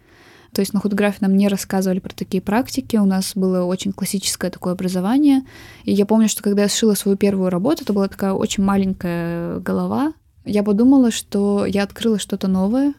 То 0.54 0.60
есть 0.60 0.74
на 0.74 0.80
худографии 0.80 1.18
нам 1.20 1.36
не 1.36 1.48
рассказывали 1.48 1.98
про 1.98 2.14
такие 2.14 2.42
практики, 2.42 2.96
у 2.96 3.06
нас 3.06 3.32
было 3.34 3.64
очень 3.64 3.92
классическое 3.92 4.50
такое 4.50 4.74
образование. 4.74 5.42
И 5.84 5.92
я 5.92 6.04
помню, 6.04 6.28
что 6.28 6.42
когда 6.42 6.62
я 6.62 6.68
сшила 6.68 6.94
свою 6.94 7.16
первую 7.16 7.48
работу, 7.48 7.84
это 7.84 7.92
была 7.92 8.08
такая 8.08 8.32
очень 8.32 8.62
маленькая 8.62 9.60
голова. 9.60 10.12
Я 10.44 10.62
подумала, 10.62 11.10
что 11.10 11.64
я 11.64 11.84
открыла 11.84 12.18
что-то 12.18 12.48
новое 12.48 12.94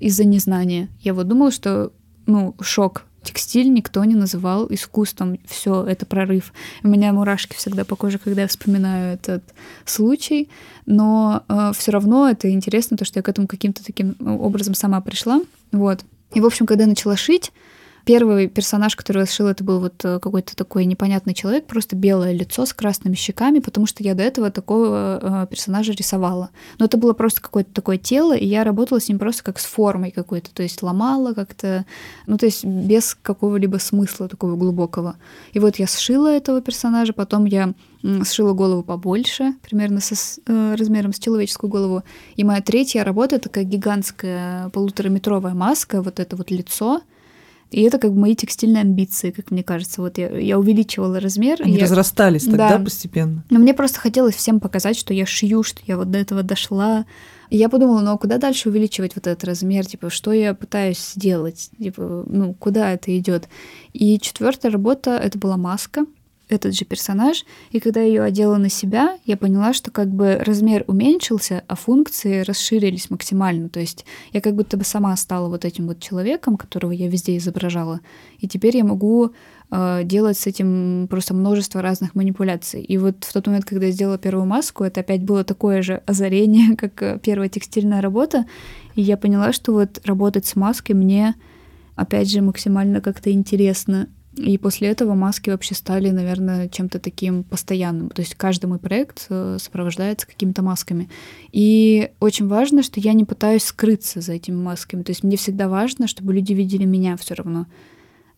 из-за 0.00 0.24
незнания. 0.24 0.88
Я 1.00 1.14
вот 1.14 1.28
думала, 1.28 1.50
что, 1.50 1.92
ну, 2.26 2.54
шок, 2.60 3.04
Текстиль 3.22 3.72
никто 3.72 4.04
не 4.04 4.14
называл 4.14 4.66
искусством. 4.70 5.38
Все, 5.46 5.84
это 5.84 6.06
прорыв. 6.06 6.52
У 6.82 6.88
меня 6.88 7.12
мурашки 7.12 7.54
всегда 7.56 7.84
по 7.84 7.96
коже, 7.96 8.18
когда 8.18 8.42
я 8.42 8.48
вспоминаю 8.48 9.14
этот 9.14 9.42
случай. 9.84 10.48
Но 10.86 11.42
э, 11.48 11.72
все 11.76 11.90
равно 11.90 12.28
это 12.28 12.50
интересно, 12.50 12.96
то, 12.96 13.04
что 13.04 13.18
я 13.18 13.22
к 13.22 13.28
этому 13.28 13.46
каким-то 13.46 13.84
таким 13.84 14.14
образом 14.20 14.74
сама 14.74 15.00
пришла. 15.00 15.40
Вот. 15.72 16.04
И, 16.32 16.40
в 16.40 16.46
общем, 16.46 16.66
когда 16.66 16.84
я 16.84 16.88
начала 16.88 17.16
шить, 17.16 17.52
Первый 18.08 18.48
персонаж, 18.48 18.96
который 18.96 19.18
я 19.18 19.26
сшила, 19.26 19.50
это 19.50 19.62
был 19.62 19.80
вот 19.80 20.02
э, 20.02 20.18
какой-то 20.18 20.56
такой 20.56 20.86
непонятный 20.86 21.34
человек, 21.34 21.66
просто 21.66 21.94
белое 21.94 22.32
лицо 22.32 22.64
с 22.64 22.72
красными 22.72 23.14
щеками, 23.14 23.58
потому 23.58 23.84
что 23.84 24.02
я 24.02 24.14
до 24.14 24.22
этого 24.22 24.50
такого 24.50 25.20
э, 25.20 25.46
персонажа 25.50 25.92
рисовала. 25.92 26.48
Но 26.78 26.86
это 26.86 26.96
было 26.96 27.12
просто 27.12 27.42
какое-то 27.42 27.70
такое 27.74 27.98
тело, 27.98 28.34
и 28.34 28.46
я 28.46 28.64
работала 28.64 28.98
с 28.98 29.10
ним 29.10 29.18
просто 29.18 29.44
как 29.44 29.58
с 29.58 29.66
формой 29.66 30.10
какой-то, 30.10 30.48
то 30.54 30.62
есть 30.62 30.82
ломала 30.82 31.34
как-то, 31.34 31.84
ну 32.26 32.38
то 32.38 32.46
есть 32.46 32.64
без 32.64 33.14
какого-либо 33.14 33.76
смысла 33.76 34.26
такого 34.26 34.56
глубокого. 34.56 35.16
И 35.52 35.58
вот 35.58 35.76
я 35.76 35.86
сшила 35.86 36.34
этого 36.34 36.62
персонажа, 36.62 37.12
потом 37.12 37.44
я 37.44 37.74
сшила 38.24 38.54
голову 38.54 38.82
побольше, 38.82 39.52
примерно 39.60 40.00
со, 40.00 40.14
э, 40.46 40.76
размером 40.78 41.12
с 41.12 41.18
человеческую 41.18 41.68
голову. 41.68 42.02
И 42.36 42.44
моя 42.44 42.62
третья 42.62 43.04
работа 43.04 43.38
такая 43.38 43.64
гигантская 43.64 44.70
полутораметровая 44.70 45.52
маска, 45.52 46.00
вот 46.00 46.20
это 46.20 46.36
вот 46.36 46.50
лицо— 46.50 47.02
и 47.70 47.82
это 47.82 47.98
как 47.98 48.12
бы 48.12 48.20
мои 48.20 48.34
текстильные 48.34 48.80
амбиции, 48.80 49.30
как 49.30 49.50
мне 49.50 49.62
кажется. 49.62 50.00
Вот 50.00 50.16
я, 50.16 50.30
я 50.30 50.58
увеличивала 50.58 51.20
размер. 51.20 51.58
Они 51.62 51.76
я... 51.76 51.82
разрастались 51.84 52.44
тогда 52.44 52.78
да. 52.78 52.84
постепенно. 52.84 53.44
Но 53.50 53.58
мне 53.58 53.74
просто 53.74 54.00
хотелось 54.00 54.36
всем 54.36 54.58
показать, 54.58 54.98
что 54.98 55.12
я 55.12 55.26
шью, 55.26 55.62
что 55.62 55.80
я 55.86 55.98
вот 55.98 56.10
до 56.10 56.18
этого 56.18 56.42
дошла. 56.42 57.04
И 57.50 57.56
я 57.56 57.68
подумала, 57.68 58.00
ну 58.00 58.12
а 58.12 58.18
куда 58.18 58.38
дальше 58.38 58.70
увеличивать 58.70 59.14
вот 59.16 59.26
этот 59.26 59.44
размер? 59.44 59.86
Типа, 59.86 60.08
что 60.08 60.32
я 60.32 60.54
пытаюсь 60.54 61.12
сделать? 61.14 61.70
Типа, 61.78 62.24
ну, 62.26 62.54
куда 62.54 62.92
это 62.92 63.16
идет? 63.18 63.48
И 63.92 64.18
четвертая 64.18 64.72
работа 64.72 65.16
это 65.16 65.38
была 65.38 65.56
маска 65.56 66.06
этот 66.48 66.74
же 66.74 66.84
персонаж, 66.84 67.44
и 67.70 67.80
когда 67.80 68.00
ее 68.00 68.22
одела 68.22 68.56
на 68.56 68.68
себя, 68.68 69.18
я 69.24 69.36
поняла, 69.36 69.72
что 69.72 69.90
как 69.90 70.08
бы 70.08 70.36
размер 70.44 70.84
уменьшился, 70.86 71.62
а 71.66 71.74
функции 71.74 72.40
расширились 72.40 73.10
максимально. 73.10 73.68
То 73.68 73.80
есть 73.80 74.04
я 74.32 74.40
как 74.40 74.54
будто 74.54 74.76
бы 74.76 74.84
сама 74.84 75.16
стала 75.16 75.48
вот 75.48 75.64
этим 75.64 75.86
вот 75.86 76.00
человеком, 76.00 76.56
которого 76.56 76.92
я 76.92 77.08
везде 77.08 77.36
изображала. 77.36 78.00
И 78.38 78.48
теперь 78.48 78.76
я 78.76 78.84
могу 78.84 79.32
э, 79.70 80.00
делать 80.04 80.38
с 80.38 80.46
этим 80.46 81.06
просто 81.08 81.34
множество 81.34 81.82
разных 81.82 82.14
манипуляций. 82.14 82.82
И 82.82 82.96
вот 82.98 83.24
в 83.24 83.32
тот 83.32 83.46
момент, 83.46 83.64
когда 83.64 83.86
я 83.86 83.92
сделала 83.92 84.18
первую 84.18 84.46
маску, 84.46 84.84
это 84.84 85.00
опять 85.00 85.22
было 85.22 85.44
такое 85.44 85.82
же 85.82 86.02
озарение, 86.06 86.76
как 86.78 87.02
э, 87.02 87.18
первая 87.22 87.48
текстильная 87.48 88.00
работа. 88.00 88.46
И 88.94 89.02
я 89.02 89.16
поняла, 89.16 89.52
что 89.52 89.72
вот 89.72 90.00
работать 90.04 90.46
с 90.46 90.56
маской 90.56 90.92
мне 90.92 91.34
опять 91.94 92.30
же 92.30 92.40
максимально 92.42 93.00
как-то 93.00 93.30
интересно 93.32 94.08
и 94.38 94.56
после 94.58 94.88
этого 94.88 95.14
маски 95.14 95.50
вообще 95.50 95.74
стали, 95.74 96.10
наверное, 96.10 96.68
чем-то 96.68 96.98
таким 96.98 97.42
постоянным. 97.42 98.10
То 98.10 98.22
есть 98.22 98.34
каждый 98.34 98.66
мой 98.66 98.78
проект 98.78 99.26
э, 99.28 99.58
сопровождается 99.60 100.26
какими-то 100.26 100.62
масками. 100.62 101.10
И 101.52 102.10
очень 102.20 102.46
важно, 102.46 102.82
что 102.82 103.00
я 103.00 103.12
не 103.12 103.24
пытаюсь 103.24 103.64
скрыться 103.64 104.20
за 104.20 104.34
этими 104.34 104.56
масками. 104.56 105.02
То 105.02 105.10
есть 105.10 105.24
мне 105.24 105.36
всегда 105.36 105.68
важно, 105.68 106.06
чтобы 106.06 106.32
люди 106.32 106.52
видели 106.52 106.84
меня 106.84 107.16
все 107.16 107.34
равно. 107.34 107.66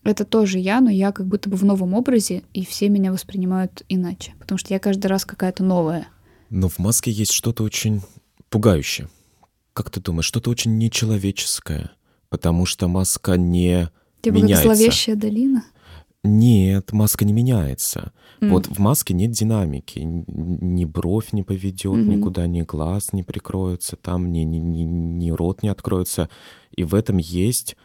Это 0.03 0.25
тоже 0.25 0.59
я, 0.59 0.81
но 0.81 0.91
я 0.91 1.13
как 1.13 1.27
будто 1.27 1.51
бы 1.51 1.57
в 1.57 1.65
новом 1.65 1.93
образе, 1.93 2.43
и 2.55 2.65
все 2.65 2.89
меня 2.89 3.13
воспринимают 3.13 3.83
иначе. 3.89 4.33
Потому 4.41 4.59
что 4.59 4.73
я 4.73 4.81
каждый 4.81 5.07
раз 5.07 5.27
какая-то 5.27 5.63
новая. 5.63 6.09
Но 6.49 6.69
в 6.69 6.79
маске 6.79 7.11
есть 7.11 7.33
что-то 7.33 7.63
очень 7.63 8.01
пугающее. 8.49 9.09
Как 9.75 9.91
ты 9.91 10.01
думаешь, 10.01 10.25
что-то 10.25 10.51
очень 10.51 10.79
нечеловеческое? 10.79 11.91
Потому 12.31 12.65
что 12.65 12.89
маска 12.89 13.37
не 13.37 13.91
Типа 14.23 14.37
меняется. 14.37 14.67
как 14.69 14.77
зловещая 14.77 15.17
долина? 15.17 15.65
Нет, 16.23 16.93
маска 16.93 17.25
не 17.25 17.33
меняется. 17.33 18.13
Mm. 18.41 18.51
Вот 18.51 18.67
в 18.67 18.79
маске 18.79 19.15
нет 19.15 19.31
динамики. 19.31 20.01
Ни 20.01 20.85
бровь 20.85 21.33
не 21.33 21.43
поведет, 21.43 21.95
mm-hmm. 21.95 22.17
никуда 22.17 22.47
ни 22.47 22.63
глаз 22.63 23.13
не 23.13 23.23
прикроется, 23.23 23.97
там 23.97 24.31
ни, 24.31 24.41
ни, 24.41 24.59
ни, 24.59 24.83
ни 24.83 25.31
рот 25.31 25.63
не 25.63 25.71
откроется. 25.71 26.29
И 26.77 26.85
в 26.85 26.95
этом 26.95 27.17
есть 27.17 27.77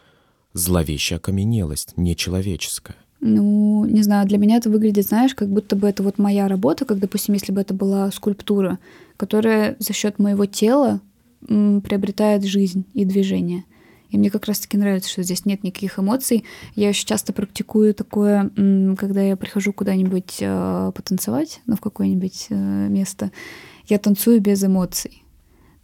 зловещая 0.52 1.18
окаменелость, 1.18 1.94
нечеловеческая. 1.96 2.96
Ну, 3.20 3.86
не 3.86 4.02
знаю, 4.02 4.26
для 4.26 4.36
меня 4.36 4.56
это 4.56 4.68
выглядит, 4.68 5.06
знаешь, 5.06 5.34
как 5.34 5.48
будто 5.48 5.74
бы 5.74 5.88
это 5.88 6.02
вот 6.02 6.18
моя 6.18 6.48
работа, 6.48 6.84
как, 6.84 6.98
допустим, 6.98 7.34
если 7.34 7.52
бы 7.52 7.60
это 7.60 7.72
была 7.72 8.10
скульптура, 8.10 8.78
которая 9.16 9.76
за 9.78 9.94
счет 9.94 10.18
моего 10.18 10.44
тела 10.44 11.00
м, 11.48 11.80
приобретает 11.80 12.44
жизнь 12.44 12.84
и 12.92 13.04
движение. 13.04 13.64
И 14.10 14.18
мне 14.18 14.30
как 14.30 14.46
раз-таки 14.46 14.76
нравится, 14.76 15.10
что 15.10 15.22
здесь 15.22 15.44
нет 15.44 15.62
никаких 15.64 15.98
эмоций. 15.98 16.44
Я 16.74 16.88
еще 16.88 17.04
часто 17.04 17.32
практикую 17.32 17.94
такое, 17.94 18.50
когда 18.98 19.22
я 19.22 19.36
прихожу 19.36 19.72
куда-нибудь 19.72 20.38
э, 20.40 20.92
потанцевать, 20.94 21.60
ну, 21.66 21.76
в 21.76 21.80
какое-нибудь 21.80 22.46
э, 22.50 22.54
место, 22.88 23.30
я 23.86 23.98
танцую 23.98 24.40
без 24.40 24.64
эмоций. 24.64 25.22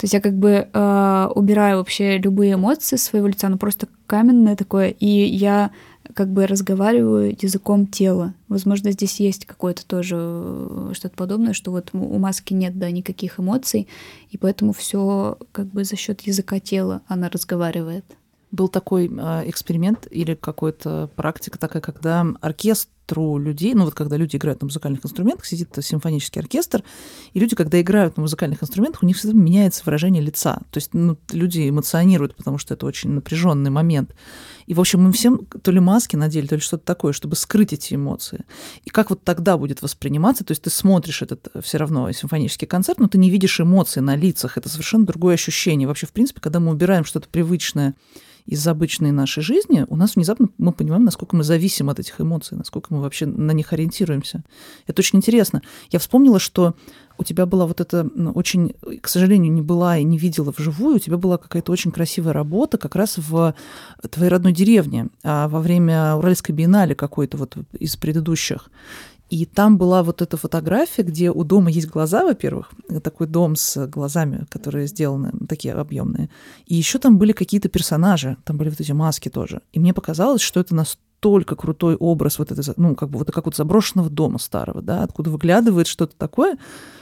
То 0.03 0.05
есть 0.05 0.15
я 0.15 0.21
как 0.21 0.37
бы 0.37 0.69
э, 0.73 1.29
убираю 1.35 1.79
вообще 1.79 2.19
любые 2.19 2.55
эмоции 2.55 2.97
своего 2.97 3.29
лица, 3.29 3.49
ну 3.49 3.57
просто 3.57 3.87
каменное 4.07 4.57
такое, 4.57 4.89
и 4.89 5.07
я 5.07 5.71
как 6.15 6.29
бы 6.29 6.47
разговариваю 6.47 7.37
языком 7.41 7.87
тела. 7.87 8.35
Возможно, 8.49 8.93
здесь 8.93 9.21
есть 9.21 9.47
какое-то 9.47 9.87
тоже 9.87 10.17
э, 10.19 10.91
что-то 10.95 11.17
подобное, 11.17 11.53
что 11.53 11.71
вот 11.71 11.91
у 11.93 12.19
маски 12.19 12.55
нет, 12.55 12.79
да, 12.79 12.91
никаких 12.91 13.41
эмоций, 13.41 13.89
и 14.31 14.39
поэтому 14.39 14.73
все 14.73 15.39
как 15.53 15.67
бы 15.67 15.85
за 15.85 15.97
счет 15.97 16.21
языка 16.23 16.61
тела 16.61 17.03
она 17.07 17.29
разговаривает. 17.29 18.05
Был 18.51 18.69
такой 18.69 19.07
э, 19.09 19.49
эксперимент 19.49 20.07
или 20.11 20.35
какая-то 20.35 21.11
практика 21.17 21.59
такая, 21.59 21.83
когда 21.83 22.27
оркестр 22.41 22.91
оркестру 23.13 23.39
людей, 23.39 23.75
ну 23.75 23.85
вот 23.85 23.95
когда 23.95 24.17
люди 24.17 24.37
играют 24.37 24.61
на 24.61 24.67
музыкальных 24.67 25.05
инструментах, 25.05 25.47
сидит 25.47 25.69
симфонический 25.81 26.41
оркестр, 26.41 26.83
и 27.33 27.41
люди, 27.41 27.55
когда 27.55 27.81
играют 27.81 28.17
на 28.17 28.23
музыкальных 28.23 28.63
инструментах, 28.63 29.03
у 29.03 29.07
них 29.07 29.17
всегда 29.17 29.37
меняется 29.37 29.83
выражение 29.85 30.23
лица. 30.23 30.61
То 30.71 30.79
есть 30.79 30.91
ну, 30.95 31.17
люди 31.31 31.69
эмоционируют, 31.69 32.35
потому 32.37 32.59
что 32.59 32.75
это 32.75 32.87
очень 32.87 33.11
напряженный 33.11 33.71
момент. 33.71 34.15
И, 34.67 34.75
в 34.75 34.81
общем, 34.81 35.03
мы 35.03 35.13
всем 35.13 35.47
то 35.63 35.71
ли 35.71 35.81
маски 35.81 36.17
надели, 36.17 36.47
то 36.47 36.55
ли 36.55 36.61
что-то 36.61 36.85
такое, 36.85 37.13
чтобы 37.13 37.37
скрыть 37.37 37.73
эти 37.73 37.95
эмоции. 37.95 38.45
И 38.85 38.91
как 38.91 39.11
вот 39.11 39.23
тогда 39.25 39.57
будет 39.57 39.83
восприниматься, 39.83 40.45
то 40.45 40.53
есть 40.53 40.63
ты 40.63 40.71
смотришь 40.71 41.23
этот 41.23 41.49
э, 41.55 41.61
все 41.61 41.79
равно 41.79 42.11
симфонический 42.13 42.67
концерт, 42.67 42.99
но 42.99 43.09
ты 43.09 43.19
не 43.19 43.31
видишь 43.31 43.61
эмоций 43.61 44.03
на 44.03 44.17
лицах, 44.17 44.59
это 44.59 44.69
совершенно 44.69 45.07
другое 45.07 45.35
ощущение. 45.35 45.89
Вообще, 45.89 46.07
в 46.07 46.13
принципе, 46.13 46.41
когда 46.41 46.61
мы 46.61 46.71
убираем 46.71 47.05
что-то 47.05 47.29
привычное 47.29 47.95
из 48.47 48.67
обычной 48.67 49.13
нашей 49.13 49.43
жизни, 49.43 49.87
у 49.89 49.97
нас 49.97 50.17
внезапно 50.17 50.49
мы 50.59 50.73
понимаем, 50.73 51.05
насколько 51.05 51.37
мы 51.37 51.45
зависим 51.45 51.91
от 51.91 51.99
этих 52.01 52.21
эмоций, 52.21 52.57
насколько 52.57 52.93
мы 52.93 53.01
вообще 53.03 53.27
на 53.27 53.53
них 53.53 53.73
ориентируемся. 53.73 54.43
Это 54.87 55.01
очень 55.01 55.19
интересно. 55.19 55.63
Я 55.91 55.99
вспомнила, 55.99 56.39
что 56.39 56.75
у 57.19 57.25
тебя 57.25 57.47
была 57.47 57.67
вот 57.67 57.81
эта 57.81 58.09
очень, 58.35 58.75
к 59.01 59.09
сожалению, 59.09 59.53
не 59.53 59.63
была 59.63 59.99
и 59.99 60.05
не 60.05 60.19
видела 60.19 60.53
вживую, 60.57 60.97
у 60.97 60.99
тебя 60.99 61.19
была 61.19 61.39
какая-то 61.39 61.71
очень 61.71 61.91
красивая 61.91 62.33
работа 62.33 62.79
как 62.79 62.97
раз 62.97 63.19
в 63.19 63.55
твоей 64.11 64.31
родной 64.31 64.53
деревне 64.53 65.09
а 65.23 65.49
во 65.49 65.61
время 65.61 66.17
Уральской 66.17 66.55
биеннале 66.55 66.95
какой-то 66.95 67.37
вот 67.37 67.57
из 67.79 67.97
предыдущих. 67.97 68.71
И 69.31 69.47
там 69.47 69.79
была 69.79 70.03
вот 70.03 70.21
эта 70.21 70.37
фотография, 70.37 71.03
где 71.03 71.31
у 71.31 71.43
дома 71.43 71.71
есть 71.71 71.89
глаза, 71.89 72.23
во-первых, 72.23 72.71
такой 73.03 73.27
дом 73.27 73.57
с 73.57 73.87
глазами, 73.87 74.45
которые 74.51 74.87
сделаны 74.87 75.33
такие 75.49 75.73
объемные. 75.73 76.29
И 76.67 76.75
еще 76.75 76.99
там 76.99 77.17
были 77.17 77.33
какие-то 77.33 77.71
персонажи, 77.71 78.37
там 78.45 78.59
были 78.59 78.69
вот 78.69 78.81
эти 78.81 78.93
маски 78.93 79.31
тоже. 79.31 79.63
И 79.73 79.81
мне 79.81 79.95
показалось, 79.95 80.43
что 80.43 80.61
это 80.61 80.75
настолько 80.75 81.12
крутой 81.57 81.97
образ 81.97 82.39
вот 82.39 82.51
это, 82.51 82.75
ну, 82.77 82.95
как 82.95 83.11
бы 83.11 83.19
вот 83.19 83.31
как 83.31 83.47
вот 83.47 83.57
заброшенного 83.57 84.11
дома 84.11 84.39
старого, 84.39 84.83
да, 84.83 85.03
откуда 85.03 85.31
выглядывает 85.31 85.87
что-то 85.87 86.17
такое, 86.17 86.59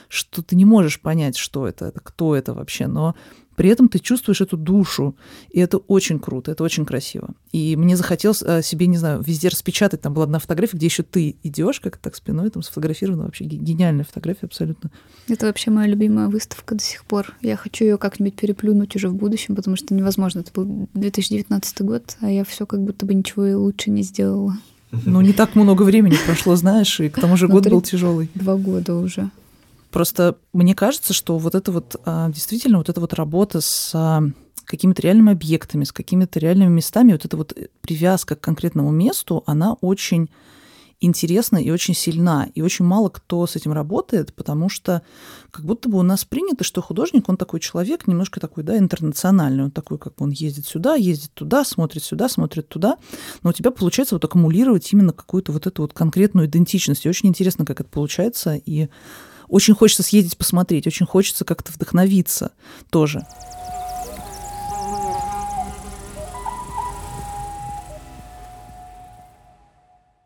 что 0.07 0.43
ты 0.43 0.55
не 0.55 0.65
можешь 0.65 1.01
понять, 1.01 1.37
что 1.37 1.67
это 1.67 1.91
кто 2.03 2.35
это 2.35 2.53
вообще, 2.53 2.87
но 2.87 3.15
при 3.61 3.69
этом 3.69 3.89
ты 3.89 3.99
чувствуешь 3.99 4.41
эту 4.41 4.57
душу, 4.57 5.15
и 5.51 5.59
это 5.59 5.77
очень 5.77 6.17
круто, 6.17 6.51
это 6.51 6.63
очень 6.63 6.83
красиво. 6.83 7.29
И 7.51 7.75
мне 7.75 7.95
захотелось 7.95 8.41
э, 8.41 8.63
себе, 8.63 8.87
не 8.87 8.97
знаю, 8.97 9.21
везде 9.23 9.49
распечатать. 9.49 10.01
Там 10.01 10.15
была 10.15 10.23
одна 10.23 10.39
фотография, 10.39 10.77
где 10.77 10.87
еще 10.87 11.03
ты 11.03 11.35
идешь, 11.43 11.79
как 11.79 11.97
так 11.97 12.15
спиной, 12.15 12.49
там 12.49 12.63
сфотографирована 12.63 13.25
вообще 13.25 13.43
гениальная 13.43 14.03
фотография 14.03 14.47
абсолютно. 14.47 14.89
Это 15.27 15.45
вообще 15.45 15.69
моя 15.69 15.87
любимая 15.87 16.27
выставка 16.27 16.73
до 16.73 16.81
сих 16.81 17.05
пор. 17.05 17.35
Я 17.43 17.55
хочу 17.55 17.85
ее 17.85 17.99
как-нибудь 17.99 18.33
переплюнуть 18.33 18.95
уже 18.95 19.09
в 19.09 19.13
будущем, 19.13 19.55
потому 19.55 19.75
что 19.77 19.93
невозможно. 19.93 20.39
Это 20.39 20.51
был 20.55 20.89
2019 20.95 21.81
год, 21.83 22.17
а 22.21 22.31
я 22.31 22.43
все 22.43 22.65
как 22.65 22.81
будто 22.81 23.05
бы 23.05 23.13
ничего 23.13 23.45
и 23.45 23.53
лучше 23.53 23.91
не 23.91 24.01
сделала. 24.01 24.57
Ну, 25.05 25.21
не 25.21 25.33
так 25.33 25.53
много 25.53 25.83
времени 25.83 26.17
прошло, 26.25 26.55
знаешь, 26.55 26.99
и 26.99 27.09
к 27.09 27.21
тому 27.21 27.37
же 27.37 27.47
год 27.47 27.69
был 27.69 27.83
тяжелый. 27.83 28.27
Два 28.33 28.55
года 28.55 28.95
уже. 28.95 29.29
Просто 29.91 30.37
мне 30.53 30.73
кажется, 30.73 31.13
что 31.13 31.37
вот 31.37 31.55
это 31.55 31.71
вот 31.71 31.95
а, 32.05 32.29
действительно 32.29 32.77
вот 32.77 32.89
эта 32.89 32.99
вот 33.01 33.13
работа 33.13 33.61
с 33.61 33.91
а, 33.93 34.23
какими-то 34.65 35.01
реальными 35.01 35.33
объектами, 35.33 35.83
с 35.83 35.91
какими-то 35.91 36.39
реальными 36.39 36.69
местами, 36.69 37.11
вот 37.11 37.25
эта 37.25 37.37
вот 37.37 37.53
привязка 37.81 38.35
к 38.35 38.41
конкретному 38.41 38.91
месту, 38.91 39.43
она 39.45 39.73
очень 39.81 40.29
интересна 41.01 41.57
и 41.57 41.71
очень 41.71 41.95
сильна. 41.95 42.47
И 42.53 42.61
очень 42.61 42.85
мало 42.85 43.09
кто 43.09 43.45
с 43.47 43.55
этим 43.55 43.73
работает, 43.73 44.33
потому 44.33 44.69
что 44.69 45.01
как 45.49 45.65
будто 45.65 45.89
бы 45.89 45.97
у 45.97 46.03
нас 46.03 46.23
принято, 46.23 46.63
что 46.63 46.81
художник, 46.81 47.27
он 47.27 47.37
такой 47.37 47.59
человек, 47.59 48.07
немножко 48.07 48.39
такой, 48.39 48.63
да, 48.63 48.77
интернациональный. 48.77 49.63
Он 49.65 49.71
такой, 49.71 49.97
как 49.97 50.21
он 50.21 50.29
ездит 50.29 50.67
сюда, 50.67 50.95
ездит 50.95 51.31
туда, 51.33 51.65
смотрит 51.65 52.03
сюда, 52.03 52.29
смотрит 52.29 52.69
туда. 52.69 52.97
Но 53.41 53.49
у 53.49 53.53
тебя 53.53 53.71
получается 53.71 54.15
вот 54.15 54.23
аккумулировать 54.23 54.93
именно 54.93 55.11
какую-то 55.11 55.51
вот 55.51 55.65
эту 55.65 55.81
вот 55.81 55.93
конкретную 55.93 56.47
идентичность. 56.47 57.05
И 57.05 57.09
очень 57.09 57.29
интересно, 57.29 57.65
как 57.65 57.81
это 57.81 57.89
получается. 57.89 58.61
И 58.63 58.87
очень 59.51 59.75
хочется 59.75 60.01
съездить 60.01 60.37
посмотреть, 60.37 60.87
очень 60.87 61.05
хочется 61.05 61.45
как-то 61.45 61.71
вдохновиться 61.73 62.51
тоже. 62.89 63.21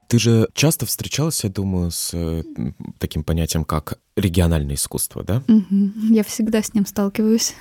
Ты 0.07 0.19
же 0.19 0.47
часто 0.53 0.85
встречалась, 0.85 1.43
я 1.43 1.49
думаю, 1.49 1.89
с 1.89 2.11
э, 2.13 2.43
таким 2.99 3.23
понятием, 3.23 3.65
как 3.65 3.99
региональное 4.15 4.75
искусство, 4.75 5.23
да? 5.23 5.41
Угу. 5.47 6.13
Я 6.13 6.23
всегда 6.23 6.61
с 6.61 6.75
ним 6.75 6.85
сталкиваюсь. 6.85 7.55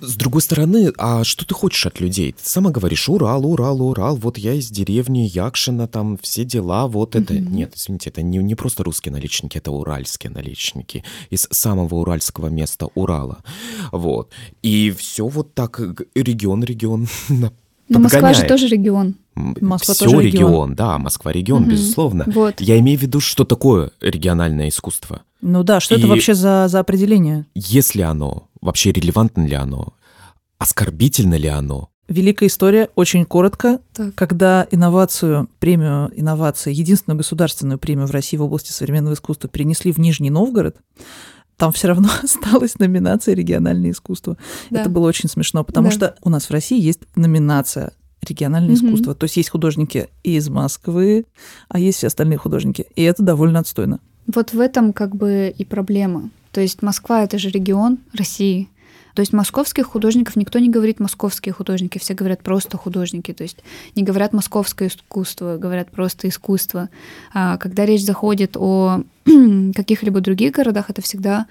С 0.00 0.14
другой 0.16 0.42
стороны, 0.42 0.92
а 0.96 1.24
что 1.24 1.44
ты 1.44 1.54
хочешь 1.54 1.86
от 1.86 2.00
людей? 2.00 2.32
Ты 2.32 2.48
сама 2.48 2.70
говоришь, 2.70 3.08
Урал, 3.08 3.44
Урал, 3.46 3.82
Урал, 3.82 4.16
вот 4.16 4.38
я 4.38 4.54
из 4.54 4.68
деревни 4.68 5.20
Якшина, 5.20 5.88
там 5.88 6.18
все 6.22 6.44
дела, 6.44 6.86
вот 6.86 7.16
это. 7.16 7.34
Mm-hmm. 7.34 7.50
Нет, 7.50 7.72
извините, 7.74 8.10
это 8.10 8.22
не, 8.22 8.38
не 8.38 8.54
просто 8.54 8.84
русские 8.84 9.12
наличники, 9.12 9.58
это 9.58 9.72
уральские 9.72 10.30
наличники 10.30 11.04
из 11.30 11.48
самого 11.50 11.96
уральского 11.96 12.46
места 12.48 12.86
Урала. 12.94 13.42
Вот. 13.90 14.30
И 14.62 14.94
все 14.96 15.26
вот 15.26 15.54
так, 15.54 15.80
регион, 16.14 16.62
регион 16.62 17.08
Но 17.88 18.00
Москва 18.00 18.34
же 18.34 18.44
тоже 18.44 18.68
регион. 18.68 19.14
Москва 19.60 19.94
Все 19.94 20.04
тоже 20.04 20.22
регион. 20.22 20.48
регион, 20.48 20.74
да, 20.74 20.98
Москва 20.98 21.32
регион, 21.32 21.62
угу. 21.62 21.70
безусловно. 21.70 22.24
Вот. 22.26 22.60
Я 22.60 22.78
имею 22.78 22.98
в 22.98 23.02
виду, 23.02 23.20
что 23.20 23.44
такое 23.44 23.90
региональное 24.00 24.68
искусство. 24.68 25.22
Ну 25.40 25.62
да, 25.62 25.80
что 25.80 25.94
И 25.94 25.98
это 25.98 26.08
вообще 26.08 26.34
за, 26.34 26.66
за 26.68 26.80
определение? 26.80 27.46
Если 27.54 28.02
оно, 28.02 28.48
вообще 28.60 28.92
релевантно 28.92 29.46
ли 29.46 29.54
оно, 29.54 29.94
оскорбительно 30.58 31.34
ли 31.34 31.48
оно? 31.48 31.90
Великая 32.08 32.46
история, 32.46 32.88
очень 32.94 33.26
коротко. 33.26 33.80
Так. 33.92 34.14
Когда 34.14 34.66
инновацию, 34.70 35.48
премию 35.58 36.10
инновации, 36.16 36.72
единственную 36.72 37.18
государственную 37.18 37.78
премию 37.78 38.06
в 38.06 38.10
России 38.10 38.38
в 38.38 38.42
области 38.42 38.72
современного 38.72 39.12
искусства 39.12 39.48
перенесли 39.48 39.92
в 39.92 39.98
Нижний 39.98 40.30
Новгород, 40.30 40.76
там 41.58 41.70
все 41.72 41.88
равно 41.88 42.08
осталась 42.22 42.78
номинация 42.78 43.34
региональное 43.34 43.90
искусство. 43.90 44.38
Да. 44.70 44.80
Это 44.80 44.88
было 44.88 45.06
очень 45.06 45.28
смешно, 45.28 45.64
потому 45.64 45.88
да. 45.88 45.94
что 45.94 46.14
у 46.22 46.30
нас 46.30 46.46
в 46.46 46.50
России 46.50 46.80
есть 46.80 47.00
номинация 47.14 47.92
региональное 48.22 48.74
угу. 48.74 48.86
искусство. 48.86 49.14
То 49.14 49.24
есть 49.24 49.36
есть 49.36 49.50
художники 49.50 50.08
из 50.22 50.48
Москвы, 50.48 51.24
а 51.68 51.78
есть 51.78 51.98
все 51.98 52.08
остальные 52.08 52.38
художники. 52.38 52.86
И 52.96 53.02
это 53.02 53.22
довольно 53.22 53.60
отстойно. 53.60 54.00
Вот 54.26 54.52
в 54.52 54.60
этом 54.60 54.92
как 54.92 55.16
бы 55.16 55.54
и 55.56 55.64
проблема. 55.64 56.30
То 56.52 56.60
есть 56.60 56.82
Москва— 56.82 57.22
это 57.24 57.38
же 57.38 57.50
регион 57.50 57.98
России. 58.12 58.68
То 59.14 59.20
есть 59.20 59.32
московских 59.32 59.86
художников 59.86 60.36
никто 60.36 60.60
не 60.60 60.70
говорит 60.70 61.00
московские 61.00 61.52
художники, 61.52 61.98
все 61.98 62.14
говорят 62.14 62.42
просто 62.42 62.76
художники. 62.76 63.32
То 63.32 63.42
есть 63.42 63.58
не 63.96 64.04
говорят 64.04 64.32
московское 64.32 64.88
искусство, 64.88 65.56
говорят 65.56 65.90
просто 65.90 66.28
искусство. 66.28 66.88
А 67.34 67.56
когда 67.56 67.84
речь 67.84 68.04
заходит 68.04 68.56
о 68.56 69.02
каких-либо 69.74 70.20
других 70.20 70.52
городах, 70.52 70.90
это 70.90 71.02
всегда 71.02 71.46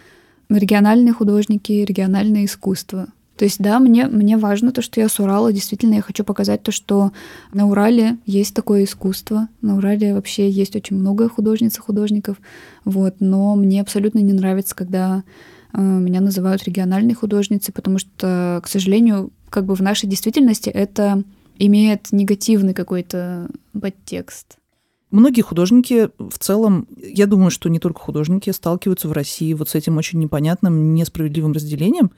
региональные 0.49 1.13
художники, 1.13 1.73
региональное 1.73 2.45
искусство. 2.45 3.07
То 3.37 3.45
есть, 3.45 3.59
да, 3.59 3.79
мне, 3.79 4.07
мне 4.07 4.35
важно 4.35 4.71
то, 4.71 4.81
что 4.81 4.99
я 4.99 5.07
с 5.07 5.19
Урала. 5.19 5.53
Действительно, 5.53 5.95
я 5.95 6.01
хочу 6.01 6.23
показать 6.23 6.63
то, 6.63 6.71
что 6.71 7.11
на 7.53 7.67
Урале 7.67 8.17
есть 8.25 8.55
такое 8.55 8.83
искусство. 8.83 9.47
На 9.61 9.77
Урале 9.77 10.15
вообще 10.15 10.49
есть 10.49 10.75
очень 10.75 10.97
много 10.97 11.29
художниц 11.29 11.77
и 11.77 11.81
художников. 11.81 12.37
Вот. 12.83 13.15
Но 13.19 13.55
мне 13.55 13.81
абсолютно 13.81 14.19
не 14.19 14.33
нравится, 14.33 14.75
когда 14.75 15.23
э, 15.73 15.79
меня 15.79 16.19
называют 16.19 16.63
региональной 16.63 17.13
художницей, 17.13 17.73
потому 17.73 17.99
что, 17.99 18.59
к 18.63 18.67
сожалению, 18.67 19.31
как 19.51 19.65
бы 19.65 19.75
в 19.75 19.81
нашей 19.81 20.09
действительности 20.09 20.69
это 20.69 21.23
имеет 21.59 22.11
негативный 22.11 22.73
какой-то 22.73 23.49
подтекст. 23.79 24.57
Многие 25.09 25.41
художники 25.41 26.09
в 26.17 26.37
целом, 26.37 26.87
я 26.97 27.27
думаю, 27.27 27.49
что 27.49 27.69
не 27.69 27.79
только 27.79 27.99
художники 27.99 28.49
сталкиваются 28.49 29.07
в 29.07 29.13
России 29.13 29.53
вот 29.53 29.69
с 29.69 29.75
этим 29.75 29.97
очень 29.97 30.19
непонятным, 30.19 30.93
несправедливым 30.93 31.53
разделением, 31.53 32.11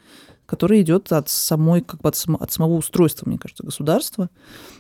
которое 0.48 0.82
идет 0.82 1.12
от 1.12 1.30
самой, 1.30 1.82
как 1.82 2.02
бы 2.02 2.10
от, 2.10 2.16
само, 2.16 2.38
от 2.40 2.52
самого 2.52 2.74
устройства, 2.74 3.30
мне 3.30 3.38
кажется, 3.38 3.64
государства. 3.64 4.32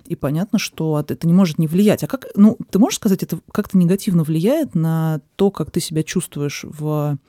И 0.05 0.15
понятно, 0.15 0.57
что 0.57 0.99
это 1.07 1.27
не 1.27 1.33
может 1.33 1.59
не 1.59 1.67
влиять. 1.67 2.03
А 2.03 2.07
как, 2.07 2.25
ну, 2.35 2.57
ты 2.71 2.79
можешь 2.79 2.97
сказать, 2.97 3.21
это 3.21 3.39
как-то 3.51 3.77
негативно 3.77 4.23
влияет 4.23 4.73
на 4.73 5.21
то, 5.35 5.51
как 5.51 5.69
ты 5.69 5.79
себя 5.79 6.01
чувствуешь 6.01 6.65
в 6.67 7.19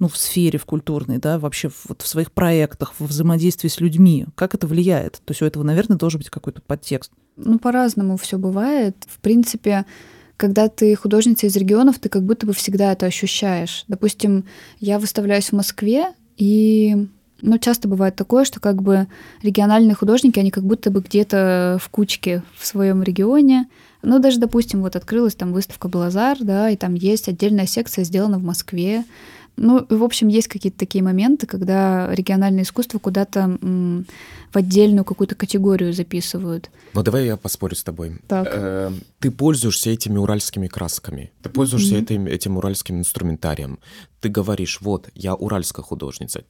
ну, 0.00 0.08
в 0.08 0.16
сфере, 0.16 0.58
в 0.58 0.64
культурной, 0.64 1.18
да, 1.18 1.38
вообще 1.38 1.70
вот 1.86 2.02
в 2.02 2.08
своих 2.08 2.32
проектах, 2.32 2.94
в 2.98 3.04
взаимодействии 3.06 3.68
с 3.68 3.80
людьми. 3.80 4.26
Как 4.34 4.54
это 4.54 4.66
влияет? 4.66 5.20
То 5.24 5.30
есть 5.32 5.42
у 5.42 5.44
этого, 5.44 5.62
наверное, 5.62 5.98
должен 5.98 6.18
быть 6.18 6.30
какой-то 6.30 6.62
подтекст. 6.62 7.12
Ну, 7.36 7.58
по-разному 7.58 8.16
все 8.16 8.38
бывает. 8.38 8.96
В 9.06 9.20
принципе, 9.20 9.84
когда 10.38 10.68
ты 10.68 10.96
художница 10.96 11.46
из 11.46 11.56
регионов, 11.56 11.98
ты 11.98 12.08
как 12.08 12.24
будто 12.24 12.46
бы 12.46 12.54
всегда 12.54 12.92
это 12.92 13.06
ощущаешь. 13.06 13.84
Допустим, 13.88 14.46
я 14.78 14.98
выставляюсь 14.98 15.50
в 15.50 15.52
Москве, 15.52 16.14
и 16.38 17.06
ну, 17.42 17.58
часто 17.58 17.86
бывает 17.86 18.16
такое, 18.16 18.44
что 18.44 18.58
как 18.58 18.82
бы 18.82 19.06
региональные 19.42 19.94
художники, 19.94 20.38
они 20.38 20.50
как 20.50 20.64
будто 20.64 20.90
бы 20.90 21.00
где-то 21.00 21.78
в 21.80 21.90
кучке 21.90 22.42
в 22.58 22.66
своем 22.66 23.02
регионе. 23.02 23.68
Ну, 24.02 24.18
даже, 24.18 24.40
допустим, 24.40 24.80
вот 24.80 24.96
открылась 24.96 25.34
там 25.34 25.52
выставка 25.52 25.88
Блазар, 25.88 26.38
да, 26.40 26.70
и 26.70 26.76
там 26.76 26.94
есть 26.94 27.28
отдельная 27.28 27.66
секция, 27.66 28.04
сделана 28.04 28.38
в 28.38 28.42
Москве. 28.42 29.04
Ну, 29.62 29.86
в 29.90 30.02
общем, 30.02 30.28
есть 30.28 30.48
какие-то 30.48 30.78
такие 30.78 31.04
моменты, 31.04 31.46
когда 31.46 32.14
региональное 32.14 32.62
искусство 32.62 32.98
куда-то 32.98 33.58
в 33.60 34.56
отдельную 34.56 35.04
какую-то 35.04 35.34
категорию 35.34 35.92
записывают. 35.92 36.70
Ну, 36.94 37.02
давай 37.02 37.26
я 37.26 37.36
поспорю 37.36 37.76
с 37.76 37.84
тобой. 37.84 38.18
Так. 38.26 38.48
Э, 38.50 38.90
ты 39.18 39.30
пользуешься 39.30 39.90
этими 39.90 40.16
уральскими 40.16 40.66
красками, 40.66 41.30
ты 41.42 41.50
пользуешься 41.50 41.96
mm-hmm. 41.96 42.02
этим, 42.02 42.26
этим 42.26 42.56
уральским 42.56 42.98
инструментарием. 42.98 43.78
Ты 44.20 44.30
говоришь, 44.30 44.80
вот, 44.80 45.10
я 45.14 45.34
уральская 45.34 45.84
художница, 45.84 46.44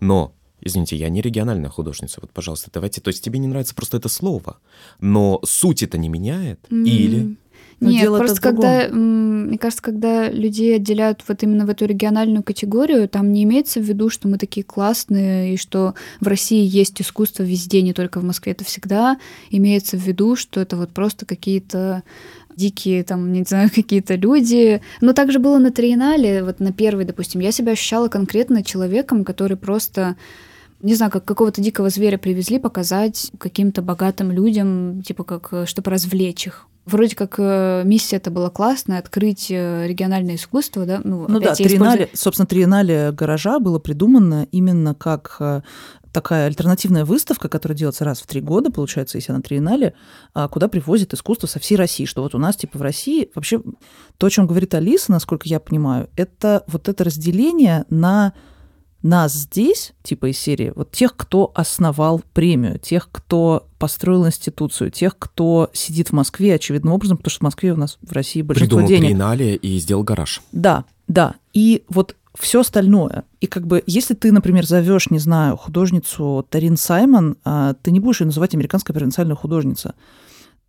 но 0.00 0.32
Извините, 0.64 0.94
я 0.94 1.08
не 1.08 1.20
региональная 1.20 1.70
художница, 1.70 2.20
вот, 2.22 2.30
пожалуйста, 2.30 2.70
давайте. 2.72 3.00
То 3.00 3.08
есть 3.08 3.24
тебе 3.24 3.40
не 3.40 3.48
нравится 3.48 3.74
просто 3.74 3.96
это 3.96 4.08
слово, 4.08 4.58
но 5.00 5.40
суть 5.44 5.82
это 5.82 5.98
не 5.98 6.08
меняет? 6.08 6.60
Mm-hmm. 6.70 6.84
Или 6.84 7.36
но 7.82 7.90
Нет, 7.90 8.06
просто 8.06 8.40
когда, 8.40 8.88
мне 8.90 9.58
кажется, 9.58 9.82
когда 9.82 10.30
людей 10.30 10.76
отделяют 10.76 11.24
вот 11.26 11.42
именно 11.42 11.66
в 11.66 11.68
эту 11.68 11.84
региональную 11.84 12.44
категорию, 12.44 13.08
там 13.08 13.32
не 13.32 13.42
имеется 13.42 13.80
в 13.80 13.82
виду, 13.82 14.08
что 14.08 14.28
мы 14.28 14.38
такие 14.38 14.62
классные, 14.62 15.54
и 15.54 15.56
что 15.56 15.94
в 16.20 16.28
России 16.28 16.64
есть 16.64 17.02
искусство 17.02 17.42
везде, 17.42 17.82
не 17.82 17.92
только 17.92 18.20
в 18.20 18.24
Москве. 18.24 18.52
Это 18.52 18.62
всегда 18.62 19.18
имеется 19.50 19.96
в 19.96 20.00
виду, 20.00 20.36
что 20.36 20.60
это 20.60 20.76
вот 20.76 20.90
просто 20.90 21.26
какие-то 21.26 22.04
дикие, 22.54 23.02
там, 23.02 23.32
не 23.32 23.42
знаю, 23.42 23.68
какие-то 23.74 24.14
люди. 24.14 24.80
Но 25.00 25.12
также 25.12 25.40
было 25.40 25.58
на 25.58 25.72
Триеннале, 25.72 26.44
вот 26.44 26.60
на 26.60 26.72
первой, 26.72 27.04
допустим, 27.04 27.40
я 27.40 27.50
себя 27.50 27.72
ощущала 27.72 28.06
конкретно 28.06 28.62
человеком, 28.62 29.24
который 29.24 29.56
просто 29.56 30.14
не 30.82 30.94
знаю, 30.94 31.10
как 31.10 31.24
какого-то 31.24 31.60
дикого 31.60 31.90
зверя 31.90 32.18
привезли 32.18 32.60
показать 32.60 33.32
каким-то 33.38 33.82
богатым 33.82 34.30
людям, 34.30 35.02
типа 35.02 35.24
как, 35.24 35.66
чтобы 35.66 35.90
развлечь 35.90 36.46
их. 36.46 36.68
Вроде 36.84 37.14
как 37.14 37.36
э, 37.38 37.82
миссия 37.84 38.16
это 38.16 38.32
была 38.32 38.50
классная, 38.50 38.98
открыть 38.98 39.50
э, 39.50 39.86
региональное 39.86 40.34
искусство, 40.34 40.84
да? 40.84 41.00
Ну, 41.04 41.26
ну 41.28 41.38
да, 41.38 41.54
триеннале, 41.54 42.10
собственно, 42.12 42.46
триеннале 42.46 43.12
гаража 43.12 43.60
было 43.60 43.78
придумано 43.78 44.48
именно 44.50 44.92
как 44.92 45.36
э, 45.38 45.62
такая 46.12 46.46
альтернативная 46.46 47.04
выставка, 47.04 47.48
которая 47.48 47.76
делается 47.76 48.04
раз 48.04 48.20
в 48.20 48.26
три 48.26 48.40
года, 48.40 48.70
получается, 48.70 49.16
если 49.16 49.32
она 49.32 49.40
триеннале, 49.40 49.94
а 50.34 50.48
куда 50.48 50.66
привозят 50.66 51.14
искусство 51.14 51.46
со 51.46 51.60
всей 51.60 51.76
России. 51.76 52.04
Что 52.04 52.22
вот 52.22 52.34
у 52.34 52.38
нас, 52.38 52.56
типа, 52.56 52.78
в 52.78 52.82
России 52.82 53.30
вообще 53.34 53.62
то, 54.18 54.26
о 54.26 54.30
чем 54.30 54.48
говорит 54.48 54.74
Алиса, 54.74 55.12
насколько 55.12 55.48
я 55.48 55.60
понимаю, 55.60 56.10
это 56.16 56.64
вот 56.66 56.88
это 56.88 57.04
разделение 57.04 57.84
на 57.90 58.34
нас 59.02 59.32
здесь, 59.32 59.92
типа 60.02 60.30
из 60.30 60.38
серии, 60.38 60.72
вот 60.74 60.92
тех, 60.92 61.16
кто 61.16 61.50
основал 61.54 62.22
премию, 62.32 62.78
тех, 62.78 63.08
кто 63.10 63.66
построил 63.78 64.26
институцию, 64.26 64.90
тех, 64.90 65.18
кто 65.18 65.70
сидит 65.72 66.08
в 66.08 66.12
Москве, 66.12 66.54
очевидным 66.54 66.92
образом, 66.92 67.16
потому 67.16 67.30
что 67.30 67.40
в 67.40 67.42
Москве 67.42 67.72
у 67.72 67.76
нас 67.76 67.98
в 68.00 68.12
России 68.12 68.42
большинство 68.42 68.78
Придумал 68.78 68.88
денег. 68.88 69.06
триеннале 69.08 69.56
и 69.56 69.78
сделал 69.78 70.04
гараж. 70.04 70.40
Да, 70.52 70.84
да. 71.08 71.34
И 71.52 71.84
вот 71.88 72.16
все 72.38 72.60
остальное. 72.60 73.24
И 73.40 73.46
как 73.46 73.66
бы, 73.66 73.82
если 73.86 74.14
ты, 74.14 74.32
например, 74.32 74.66
зовешь, 74.66 75.10
не 75.10 75.18
знаю, 75.18 75.56
художницу 75.56 76.46
Тарин 76.48 76.76
Саймон, 76.76 77.36
а, 77.44 77.74
ты 77.74 77.90
не 77.90 78.00
будешь 78.00 78.20
ее 78.20 78.26
называть 78.26 78.54
американская 78.54 78.94
провинциальная 78.94 79.36
художница. 79.36 79.94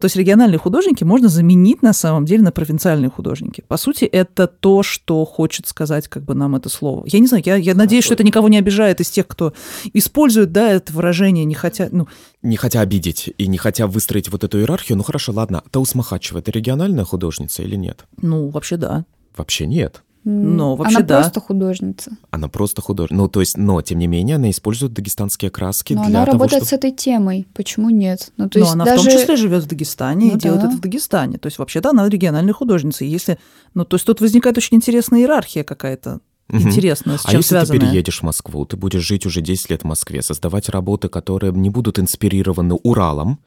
То 0.03 0.07
есть 0.07 0.17
региональные 0.17 0.59
художники 0.59 1.05
можно 1.05 1.29
заменить 1.29 1.81
на 1.81 1.93
самом 1.93 2.25
деле 2.25 2.43
на 2.43 2.51
провинциальные 2.51 3.09
художники. 3.09 3.63
По 3.69 3.77
сути, 3.77 4.03
это 4.03 4.47
то, 4.47 4.83
что 4.83 5.23
хочет 5.23 5.65
сказать 5.65 6.09
как 6.09 6.25
бы 6.25 6.33
нам 6.33 6.57
это 6.57 6.67
слово. 6.67 7.05
Я 7.07 7.19
не 7.19 7.27
знаю, 7.27 7.41
я, 7.45 7.55
я 7.55 7.73
надеюсь, 7.73 8.03
что 8.03 8.13
это 8.13 8.25
никого 8.25 8.49
не 8.49 8.57
обижает 8.57 8.99
из 8.99 9.09
тех, 9.09 9.25
кто 9.25 9.53
использует, 9.93 10.51
да, 10.51 10.69
это 10.73 10.91
выражение, 10.91 11.45
не 11.45 11.55
хотя, 11.55 11.87
ну, 11.89 12.09
Не 12.41 12.57
хотя 12.57 12.81
обидеть 12.81 13.33
и 13.37 13.47
не 13.47 13.57
хотя 13.57 13.87
выстроить 13.87 14.29
вот 14.29 14.43
эту 14.43 14.59
иерархию, 14.59 14.97
ну 14.97 15.05
хорошо, 15.05 15.31
ладно, 15.31 15.63
Таус 15.71 15.95
Махачева, 15.95 16.39
это 16.39 16.51
региональная 16.51 17.05
художница 17.05 17.63
или 17.63 17.77
нет? 17.77 18.03
ну, 18.21 18.49
вообще 18.49 18.75
да. 18.75 19.05
Вообще 19.37 19.65
нет. 19.65 20.03
Ну, 20.25 20.75
вообще 20.75 20.97
Она 20.97 21.05
да. 21.05 21.19
просто 21.21 21.41
художница. 21.41 22.11
Она 22.31 22.47
просто 22.47 22.81
художница. 22.81 23.15
Ну, 23.15 23.27
то 23.27 23.41
есть, 23.41 23.57
но, 23.57 23.81
тем 23.81 23.99
не 23.99 24.07
менее, 24.07 24.37
она 24.37 24.49
использует 24.51 24.93
дагестанские 24.93 25.51
краски 25.51 25.93
Но 25.93 26.05
для 26.05 26.19
она 26.19 26.25
того, 26.25 26.33
работает 26.37 26.63
чтобы... 26.63 26.69
с 26.69 26.73
этой 26.73 26.91
темой. 26.91 27.45
Почему 27.53 27.89
нет? 27.89 28.31
Ну, 28.37 28.47
то 28.47 28.59
Но 28.59 28.63
есть 28.65 28.73
она 28.73 28.85
даже... 28.85 29.01
в 29.01 29.05
том 29.05 29.19
числе 29.19 29.35
живет 29.35 29.63
в 29.63 29.67
Дагестане 29.67 30.27
Ну 30.31 30.37
и 30.37 30.39
делает 30.39 30.61
да. 30.61 30.67
это 30.67 30.77
в 30.77 30.79
Дагестане. 30.79 31.37
То 31.37 31.47
есть 31.47 31.59
вообще-то 31.59 31.89
она 31.89 32.07
региональная 32.07 32.53
художница. 32.53 33.03
Если, 33.03 33.37
ну, 33.73 33.83
то 33.83 33.95
есть 33.95 34.05
тут 34.05 34.21
возникает 34.21 34.57
очень 34.57 34.77
интересная 34.77 35.19
иерархия 35.19 35.63
какая-то. 35.63 36.21
Мгм. 36.49 36.69
Интересная, 36.69 37.17
с 37.17 37.25
А 37.25 37.31
чем 37.31 37.39
если 37.39 37.49
связанная. 37.55 37.79
ты 37.79 37.87
переедешь 37.87 38.19
в 38.19 38.23
Москву, 38.23 38.65
ты 38.65 38.77
будешь 38.77 39.01
жить 39.01 39.25
уже 39.25 39.41
10 39.41 39.69
лет 39.69 39.81
в 39.81 39.85
Москве, 39.85 40.21
создавать 40.21 40.69
работы, 40.69 41.07
которые 41.07 41.51
не 41.53 41.69
будут 41.69 41.99
инспирированы 41.99 42.75
Уралом, 42.83 43.39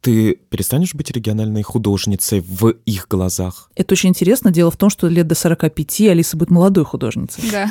ты 0.00 0.40
перестанешь 0.48 0.94
быть 0.94 1.10
региональной 1.10 1.62
художницей 1.62 2.40
в 2.40 2.70
их 2.86 3.06
глазах? 3.08 3.70
Это 3.74 3.94
очень 3.94 4.10
интересно. 4.10 4.50
Дело 4.50 4.70
в 4.70 4.76
том, 4.76 4.90
что 4.90 5.08
лет 5.08 5.26
до 5.26 5.34
45 5.34 6.00
Алиса 6.02 6.36
будет 6.36 6.50
молодой 6.50 6.84
художницей. 6.84 7.44
Да. 7.50 7.70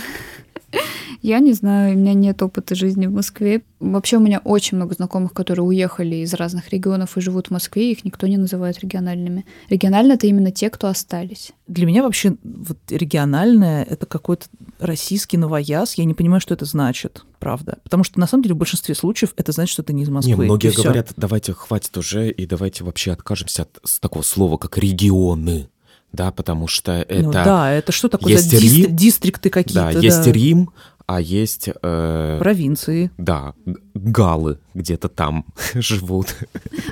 Я 1.22 1.40
не 1.40 1.54
знаю, 1.54 1.96
у 1.96 2.00
меня 2.00 2.14
нет 2.14 2.42
опыта 2.42 2.76
жизни 2.76 3.08
в 3.08 3.12
Москве. 3.12 3.62
Вообще 3.80 4.18
у 4.18 4.20
меня 4.20 4.40
очень 4.44 4.78
много 4.78 4.96
знакомых, 4.96 5.34
которые 5.34 5.66
уехали 5.66 6.18
из 6.18 6.34
разных 6.34 6.70
регионов 6.70 7.18
и 7.18 7.22
живут 7.22 7.48
в 7.48 7.52
Москве, 7.52 7.92
их 7.92 8.06
никто 8.06 8.28
не 8.28 8.38
называет 8.38 8.80
региональными. 8.80 9.46
Регионально 9.70 10.14
это 10.14 10.28
именно 10.28 10.52
те, 10.52 10.70
кто 10.70 10.88
остались. 10.88 11.52
Для 11.68 11.86
меня 11.86 12.04
вообще 12.04 12.36
вот 12.44 12.78
региональное— 12.90 13.84
это 13.90 14.06
какой-то 14.06 14.46
российский 14.80 15.38
новояз. 15.38 15.96
Я 15.96 16.06
не 16.06 16.14
понимаю, 16.14 16.42
что 16.42 16.54
это 16.54 16.66
значит, 16.66 17.26
правда. 17.40 17.80
Потому 17.84 18.04
что 18.04 18.20
на 18.20 18.28
самом 18.28 18.44
деле 18.44 18.56
в 18.56 18.60
большинстве 18.60 18.96
случаев 18.96 19.34
это 19.36 19.52
значит, 19.52 19.74
что 19.74 19.84
ты 19.84 19.94
не 19.94 20.04
из 20.04 20.10
Москвы. 20.10 20.36
Не, 20.36 20.44
многие 20.44 20.70
всё. 20.70 20.84
говорят, 20.84 21.12
давайте 21.18 21.54
хватит 21.54 21.96
уже 21.98 22.32
и 22.32 22.46
давайте 22.46 22.84
вообще 22.84 23.12
откажемся 23.12 23.64
от 23.64 23.80
с 23.84 24.00
такого 24.00 24.24
слова, 24.24 24.58
как 24.58 24.78
регионы, 24.78 25.70
да, 26.12 26.32
потому 26.32 26.68
что 26.68 26.94
это... 26.94 27.24
Ну 27.24 27.32
да, 27.32 27.72
это 27.72 27.92
что 27.92 28.10
такое 28.10 28.34
есть 28.34 28.52
дистри- 28.52 28.86
Рим, 28.86 28.96
дистрикты 28.96 29.50
да, 29.50 29.54
какие-то? 29.54 30.00
есть 30.00 30.28
Рим, 30.28 30.72
а 31.10 31.20
есть... 31.20 31.70
э, 31.82 32.38
Провинции. 32.40 33.10
Да, 33.18 33.56
галы 33.96 34.60
где-то 34.76 35.10
там 35.10 35.44
живут. 35.74 36.36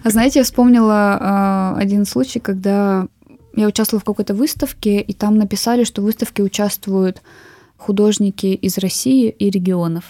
А 0.03 0.09
знаете, 0.09 0.39
я 0.39 0.43
вспомнила 0.43 1.17
а, 1.21 1.75
один 1.77 2.03
случай, 2.03 2.39
когда 2.39 3.07
я 3.55 3.67
участвовала 3.67 4.01
в 4.01 4.05
какой-то 4.05 4.33
выставке, 4.33 5.01
и 5.01 5.13
там 5.13 5.37
написали, 5.37 5.83
что 5.83 6.01
в 6.01 6.05
выставке 6.05 6.41
участвуют 6.41 7.21
художники 7.77 8.47
из 8.47 8.79
России 8.79 9.29
и 9.29 9.51
регионов. 9.51 10.05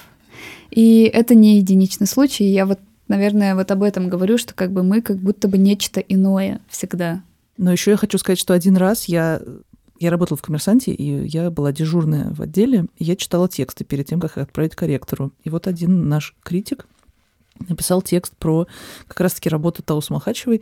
И 0.71 1.01
это 1.13 1.35
не 1.35 1.57
единичный 1.57 2.07
случай. 2.07 2.45
Я 2.45 2.65
вот, 2.65 2.79
наверное, 3.09 3.55
вот 3.55 3.69
об 3.71 3.83
этом 3.83 4.07
говорю, 4.07 4.37
что 4.37 4.53
как 4.53 4.71
бы 4.71 4.83
мы 4.83 5.01
как 5.01 5.17
будто 5.17 5.49
бы 5.49 5.57
нечто 5.57 5.99
иное 5.99 6.61
всегда. 6.69 7.23
Но 7.57 7.73
еще 7.73 7.91
я 7.91 7.97
хочу 7.97 8.17
сказать, 8.19 8.39
что 8.39 8.53
один 8.53 8.77
раз 8.77 9.09
я, 9.09 9.41
я 9.99 10.09
работала 10.11 10.37
в 10.37 10.41
коммерсанте, 10.41 10.91
и 10.91 11.27
я 11.27 11.49
была 11.51 11.71
дежурная 11.71 12.33
в 12.33 12.41
отделе, 12.41 12.85
и 12.97 13.03
я 13.03 13.15
читала 13.15 13.47
тексты 13.49 13.83
перед 13.83 14.07
тем, 14.07 14.19
как 14.19 14.31
их 14.37 14.43
отправить 14.43 14.75
корректору. 14.75 15.31
И 15.43 15.49
вот 15.49 15.67
один 15.67 16.07
наш 16.09 16.35
критик 16.43 16.87
написал 17.67 18.01
текст 18.01 18.35
про 18.37 18.67
как 19.07 19.19
раз-таки 19.19 19.49
работу 19.49 19.81
Таус 19.83 20.09
Махачевой. 20.09 20.61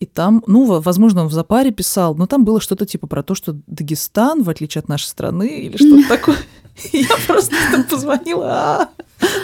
И 0.00 0.06
там, 0.06 0.42
ну, 0.46 0.64
во- 0.64 0.80
возможно, 0.80 1.22
он 1.22 1.28
в 1.28 1.32
запаре 1.32 1.70
писал, 1.72 2.14
но 2.14 2.26
там 2.26 2.44
было 2.44 2.60
что-то 2.60 2.86
типа 2.86 3.06
про 3.06 3.22
то, 3.22 3.34
что 3.34 3.56
Дагестан, 3.66 4.42
в 4.42 4.48
отличие 4.50 4.80
от 4.80 4.88
нашей 4.88 5.06
страны, 5.06 5.60
или 5.60 5.76
что-то 5.76 6.08
такое. 6.08 6.36
Я 6.92 7.08
просто 7.26 7.54
позвонила, 7.90 8.46
«А, 8.50 8.90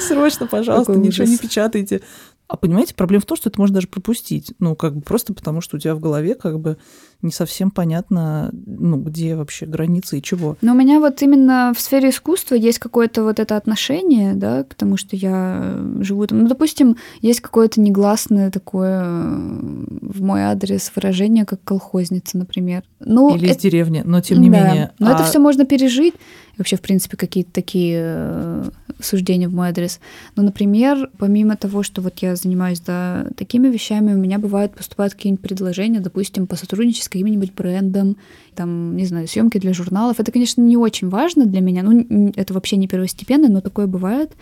срочно, 0.01 0.47
пожалуйста, 0.47 0.95
ничего 0.95 1.27
не 1.27 1.37
печатайте. 1.37 2.01
А 2.49 2.57
понимаете, 2.57 2.95
проблема 2.95 3.23
в 3.23 3.27
том, 3.27 3.37
что 3.37 3.49
это 3.51 3.61
можно 3.61 3.75
даже 3.75 3.89
пропустить. 3.89 4.55
Ну, 4.61 4.77
как 4.77 4.95
бы 4.95 5.01
просто 5.03 5.35
потому, 5.35 5.61
что 5.61 5.77
у 5.77 5.81
тебя 5.81 5.95
в 5.97 6.01
голове 6.01 6.37
как 6.37 6.61
бы 6.61 6.79
не 7.23 7.33
совсем 7.33 7.71
понятно, 7.71 8.51
ну, 8.53 8.97
где 8.99 9.37
вообще 9.37 9.67
границы 9.67 10.19
и 10.19 10.23
чего. 10.23 10.57
Но 10.61 10.73
у 10.73 10.77
меня 10.77 11.01
вот 11.01 11.23
именно 11.23 11.73
в 11.75 11.81
сфере 11.81 12.11
искусства 12.11 12.55
есть 12.55 12.79
какое-то 12.79 13.23
вот 13.23 13.41
это 13.41 13.57
отношение, 13.57 14.35
да, 14.35 14.65
к 14.65 14.75
тому, 14.75 14.97
что 14.97 15.17
я 15.17 15.61
э, 15.63 15.99
живу 16.03 16.27
там. 16.27 16.41
Ну, 16.43 16.49
допустим, 16.49 16.97
есть 17.21 17.41
какое-то 17.41 17.81
негласное 17.81 18.51
такое 18.51 19.03
э, 19.03 19.87
в 20.03 20.23
мой 20.23 20.43
адрес 20.43 20.93
выражение, 20.95 21.45
как 21.45 21.63
колхозница, 21.65 22.39
например. 22.39 22.83
Ну, 23.01 23.35
Или 23.37 23.47
из 23.47 23.53
это- 23.53 23.63
деревни, 23.63 24.03
но 24.05 24.21
тем 24.21 24.41
не 24.41 24.51
да. 24.51 24.69
менее. 24.69 24.93
Но 24.99 25.11
это 25.11 25.23
а 25.23 25.25
все 25.25 25.39
можно 25.39 25.65
пережить. 25.65 26.15
И 26.15 26.59
вообще, 26.59 26.77
в 26.77 26.81
принципе, 26.81 27.17
какие-то 27.19 27.53
такие 27.53 28.01
э, 28.03 28.65
суждения 29.01 29.49
в 29.49 29.53
мой 29.53 29.69
адрес. 29.69 30.01
Но, 30.37 30.43
например, 30.43 31.11
помимо 31.19 31.57
того, 31.57 31.83
что 31.83 32.01
вот 32.01 32.19
я 32.21 32.35
занимаюсь 32.35 32.81
да, 32.81 33.27
такими 33.37 33.69
вещами, 33.69 34.15
у 34.15 34.19
меня 34.19 34.39
бывают 34.39 34.75
поступают 34.75 35.15
какие-нибудь 35.15 35.43
предложения, 35.43 36.01
допустим, 36.01 36.47
по 36.47 36.57
сотрудничеству 36.57 37.06
с 37.07 37.09
каким-нибудь 37.09 37.55
брендом, 37.55 38.17
там, 38.55 38.97
не 38.97 39.07
знаю, 39.07 39.27
съемки 39.27 39.59
для 39.59 39.73
журналов. 39.73 40.21
Это, 40.21 40.31
конечно, 40.31 40.61
не 40.61 40.77
очень 40.77 41.09
важно 41.09 41.47
для 41.47 41.61
меня, 41.61 41.83
ну, 41.83 42.33
это 42.37 42.53
вообще 42.55 42.77
не 42.77 42.89
первостепенно, 42.89 43.49
но 43.49 43.61
такое 43.61 43.87
бывает. 43.87 44.33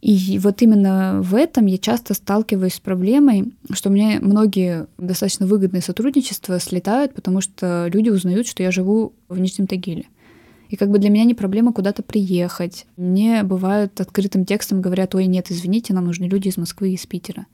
И 0.00 0.40
вот 0.42 0.60
именно 0.62 1.20
в 1.22 1.36
этом 1.36 1.66
я 1.66 1.78
часто 1.78 2.14
сталкиваюсь 2.14 2.74
с 2.74 2.80
проблемой, 2.80 3.52
что 3.72 3.88
мне 3.88 4.18
многие 4.20 4.88
достаточно 4.98 5.46
выгодные 5.46 5.80
сотрудничества 5.80 6.58
слетают, 6.58 7.14
потому 7.14 7.40
что 7.40 7.88
люди 7.92 8.08
узнают, 8.08 8.48
что 8.48 8.64
я 8.64 8.72
живу 8.72 9.12
в 9.28 9.38
Нижнем 9.38 9.68
Тагиле. 9.68 10.06
И 10.70 10.76
как 10.76 10.90
бы 10.90 10.98
для 10.98 11.10
меня 11.10 11.24
не 11.24 11.34
проблема 11.34 11.72
куда-то 11.72 12.02
приехать. 12.02 12.86
Мне 12.96 13.44
бывают 13.44 14.00
открытым 14.00 14.44
текстом 14.44 14.80
говорят, 14.80 15.14
ой, 15.14 15.26
нет, 15.26 15.50
извините, 15.50 15.94
нам 15.94 16.06
нужны 16.06 16.24
люди 16.24 16.48
из 16.48 16.56
Москвы 16.56 16.90
и 16.90 16.94
из 16.94 17.06
Питера. 17.06 17.46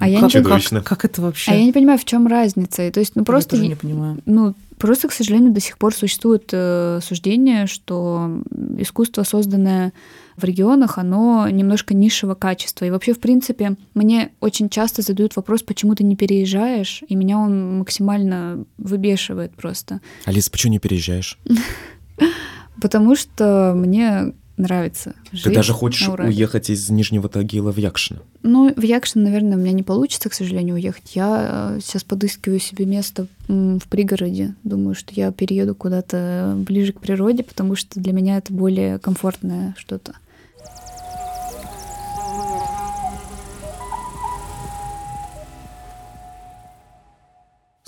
А 0.00 0.08
я, 0.08 0.16
не, 0.16 0.20
как, 0.20 0.30
пон- 0.30 0.32
Чудовищно. 0.32 0.78
как, 0.80 0.88
как 1.00 1.04
это 1.10 1.22
вообще? 1.22 1.50
а 1.50 1.54
я 1.54 1.64
не 1.64 1.72
понимаю, 1.72 1.98
в 1.98 2.04
чем 2.04 2.26
разница. 2.26 2.82
И 2.86 2.90
То 2.90 3.00
есть, 3.00 3.14
ну 3.16 3.22
Я 3.22 3.26
просто 3.26 3.50
тоже 3.50 3.62
е- 3.64 3.68
не 3.68 3.74
понимаю. 3.76 4.18
ну, 4.26 4.54
просто, 4.78 5.08
к 5.08 5.12
сожалению, 5.12 5.52
до 5.52 5.60
сих 5.60 5.78
пор 5.78 5.94
существует 5.94 6.48
э, 6.52 7.00
суждение, 7.02 7.66
что 7.66 8.42
искусство, 8.78 9.22
созданное 9.22 9.92
в 10.36 10.44
регионах, 10.44 10.96
оно 10.98 11.46
немножко 11.50 11.92
низшего 11.94 12.34
качества. 12.34 12.86
И 12.86 12.90
вообще, 12.90 13.12
в 13.12 13.20
принципе, 13.20 13.76
мне 13.94 14.30
очень 14.40 14.70
часто 14.70 15.02
задают 15.02 15.36
вопрос, 15.36 15.62
почему 15.62 15.94
ты 15.94 16.02
не 16.02 16.16
переезжаешь, 16.16 17.02
и 17.08 17.14
меня 17.14 17.38
он 17.38 17.78
максимально 17.78 18.64
выбешивает 18.78 19.54
просто. 19.54 20.00
Алис, 20.24 20.48
почему 20.48 20.72
не 20.72 20.78
переезжаешь? 20.78 21.38
Потому 22.80 23.14
что 23.16 23.74
мне 23.76 24.32
нравится 24.60 25.14
жить 25.32 25.44
Ты 25.44 25.54
даже 25.54 25.72
хочешь 25.72 26.08
уехать 26.08 26.70
из 26.70 26.88
Нижнего 26.90 27.28
Тагила 27.28 27.72
в 27.72 27.76
Якшино. 27.76 28.20
Ну, 28.42 28.72
в 28.74 28.82
Якшин, 28.82 29.22
наверное, 29.22 29.56
у 29.56 29.60
меня 29.60 29.72
не 29.72 29.82
получится, 29.82 30.28
к 30.28 30.34
сожалению, 30.34 30.76
уехать. 30.76 31.14
Я 31.14 31.76
э, 31.76 31.80
сейчас 31.82 32.04
подыскиваю 32.04 32.60
себе 32.60 32.86
место 32.86 33.26
в 33.48 33.82
пригороде. 33.88 34.54
Думаю, 34.64 34.94
что 34.94 35.12
я 35.14 35.32
перееду 35.32 35.74
куда-то 35.74 36.54
ближе 36.66 36.92
к 36.92 37.00
природе, 37.00 37.42
потому 37.42 37.76
что 37.76 38.00
для 38.00 38.12
меня 38.12 38.38
это 38.38 38.52
более 38.52 38.98
комфортное 38.98 39.74
что-то. 39.78 40.14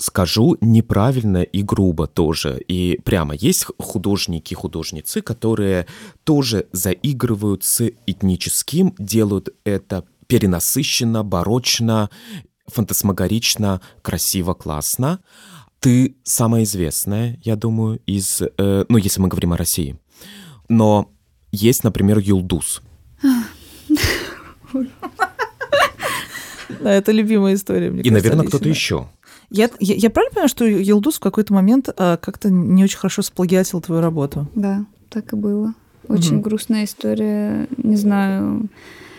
Скажу 0.03 0.57
неправильно 0.59 1.43
и 1.43 1.63
грубо 1.63 2.07
тоже. 2.07 2.61
И 2.67 2.99
прямо 3.05 3.35
есть 3.35 3.67
художники, 3.79 4.53
художницы, 4.53 5.21
которые 5.21 5.87
тоже 6.25 6.67
заигрывают 6.73 7.63
с 7.63 7.89
этническим, 8.05 8.93
делают 8.99 9.55
это 9.63 10.03
перенасыщенно, 10.27 11.23
барочно, 11.23 12.09
фантасмагорично, 12.67 13.79
красиво, 14.01 14.53
классно. 14.53 15.21
Ты 15.79 16.17
самая 16.23 16.63
известная, 16.63 17.39
я 17.41 17.55
думаю, 17.55 18.01
из... 18.05 18.41
э, 18.41 18.85
ну, 18.89 18.97
если 18.97 19.21
мы 19.21 19.29
говорим 19.29 19.53
о 19.53 19.57
России. 19.57 19.95
Но 20.67 21.09
есть, 21.53 21.85
например, 21.85 22.19
Юлдус. 22.19 22.81
Это 26.83 27.13
любимая 27.13 27.53
история, 27.53 27.89
мне 27.89 28.01
И, 28.01 28.09
кажется, 28.09 28.29
наверное, 28.29 28.47
кто-то 28.49 28.67
еще. 28.67 29.07
Я, 29.53 29.69
я, 29.79 29.93
я 29.95 30.09
правильно 30.09 30.31
понимаю, 30.31 30.49
что 30.49 30.65
Елдус 30.65 31.17
в 31.17 31.19
какой-то 31.19 31.53
момент 31.53 31.87
а, 31.95 32.17
как-то 32.17 32.49
не 32.49 32.83
очень 32.83 32.97
хорошо 32.97 33.21
сплагиатил 33.21 33.81
твою 33.81 34.01
работу? 34.01 34.47
Да, 34.55 34.83
так 35.09 35.31
и 35.31 35.35
было. 35.35 35.75
Очень 36.07 36.37
угу. 36.37 36.45
грустная 36.45 36.85
история. 36.85 37.67
Не 37.77 37.95
знаю. 37.95 38.67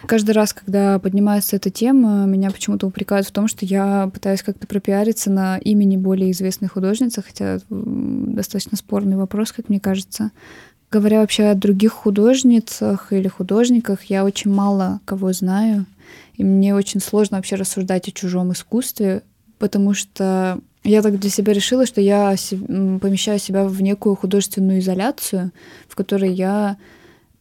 Каждый 0.06 0.32
раз, 0.32 0.52
когда 0.52 0.98
поднимается 0.98 1.54
эта 1.54 1.70
тема, 1.70 2.26
меня 2.26 2.50
почему-то 2.50 2.88
упрекают 2.88 3.28
в 3.28 3.30
том, 3.30 3.46
что 3.46 3.64
я 3.64 4.10
пытаюсь 4.12 4.42
как-то 4.42 4.66
пропиариться 4.66 5.30
на 5.30 5.56
имени 5.58 5.96
более 5.96 6.32
известной 6.32 6.68
художницы, 6.68 7.22
хотя 7.22 7.60
достаточно 7.70 8.76
спорный 8.76 9.16
вопрос, 9.16 9.52
как 9.52 9.68
мне 9.68 9.78
кажется. 9.78 10.32
Говоря 10.90 11.20
вообще 11.20 11.44
о 11.44 11.54
других 11.54 11.92
художницах 11.92 13.12
или 13.12 13.28
художниках, 13.28 14.02
я 14.04 14.24
очень 14.24 14.52
мало 14.52 15.00
кого 15.04 15.32
знаю, 15.32 15.86
и 16.34 16.42
мне 16.42 16.74
очень 16.74 17.00
сложно 17.00 17.36
вообще 17.36 17.54
рассуждать 17.54 18.08
о 18.08 18.12
чужом 18.12 18.52
искусстве, 18.52 19.22
потому 19.58 19.94
что 19.94 20.60
я 20.82 21.02
так 21.02 21.18
для 21.18 21.30
себя 21.30 21.52
решила, 21.52 21.86
что 21.86 22.00
я 22.00 22.34
помещаю 22.50 23.38
себя 23.38 23.64
в 23.66 23.80
некую 23.82 24.16
художественную 24.16 24.80
изоляцию, 24.80 25.52
в 25.88 25.96
которой 25.96 26.32
я 26.32 26.76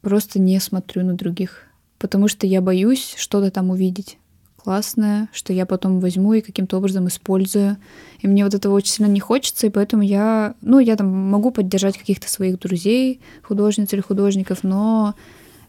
просто 0.00 0.38
не 0.38 0.58
смотрю 0.60 1.04
на 1.04 1.14
других, 1.14 1.62
потому 1.98 2.28
что 2.28 2.46
я 2.46 2.60
боюсь 2.60 3.14
что-то 3.16 3.50
там 3.50 3.70
увидеть 3.70 4.18
классное, 4.64 5.28
что 5.32 5.52
я 5.52 5.66
потом 5.66 6.00
возьму 6.00 6.32
и 6.32 6.40
каким-то 6.40 6.78
образом 6.78 7.06
использую. 7.08 7.76
И 8.20 8.26
мне 8.26 8.44
вот 8.44 8.54
этого 8.54 8.74
очень 8.74 8.94
сильно 8.94 9.10
не 9.10 9.20
хочется, 9.20 9.66
и 9.66 9.70
поэтому 9.70 10.02
я, 10.02 10.54
ну, 10.62 10.78
я 10.78 10.96
там 10.96 11.08
могу 11.08 11.50
поддержать 11.50 11.98
каких-то 11.98 12.30
своих 12.30 12.58
друзей, 12.58 13.20
художниц 13.42 13.92
или 13.92 14.00
художников, 14.00 14.60
но 14.62 15.14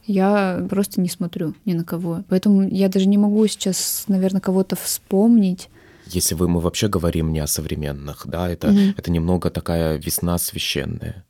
я 0.05 0.65
просто 0.69 1.01
не 1.01 1.09
смотрю 1.09 1.55
ни 1.65 1.73
на 1.73 1.83
кого. 1.83 2.23
Поэтому 2.29 2.67
я 2.69 2.87
даже 2.87 3.07
не 3.07 3.17
могу 3.17 3.45
сейчас, 3.47 4.05
наверное, 4.07 4.39
кого-то 4.39 4.77
вспомнить, 4.77 5.69
если 6.07 6.35
вы, 6.35 6.47
мы 6.47 6.59
вообще 6.59 6.87
говорим 6.87 7.33
не 7.33 7.39
о 7.39 7.47
современных, 7.47 8.23
да, 8.25 8.49
это, 8.49 8.67
mm-hmm. 8.67 8.93
это 8.97 9.11
немного 9.11 9.49
такая 9.49 9.97
весна 9.97 10.37
священная 10.37 11.25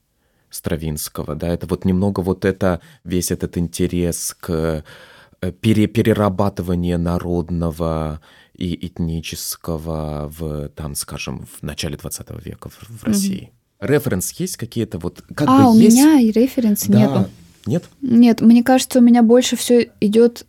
Стравинского, 0.49 1.35
да, 1.35 1.47
это 1.47 1.67
вот 1.67 1.85
немного 1.85 2.21
вот 2.21 2.45
это, 2.45 2.81
весь 3.03 3.31
этот 3.31 3.57
интерес 3.57 4.35
к 4.39 4.83
э, 5.41 5.51
пере, 5.51 5.87
перерабатыванию 5.87 6.99
народного 6.99 8.21
и 8.53 8.87
этнического 8.87 10.27
в, 10.29 10.69
там, 10.69 10.95
скажем, 10.95 11.45
в 11.45 11.63
начале 11.63 11.97
20 11.97 12.45
века 12.45 12.69
в, 12.69 12.89
в 12.89 13.03
России. 13.03 13.51
Mm-hmm. 13.51 13.87
Референс 13.87 14.31
есть 14.31 14.57
какие-то 14.57 14.97
вот 14.97 15.21
как 15.35 15.47
а, 15.49 15.63
бы 15.63 15.71
у 15.71 15.79
есть... 15.79 15.97
меня 15.97 16.19
и 16.19 16.31
референс 16.31 16.85
да. 16.85 16.99
нету. 16.99 17.29
Нет? 17.65 17.83
Нет, 18.01 18.41
мне 18.41 18.63
кажется, 18.63 18.99
у 18.99 19.01
меня 19.01 19.23
больше 19.23 19.55
все 19.55 19.89
идет 19.99 20.45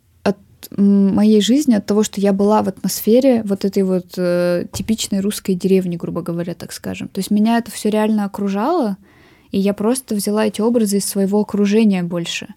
моей 0.75 1.41
жизни, 1.41 1.75
от 1.75 1.85
того, 1.85 2.03
что 2.03 2.19
я 2.21 2.33
была 2.33 2.61
в 2.61 2.67
атмосфере 2.67 3.43
вот 3.43 3.65
этой 3.65 3.83
вот 3.83 4.13
э, 4.17 4.65
типичной 4.71 5.19
русской 5.19 5.55
деревни, 5.55 5.95
грубо 5.95 6.21
говоря, 6.21 6.53
так 6.53 6.71
скажем. 6.71 7.07
То 7.07 7.19
есть 7.19 7.31
меня 7.31 7.57
это 7.57 7.71
все 7.71 7.89
реально 7.89 8.25
окружало, 8.25 8.97
и 9.51 9.59
я 9.59 9.73
просто 9.73 10.15
взяла 10.15 10.45
эти 10.45 10.61
образы 10.61 10.97
из 10.97 11.05
своего 11.05 11.39
окружения 11.39 12.03
больше 12.03 12.47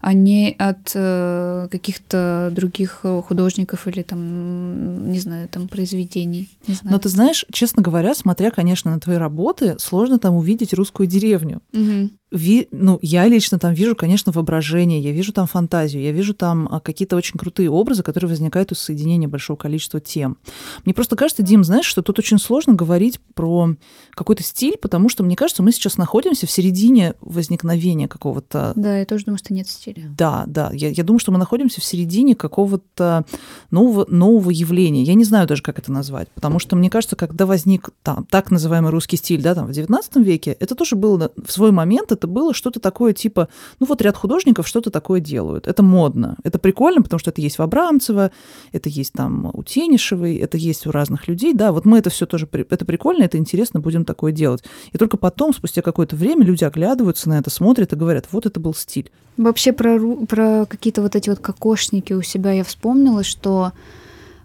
а 0.00 0.12
не 0.12 0.54
от 0.58 0.92
э, 0.94 1.68
каких-то 1.70 2.50
других 2.52 3.00
э, 3.02 3.22
художников 3.26 3.86
или 3.88 4.02
там, 4.02 5.10
не 5.10 5.18
знаю, 5.18 5.48
там 5.48 5.66
произведений. 5.68 6.48
Не 6.66 6.74
знаю. 6.74 6.94
Но 6.94 6.98
ты 6.98 7.08
знаешь, 7.08 7.44
честно 7.52 7.82
говоря, 7.82 8.14
смотря, 8.14 8.50
конечно, 8.50 8.92
на 8.92 9.00
твои 9.00 9.16
работы, 9.16 9.76
сложно 9.78 10.18
там 10.18 10.36
увидеть 10.36 10.72
русскую 10.72 11.08
деревню. 11.08 11.60
Угу. 11.72 12.10
Ви, 12.30 12.68
ну, 12.72 12.98
я 13.00 13.26
лично 13.26 13.58
там 13.58 13.72
вижу, 13.72 13.96
конечно, 13.96 14.32
воображение, 14.32 15.00
я 15.00 15.12
вижу 15.12 15.32
там 15.32 15.46
фантазию, 15.46 16.02
я 16.02 16.12
вижу 16.12 16.34
там 16.34 16.68
а, 16.70 16.80
какие-то 16.80 17.16
очень 17.16 17.38
крутые 17.38 17.70
образы, 17.70 18.02
которые 18.02 18.28
возникают 18.28 18.70
из 18.70 18.78
соединения 18.80 19.28
большого 19.28 19.56
количества 19.56 19.98
тем. 19.98 20.36
Мне 20.84 20.92
просто 20.92 21.16
кажется, 21.16 21.42
Дим, 21.42 21.64
знаешь, 21.64 21.86
что 21.86 22.02
тут 22.02 22.18
очень 22.18 22.38
сложно 22.38 22.74
говорить 22.74 23.18
про 23.34 23.70
какой-то 24.10 24.42
стиль, 24.42 24.76
потому 24.76 25.08
что, 25.08 25.24
мне 25.24 25.36
кажется, 25.36 25.62
мы 25.62 25.72
сейчас 25.72 25.96
находимся 25.96 26.46
в 26.46 26.50
середине 26.50 27.14
возникновения 27.22 28.08
какого-то... 28.08 28.72
Да, 28.76 28.98
я 28.98 29.06
тоже 29.06 29.24
думаю, 29.24 29.38
что 29.38 29.54
нет 29.54 29.66
стиля. 29.66 30.14
Да, 30.16 30.44
да. 30.46 30.70
Я, 30.74 30.90
я 30.90 31.04
думаю, 31.04 31.20
что 31.20 31.32
мы 31.32 31.38
находимся 31.38 31.80
в 31.80 31.84
середине 31.84 32.34
какого-то 32.34 33.24
нового, 33.70 34.04
нового 34.10 34.50
явления. 34.50 35.02
Я 35.02 35.14
не 35.14 35.24
знаю 35.24 35.46
даже, 35.46 35.62
как 35.62 35.78
это 35.78 35.90
назвать, 35.90 36.28
потому 36.28 36.58
что, 36.58 36.76
мне 36.76 36.90
кажется, 36.90 37.16
когда 37.16 37.46
возник 37.46 37.88
там 38.02 38.26
так 38.28 38.50
называемый 38.50 38.90
русский 38.90 39.16
стиль, 39.16 39.40
да, 39.40 39.54
там 39.54 39.66
в 39.66 39.70
XIX 39.70 40.22
веке, 40.22 40.56
это 40.60 40.74
тоже 40.74 40.94
было 40.94 41.32
в 41.42 41.50
свой 41.50 41.70
момент, 41.70 42.17
это 42.18 42.26
было 42.26 42.52
что-то 42.52 42.80
такое 42.80 43.12
типа, 43.12 43.48
ну 43.80 43.86
вот 43.86 44.02
ряд 44.02 44.16
художников 44.16 44.68
что-то 44.68 44.90
такое 44.90 45.20
делают. 45.20 45.66
Это 45.66 45.82
модно. 45.82 46.36
Это 46.42 46.58
прикольно, 46.58 47.02
потому 47.02 47.18
что 47.18 47.30
это 47.30 47.40
есть 47.40 47.58
в 47.58 47.62
Абрамцево, 47.62 48.30
это 48.72 48.88
есть 48.88 49.12
там 49.12 49.50
у 49.54 49.62
Тенишевой, 49.62 50.36
это 50.36 50.56
есть 50.56 50.86
у 50.86 50.90
разных 50.90 51.28
людей. 51.28 51.54
Да, 51.54 51.72
вот 51.72 51.84
мы 51.84 51.98
это 51.98 52.10
все 52.10 52.26
тоже, 52.26 52.48
это 52.52 52.84
прикольно, 52.84 53.22
это 53.22 53.38
интересно, 53.38 53.80
будем 53.80 54.04
такое 54.04 54.32
делать. 54.32 54.64
И 54.92 54.98
только 54.98 55.16
потом, 55.16 55.54
спустя 55.54 55.82
какое-то 55.82 56.16
время, 56.16 56.44
люди 56.44 56.64
оглядываются 56.64 57.28
на 57.28 57.38
это, 57.38 57.50
смотрят 57.50 57.92
и 57.92 57.96
говорят, 57.96 58.26
вот 58.32 58.46
это 58.46 58.60
был 58.60 58.74
стиль. 58.74 59.10
Вообще 59.36 59.72
про, 59.72 59.98
про 60.26 60.66
какие-то 60.66 61.00
вот 61.00 61.14
эти 61.14 61.30
вот 61.30 61.38
кокошники 61.38 62.12
у 62.12 62.22
себя 62.22 62.52
я 62.52 62.64
вспомнила, 62.64 63.22
что 63.22 63.72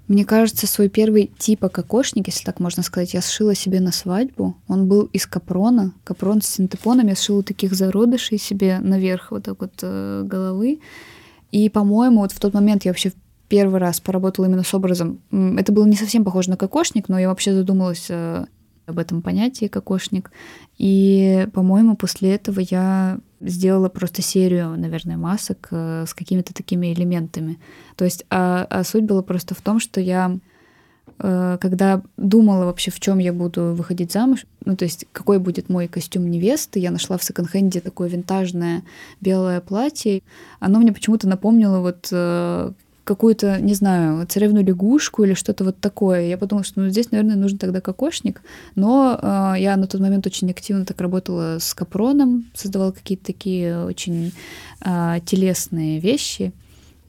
мне 0.07 0.25
кажется, 0.25 0.67
свой 0.67 0.89
первый 0.89 1.31
типа 1.37 1.69
кокошник, 1.69 2.27
если 2.27 2.43
так 2.43 2.59
можно 2.59 2.83
сказать, 2.83 3.13
я 3.13 3.21
сшила 3.21 3.55
себе 3.55 3.79
на 3.79 3.91
свадьбу. 3.91 4.55
Он 4.67 4.87
был 4.87 5.03
из 5.13 5.25
капрона, 5.25 5.93
капрон 6.03 6.41
с 6.41 6.47
синтепоном. 6.47 7.07
Я 7.07 7.15
сшила 7.15 7.41
таких 7.41 7.73
зародышей 7.73 8.37
себе 8.37 8.79
наверх 8.79 9.31
вот 9.31 9.43
так 9.43 9.61
вот 9.61 9.73
э, 9.81 10.23
головы. 10.25 10.81
И, 11.51 11.69
по-моему, 11.69 12.19
вот 12.19 12.33
в 12.33 12.39
тот 12.39 12.53
момент 12.53 12.83
я 12.83 12.91
вообще 12.91 13.13
первый 13.47 13.79
раз 13.79 14.01
поработала 14.01 14.45
именно 14.45 14.63
с 14.63 14.73
образом. 14.73 15.21
Это 15.31 15.71
было 15.71 15.85
не 15.85 15.95
совсем 15.95 16.25
похоже 16.25 16.49
на 16.49 16.57
кокошник, 16.57 17.07
но 17.07 17.17
я 17.17 17.29
вообще 17.29 17.53
задумалась 17.53 18.07
э, 18.09 18.45
об 18.85 18.99
этом 18.99 19.21
понятии 19.21 19.67
кокошник. 19.67 20.31
И, 20.77 21.47
по-моему, 21.53 21.95
после 21.95 22.35
этого 22.35 22.59
я 22.59 23.19
сделала 23.43 23.89
просто 23.89 24.21
серию, 24.21 24.77
наверное, 24.77 25.17
масок 25.17 25.67
э, 25.71 26.05
с 26.07 26.13
какими-то 26.13 26.53
такими 26.53 26.93
элементами. 26.93 27.59
То 27.95 28.05
есть, 28.05 28.25
а, 28.29 28.65
а 28.69 28.83
суть 28.83 29.03
была 29.03 29.21
просто 29.21 29.53
в 29.53 29.61
том, 29.61 29.79
что 29.79 29.99
я 29.99 30.37
э, 31.19 31.57
когда 31.59 32.01
думала 32.17 32.65
вообще, 32.65 32.91
в 32.91 32.99
чем 32.99 33.19
я 33.19 33.33
буду 33.33 33.73
выходить 33.73 34.11
замуж, 34.11 34.45
ну, 34.65 34.75
то 34.75 34.85
есть, 34.85 35.05
какой 35.11 35.39
будет 35.39 35.69
мой 35.69 35.87
костюм 35.87 36.29
невесты, 36.29 36.79
я 36.79 36.91
нашла 36.91 37.17
в 37.17 37.23
секонд-хенде 37.23 37.81
такое 37.81 38.09
винтажное 38.09 38.83
белое 39.19 39.59
платье. 39.61 40.21
Оно 40.59 40.79
мне 40.79 40.93
почему-то 40.93 41.27
напомнило 41.27 41.79
вот 41.79 42.07
э, 42.11 42.71
какую-то, 43.03 43.59
не 43.59 43.73
знаю, 43.73 44.25
царевну 44.27 44.63
лягушку 44.63 45.23
или 45.23 45.33
что-то 45.33 45.65
вот 45.65 45.79
такое. 45.79 46.27
Я 46.27 46.37
подумала, 46.37 46.63
что 46.63 46.81
ну, 46.81 46.89
здесь, 46.89 47.11
наверное, 47.11 47.35
нужен 47.35 47.57
тогда 47.57 47.81
кокошник. 47.81 48.41
Но 48.75 49.19
э, 49.21 49.55
я 49.59 49.75
на 49.75 49.87
тот 49.87 49.99
момент 49.99 50.25
очень 50.25 50.49
активно 50.49 50.85
так 50.85 50.99
работала 51.01 51.59
с 51.59 51.73
капроном, 51.73 52.45
создавала 52.53 52.91
какие-то 52.91 53.25
такие 53.25 53.85
очень 53.85 54.31
э, 54.85 55.19
телесные 55.25 55.99
вещи. 55.99 56.53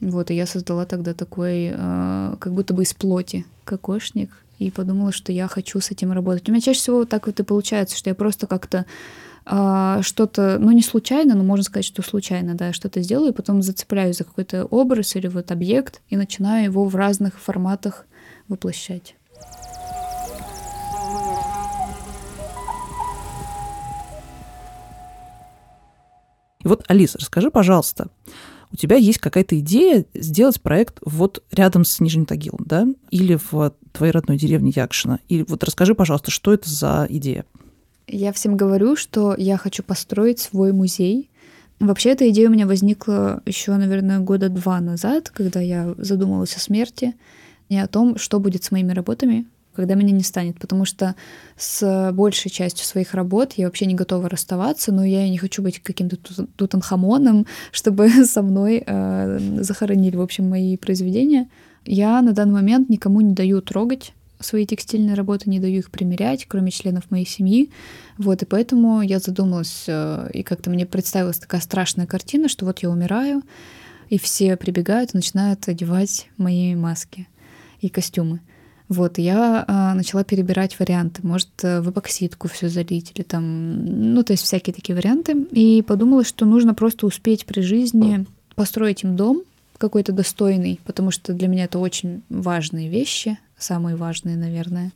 Вот, 0.01 0.31
и 0.31 0.35
я 0.35 0.45
создала 0.45 0.85
тогда 0.85 1.13
такой, 1.13 1.71
э, 1.73 2.35
как 2.39 2.53
будто 2.53 2.73
бы 2.73 2.83
из 2.83 2.93
плоти 2.93 3.45
кокошник, 3.63 4.29
и 4.59 4.71
подумала, 4.71 5.11
что 5.11 5.31
я 5.31 5.47
хочу 5.47 5.79
с 5.79 5.91
этим 5.91 6.11
работать. 6.11 6.47
У 6.47 6.51
меня 6.51 6.61
чаще 6.61 6.79
всего 6.79 7.05
так 7.05 7.27
вот 7.27 7.39
и 7.39 7.43
получается, 7.43 7.97
что 7.97 8.09
я 8.09 8.15
просто 8.15 8.47
как-то 8.47 8.85
что-то, 9.45 10.57
ну 10.59 10.71
не 10.71 10.81
случайно, 10.81 11.35
но 11.35 11.43
можно 11.43 11.63
сказать, 11.63 11.85
что 11.85 12.01
случайно, 12.01 12.55
да, 12.55 12.73
что-то 12.73 13.01
сделаю, 13.01 13.33
потом 13.33 13.61
зацепляюсь 13.61 14.17
за 14.17 14.23
какой-то 14.23 14.65
образ 14.65 15.15
или 15.15 15.27
вот 15.27 15.51
объект 15.51 16.01
и 16.09 16.17
начинаю 16.17 16.65
его 16.65 16.85
в 16.85 16.95
разных 16.95 17.39
форматах 17.39 18.07
воплощать. 18.47 19.15
И 26.63 26.67
вот, 26.67 26.83
Алиса, 26.87 27.19
расскажи, 27.19 27.51
пожалуйста, 27.51 28.07
у 28.71 28.75
тебя 28.75 28.95
есть 28.95 29.19
какая-то 29.19 29.59
идея 29.59 30.05
сделать 30.15 30.59
проект 30.59 30.97
вот 31.05 31.43
рядом 31.51 31.85
с 31.85 31.99
Нижним 31.99 32.25
Тагилом, 32.25 32.65
да, 32.65 32.87
или 33.11 33.37
в 33.51 33.75
твоей 33.93 34.11
родной 34.11 34.37
деревне 34.37 34.73
Якшина. 34.75 35.19
И 35.29 35.43
вот 35.43 35.63
расскажи, 35.63 35.93
пожалуйста, 35.93 36.31
что 36.31 36.51
это 36.51 36.67
за 36.67 37.05
идея? 37.07 37.45
Я 38.07 38.31
всем 38.33 38.55
говорю, 38.55 38.95
что 38.95 39.35
я 39.37 39.57
хочу 39.57 39.83
построить 39.83 40.39
свой 40.39 40.71
музей. 40.73 41.29
Вообще, 41.79 42.11
эта 42.11 42.29
идея 42.29 42.49
у 42.49 42.51
меня 42.51 42.67
возникла 42.67 43.41
еще, 43.45 43.75
наверное, 43.75 44.19
года 44.19 44.49
два 44.49 44.79
назад, 44.79 45.29
когда 45.29 45.59
я 45.59 45.93
задумалась 45.97 46.55
о 46.55 46.59
смерти 46.59 47.15
и 47.67 47.75
о 47.75 47.87
том, 47.87 48.17
что 48.17 48.39
будет 48.39 48.63
с 48.63 48.71
моими 48.71 48.93
работами, 48.93 49.45
когда 49.73 49.95
меня 49.95 50.11
не 50.11 50.23
станет, 50.23 50.57
потому 50.59 50.85
что 50.85 51.15
с 51.57 52.11
большей 52.13 52.49
частью 52.49 52.85
своих 52.85 53.13
работ 53.13 53.53
я 53.57 53.65
вообще 53.65 53.87
не 53.87 53.95
готова 53.95 54.29
расставаться, 54.29 54.93
но 54.93 55.03
я 55.03 55.27
не 55.27 55.37
хочу 55.37 55.61
быть 55.61 55.79
каким-то 55.79 56.17
тутанхамоном, 56.55 57.45
чтобы 57.71 58.09
со 58.25 58.41
мной 58.41 58.83
э, 58.85 59.39
захоронили, 59.61 60.15
в 60.15 60.21
общем, 60.21 60.49
мои 60.49 60.77
произведения. 60.77 61.49
Я 61.85 62.21
на 62.21 62.33
данный 62.33 62.53
момент 62.53 62.89
никому 62.89 63.21
не 63.21 63.33
даю 63.33 63.61
трогать 63.61 64.13
свои 64.45 64.65
текстильные 64.65 65.15
работы, 65.15 65.49
не 65.49 65.59
даю 65.59 65.79
их 65.79 65.91
примерять, 65.91 66.45
кроме 66.47 66.71
членов 66.71 67.11
моей 67.11 67.25
семьи. 67.25 67.71
Вот, 68.17 68.41
и 68.41 68.45
поэтому 68.45 69.01
я 69.01 69.19
задумалась, 69.19 69.85
э, 69.87 70.29
и 70.33 70.43
как-то 70.43 70.69
мне 70.69 70.85
представилась 70.85 71.39
такая 71.39 71.61
страшная 71.61 72.05
картина, 72.05 72.47
что 72.47 72.65
вот 72.65 72.79
я 72.79 72.89
умираю, 72.89 73.41
и 74.09 74.17
все 74.19 74.55
прибегают 74.55 75.13
и 75.13 75.17
начинают 75.17 75.67
одевать 75.67 76.29
мои 76.37 76.75
маски 76.75 77.27
и 77.81 77.89
костюмы. 77.89 78.39
Вот, 78.87 79.17
я 79.17 79.65
а, 79.67 79.95
начала 79.95 80.23
перебирать 80.23 80.77
варианты. 80.79 81.25
Может, 81.25 81.49
э, 81.63 81.81
в 81.81 81.89
эпоксидку 81.89 82.47
все 82.47 82.69
залить 82.69 83.11
или 83.15 83.23
там, 83.23 84.13
ну, 84.13 84.23
то 84.23 84.33
есть 84.33 84.43
всякие 84.43 84.75
такие 84.75 84.95
варианты. 84.95 85.33
И 85.51 85.81
подумала, 85.81 86.23
что 86.23 86.45
нужно 86.45 86.75
просто 86.75 87.07
успеть 87.07 87.45
при 87.45 87.61
жизни 87.61 88.25
построить 88.55 89.03
им 89.03 89.15
дом 89.15 89.41
какой-то 89.77 90.11
достойный, 90.11 90.79
потому 90.85 91.11
что 91.11 91.33
для 91.33 91.47
меня 91.47 91.65
это 91.65 91.79
очень 91.79 92.21
важные 92.29 92.89
вещи, 92.89 93.37
самые 93.57 93.95
важные, 93.95 94.37
наверное. 94.37 94.91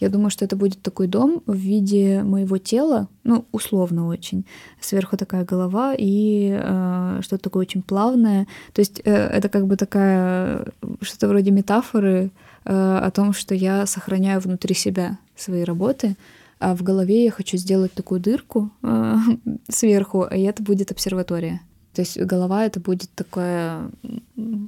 Я 0.00 0.08
думаю, 0.08 0.30
что 0.30 0.44
это 0.44 0.56
будет 0.56 0.82
такой 0.82 1.06
дом 1.06 1.42
в 1.46 1.54
виде 1.54 2.22
моего 2.22 2.58
тела, 2.58 3.08
ну, 3.22 3.44
условно 3.52 4.06
очень. 4.08 4.44
Сверху 4.80 5.16
такая 5.16 5.44
голова 5.44 5.94
и 5.96 6.50
э, 6.52 7.20
что-то 7.22 7.44
такое 7.44 7.62
очень 7.62 7.82
плавное. 7.82 8.46
То 8.72 8.80
есть 8.80 9.00
э, 9.04 9.12
это 9.12 9.48
как 9.48 9.66
бы 9.66 9.76
такая, 9.76 10.66
что-то 11.00 11.28
вроде 11.28 11.50
метафоры 11.52 12.30
э, 12.64 12.98
о 13.02 13.10
том, 13.10 13.32
что 13.32 13.54
я 13.54 13.86
сохраняю 13.86 14.40
внутри 14.40 14.74
себя 14.74 15.18
свои 15.36 15.62
работы, 15.62 16.16
а 16.58 16.74
в 16.74 16.82
голове 16.82 17.24
я 17.24 17.30
хочу 17.30 17.56
сделать 17.56 17.92
такую 17.94 18.20
дырку 18.20 18.70
э, 18.82 19.16
сверху, 19.68 20.24
и 20.24 20.42
это 20.42 20.62
будет 20.62 20.90
обсерватория. 20.90 21.60
То 21.94 22.02
есть 22.02 22.20
голова 22.20 22.64
это 22.66 22.80
будет 22.80 23.10
такой 23.14 23.90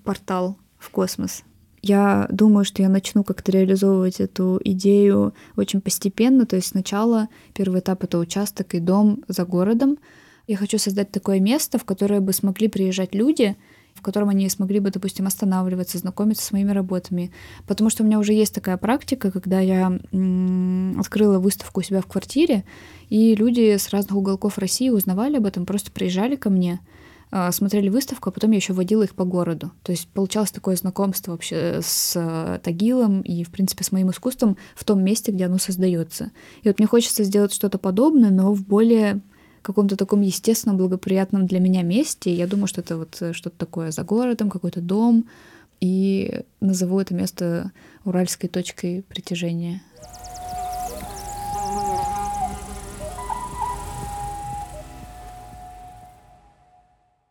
портал 0.05 0.57
в 0.79 0.91
космос. 0.91 1.43
Я 1.89 2.27
думаю, 2.31 2.65
что 2.65 2.83
я 2.83 2.89
начну 2.89 3.23
как-то 3.23 3.53
реализовывать 3.53 4.19
эту 4.19 4.61
идею 4.65 5.35
очень 5.55 5.81
постепенно. 5.81 6.45
То 6.45 6.57
есть 6.57 6.69
сначала 6.69 7.29
первый 7.55 7.79
этап— 7.79 8.03
это 8.05 8.19
участок 8.19 8.75
и 8.75 8.81
дом 8.81 9.23
за 9.29 9.45
городом. 9.45 9.99
Я 10.49 10.57
хочу 10.57 10.79
создать 10.79 11.13
такое 11.13 11.39
место, 11.39 11.79
в 11.79 11.85
которое 11.85 12.19
бы 12.19 12.33
смогли 12.33 12.67
приезжать 12.67 13.15
люди, 13.15 13.57
в 13.95 14.03
котором 14.03 14.31
они 14.31 14.49
смогли 14.49 14.81
бы, 14.81 14.91
допустим, 14.91 15.29
останавливаться, 15.29 15.99
знакомиться 15.99 16.45
с 16.45 16.51
моими 16.51 16.73
работами. 16.73 17.31
Потому 17.69 17.89
что 17.89 18.03
у 18.03 18.07
меня 18.07 18.19
уже 18.19 18.33
есть 18.33 18.53
такая 18.53 18.79
практика, 18.79 19.31
когда 19.31 19.61
я 19.61 19.97
открыла 20.99 21.39
выставку 21.39 21.81
у 21.81 21.85
себя 21.85 22.01
в 22.01 22.07
квартире, 22.07 22.65
и 23.11 23.37
люди 23.37 23.77
с 23.77 23.91
разных 23.91 24.17
уголков 24.17 24.59
России 24.59 24.91
узнавали 24.91 25.37
об 25.37 25.47
этом, 25.47 25.65
просто 25.65 25.93
приезжали 25.93 26.35
ко 26.35 26.51
мне— 26.51 26.81
смотрели 27.53 27.89
выставку, 27.89 28.29
а 28.29 28.33
потом 28.33 28.51
я 28.53 28.57
еще 28.57 28.73
водила 28.73 29.03
их 29.03 29.15
по 29.15 29.25
городу. 29.25 29.73
То 29.83 29.93
есть 29.93 30.09
получалось 30.09 30.51
такое 30.51 30.77
знакомство 30.77 31.33
вообще 31.33 31.81
с 31.83 32.15
э, 32.17 32.59
Тагилом 32.63 33.21
и, 33.21 33.45
в 33.45 33.51
принципе, 33.51 33.85
с 33.85 33.93
моим 33.93 34.11
искусством 34.11 34.57
в 34.75 34.85
том 34.85 35.03
месте, 35.03 35.33
где 35.33 35.47
оно 35.47 35.59
создается. 35.59 36.31
И 36.63 36.69
вот 36.69 36.79
мне 36.79 36.87
хочется 36.87 37.25
сделать 37.25 37.53
что-то 37.53 37.79
подобное, 37.79 38.31
но 38.31 38.53
в 38.53 38.65
более 38.65 39.21
каком-то 39.63 39.97
таком 39.97 40.21
естественном, 40.21 40.79
благоприятном 40.79 41.47
для 41.47 41.59
меня 41.59 41.83
месте. 41.83 42.33
Я 42.33 42.47
думаю, 42.47 42.69
что 42.69 42.81
это 42.81 42.97
вот 42.97 43.17
э, 43.21 43.33
что-то 43.33 43.59
такое 43.59 43.91
за 43.91 44.05
городом, 44.05 44.49
какой-то 44.49 44.81
дом. 44.81 45.27
И 45.81 46.43
назову 46.61 47.01
это 47.01 47.15
место 47.15 47.73
уральской 48.05 48.49
точкой 48.49 49.03
притяжения. 49.03 49.83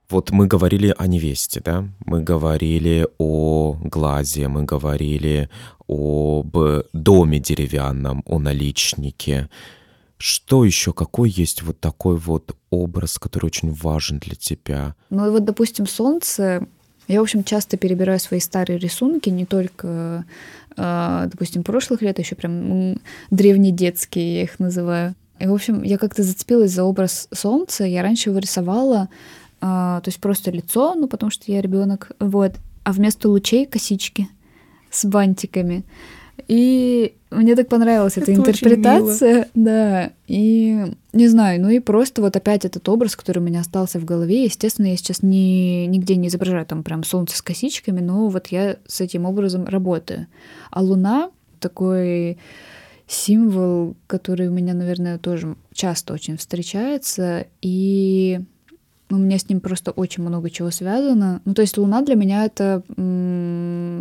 Вот 0.10 0.32
мы 0.32 0.48
говорили 0.48 0.94
о 0.98 1.08
невесте, 1.08 1.62
да? 1.64 1.86
Мы 2.06 2.22
говорили 2.22 3.08
о 3.18 3.78
глазе, 3.82 4.48
мы 4.48 4.64
говорили 4.64 5.50
об 5.88 6.56
доме 6.94 7.40
деревянном, 7.40 8.24
о 8.26 8.40
наличнике. 8.40 9.50
Что 10.18 10.64
еще? 10.64 10.94
Какой 10.94 11.30
есть 11.30 11.64
вот 11.64 11.80
такой 11.80 12.18
вот 12.18 12.56
образ, 12.70 13.18
который 13.18 13.48
очень 13.48 13.74
важен 13.74 14.20
для 14.20 14.36
тебя? 14.36 14.96
Ну 15.10 15.28
и 15.28 15.30
вот, 15.30 15.44
допустим, 15.44 15.88
солнце. 15.88 16.68
Я, 17.08 17.20
в 17.20 17.24
общем, 17.24 17.44
часто 17.44 17.78
перебираю 17.78 18.20
свои 18.20 18.40
старые 18.40 18.80
рисунки, 18.80 19.30
не 19.30 19.46
только, 19.46 20.26
а, 20.76 21.28
допустим, 21.28 21.64
прошлых 21.64 22.02
лет, 22.02 22.18
а 22.18 22.22
еще 22.22 22.36
прям 22.36 23.00
древнедетские, 23.30 24.38
я 24.38 24.44
их 24.44 24.60
называю. 24.60 25.16
И, 25.40 25.48
в 25.48 25.54
общем, 25.54 25.84
я 25.84 25.98
как-то 25.98 26.24
зацепилась 26.24 26.72
за 26.72 26.84
образ 26.84 27.28
солнца. 27.34 27.84
Я 27.84 28.02
раньше 28.02 28.30
его 28.30 28.40
рисовала 28.40 29.10
то 29.60 30.04
есть 30.06 30.20
просто 30.20 30.52
лицо, 30.52 30.96
ну 30.96 31.08
потому 31.08 31.32
что 31.32 31.52
я 31.52 31.62
ребенок, 31.62 32.12
вот, 32.20 32.54
а 32.84 32.92
вместо 32.92 33.30
лучей 33.30 33.66
косички 33.66 34.28
с 34.92 35.06
бантиками. 35.06 35.84
И 36.48 37.16
мне 37.32 37.56
так 37.56 37.70
понравилась 37.70 38.18
эта 38.18 38.34
интерпретация, 38.34 39.48
да. 39.54 40.12
И 40.28 40.94
не 41.14 41.28
знаю, 41.28 41.62
ну 41.62 41.70
и 41.70 41.80
просто 41.80 42.22
вот 42.22 42.36
опять 42.36 42.66
этот 42.66 42.88
образ, 42.90 43.16
который 43.16 43.40
у 43.40 43.44
меня 43.44 43.62
остался 43.62 44.00
в 44.00 44.06
голове. 44.06 44.44
Естественно, 44.44 44.88
я 44.88 44.98
сейчас 44.98 45.24
ни, 45.24 45.86
нигде 45.86 46.16
не 46.16 46.28
изображаю 46.28 46.66
там 46.66 46.84
прям 46.84 47.04
солнце 47.04 47.38
с 47.38 47.42
косичками, 47.42 48.02
но 48.02 48.28
вот 48.28 48.48
я 48.48 48.78
с 48.88 49.02
этим 49.02 49.26
образом 49.26 49.66
работаю. 49.66 50.28
А 50.72 50.82
луна 50.82 51.32
такой 51.60 52.38
символ, 53.08 53.96
который 54.08 54.48
у 54.48 54.52
меня, 54.52 54.74
наверное, 54.74 55.18
тоже 55.18 55.56
часто 55.74 56.14
очень 56.14 56.38
встречается. 56.38 57.48
И 57.62 58.42
у 59.10 59.16
меня 59.16 59.38
с 59.38 59.48
ним 59.48 59.60
просто 59.60 59.92
очень 59.92 60.24
много 60.24 60.50
чего 60.50 60.72
связано. 60.72 61.42
Ну, 61.46 61.54
то 61.54 61.62
есть 61.62 61.78
Луна 61.78 62.02
для 62.02 62.16
меня 62.16 62.46
это 62.46 62.82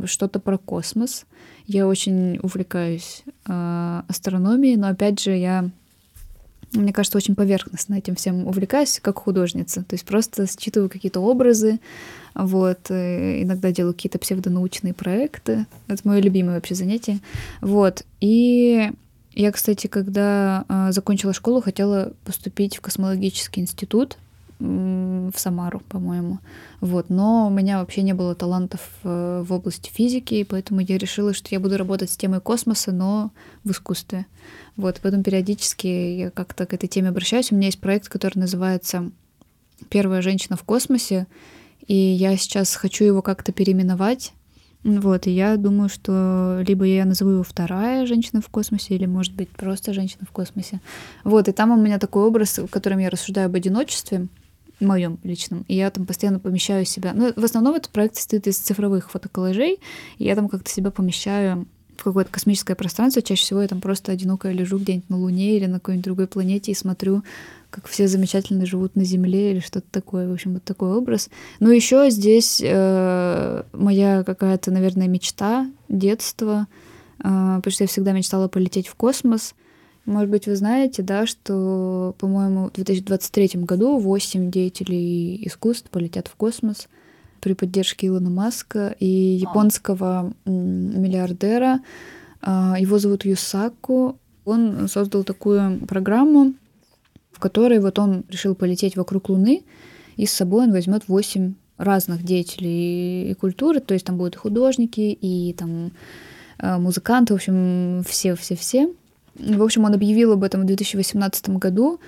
что-то 0.06 0.40
про 0.40 0.58
космос. 0.58 1.26
Я 1.66 1.86
очень 1.86 2.38
увлекаюсь 2.42 3.22
э, 3.46 4.02
астрономией, 4.08 4.76
но 4.76 4.88
опять 4.88 5.20
же 5.20 5.34
я, 5.34 5.70
мне 6.72 6.92
кажется, 6.92 7.16
очень 7.16 7.34
поверхностно 7.34 7.94
этим 7.94 8.16
всем 8.16 8.46
увлекаюсь 8.46 9.00
как 9.00 9.18
художница. 9.18 9.82
То 9.82 9.94
есть 9.94 10.04
просто 10.04 10.46
считываю 10.46 10.90
какие-то 10.90 11.20
образы, 11.20 11.80
вот, 12.34 12.90
э, 12.90 13.42
иногда 13.42 13.72
делаю 13.72 13.94
какие-то 13.94 14.18
псевдонаучные 14.18 14.92
проекты. 14.92 15.66
Это 15.88 16.06
мое 16.06 16.20
любимое 16.20 16.56
вообще 16.56 16.74
занятие. 16.74 17.20
Вот, 17.62 18.04
и 18.20 18.90
я, 19.34 19.50
кстати, 19.50 19.86
когда 19.86 20.64
э, 20.68 20.92
закончила 20.92 21.32
школу, 21.32 21.60
хотела 21.60 22.12
поступить 22.24 22.76
в 22.76 22.80
космологический 22.80 23.60
институт, 23.60 24.18
в 24.64 25.38
Самару, 25.38 25.80
по-моему. 25.88 26.38
Вот. 26.80 27.10
Но 27.10 27.46
у 27.46 27.50
меня 27.50 27.80
вообще 27.80 28.02
не 28.02 28.14
было 28.14 28.34
талантов 28.34 28.80
э, 29.02 29.42
в 29.46 29.52
области 29.52 29.90
физики, 29.90 30.34
и 30.34 30.44
поэтому 30.44 30.80
я 30.80 30.98
решила, 30.98 31.34
что 31.34 31.48
я 31.50 31.60
буду 31.60 31.76
работать 31.76 32.10
с 32.10 32.16
темой 32.16 32.40
космоса, 32.40 32.92
но 32.92 33.30
в 33.64 33.70
искусстве. 33.70 34.26
Вот. 34.76 35.00
Поэтому 35.02 35.22
периодически 35.22 35.86
я 35.86 36.30
как-то 36.30 36.66
к 36.66 36.72
этой 36.72 36.88
теме 36.88 37.08
обращаюсь. 37.08 37.52
У 37.52 37.56
меня 37.56 37.66
есть 37.66 37.80
проект, 37.80 38.08
который 38.08 38.38
называется 38.38 39.10
«Первая 39.88 40.22
женщина 40.22 40.56
в 40.56 40.62
космосе», 40.62 41.26
и 41.86 41.94
я 41.94 42.36
сейчас 42.36 42.74
хочу 42.74 43.04
его 43.04 43.20
как-то 43.20 43.52
переименовать. 43.52 44.32
Вот, 44.84 45.26
и 45.26 45.30
я 45.30 45.56
думаю, 45.56 45.88
что 45.88 46.62
либо 46.66 46.84
я 46.84 47.06
назову 47.06 47.30
его 47.30 47.42
вторая 47.42 48.04
женщина 48.04 48.42
в 48.42 48.48
космосе, 48.50 48.94
или, 48.94 49.06
может 49.06 49.34
быть, 49.34 49.48
просто 49.48 49.94
женщина 49.94 50.26
в 50.28 50.30
космосе. 50.30 50.80
Вот, 51.24 51.48
и 51.48 51.52
там 51.52 51.70
у 51.70 51.82
меня 51.82 51.98
такой 51.98 52.24
образ, 52.24 52.58
в 52.58 52.68
котором 52.68 52.98
я 52.98 53.08
рассуждаю 53.08 53.46
об 53.46 53.54
одиночестве, 53.54 54.28
моем 54.80 55.18
личном. 55.22 55.64
И 55.68 55.76
я 55.76 55.90
там 55.90 56.06
постоянно 56.06 56.38
помещаю 56.38 56.84
себя. 56.84 57.12
Ну, 57.14 57.32
в 57.34 57.44
основном 57.44 57.74
этот 57.74 57.90
проект 57.90 58.16
состоит 58.16 58.46
из 58.46 58.58
цифровых 58.58 59.10
фотоколлажей, 59.10 59.78
и 60.18 60.24
я 60.24 60.34
там 60.34 60.48
как-то 60.48 60.70
себя 60.70 60.90
помещаю 60.90 61.66
в 61.96 62.02
какое-то 62.02 62.30
космическое 62.30 62.74
пространство. 62.74 63.22
Чаще 63.22 63.42
всего 63.42 63.62
я 63.62 63.68
там 63.68 63.80
просто 63.80 64.12
одиноко 64.12 64.50
лежу 64.50 64.78
где-нибудь 64.78 65.10
на 65.10 65.18
Луне 65.18 65.56
или 65.56 65.66
на 65.66 65.74
какой-нибудь 65.78 66.04
другой 66.04 66.26
планете 66.26 66.72
и 66.72 66.74
смотрю, 66.74 67.22
как 67.70 67.86
все 67.86 68.08
замечательно 68.08 68.66
живут 68.66 68.96
на 68.96 69.04
Земле 69.04 69.52
или 69.52 69.60
что-то 69.60 69.86
такое. 69.90 70.28
В 70.28 70.32
общем, 70.32 70.54
вот 70.54 70.64
такой 70.64 70.94
образ. 70.94 71.30
Но 71.60 71.70
еще 71.70 72.10
здесь 72.10 72.60
э, 72.64 73.62
моя 73.72 74.24
какая-то, 74.24 74.70
наверное, 74.70 75.08
мечта 75.08 75.70
детства, 75.88 76.66
э, 77.18 77.22
потому 77.22 77.72
что 77.72 77.84
я 77.84 77.88
всегда 77.88 78.12
мечтала 78.12 78.48
полететь 78.48 78.88
в 78.88 78.94
космос. 78.94 79.54
Может 80.06 80.28
быть, 80.28 80.46
вы 80.46 80.54
знаете, 80.54 81.02
да, 81.02 81.26
что, 81.26 82.14
по-моему, 82.18 82.68
в 82.68 82.72
2023 82.72 83.62
году 83.62 83.98
8 83.98 84.50
деятелей 84.50 85.46
искусств 85.46 85.88
полетят 85.90 86.28
в 86.28 86.34
космос 86.34 86.88
при 87.40 87.54
поддержке 87.54 88.08
Илона 88.08 88.30
Маска 88.30 88.94
и 89.00 89.06
японского 89.06 90.34
миллиардера. 90.44 91.80
А, 92.42 92.76
его 92.78 92.98
зовут 92.98 93.24
Юсаку. 93.24 94.18
Он 94.44 94.88
создал 94.88 95.24
такую 95.24 95.86
программу, 95.86 96.52
в 97.32 97.40
которой 97.40 97.80
вот 97.80 97.98
он 97.98 98.24
решил 98.28 98.54
полететь 98.54 98.96
вокруг 98.96 99.30
Луны, 99.30 99.62
и 100.16 100.26
с 100.26 100.32
собой 100.32 100.64
он 100.64 100.72
возьмет 100.72 101.08
8 101.08 101.54
разных 101.78 102.22
деятелей 102.22 103.30
и 103.30 103.34
культуры, 103.34 103.80
то 103.80 103.94
есть 103.94 104.06
там 104.06 104.18
будут 104.18 104.36
и 104.36 104.38
художники, 104.38 105.00
и 105.00 105.54
там 105.54 105.92
а, 106.58 106.78
музыканты, 106.78 107.32
в 107.32 107.36
общем, 107.36 108.02
все-все-все. 108.06 108.92
В 109.36 109.62
общем, 109.62 109.84
он 109.84 109.94
объявил 109.94 110.32
об 110.32 110.44
этом 110.44 110.62
в 110.62 110.66
2018 110.66 111.50
году. 111.50 112.00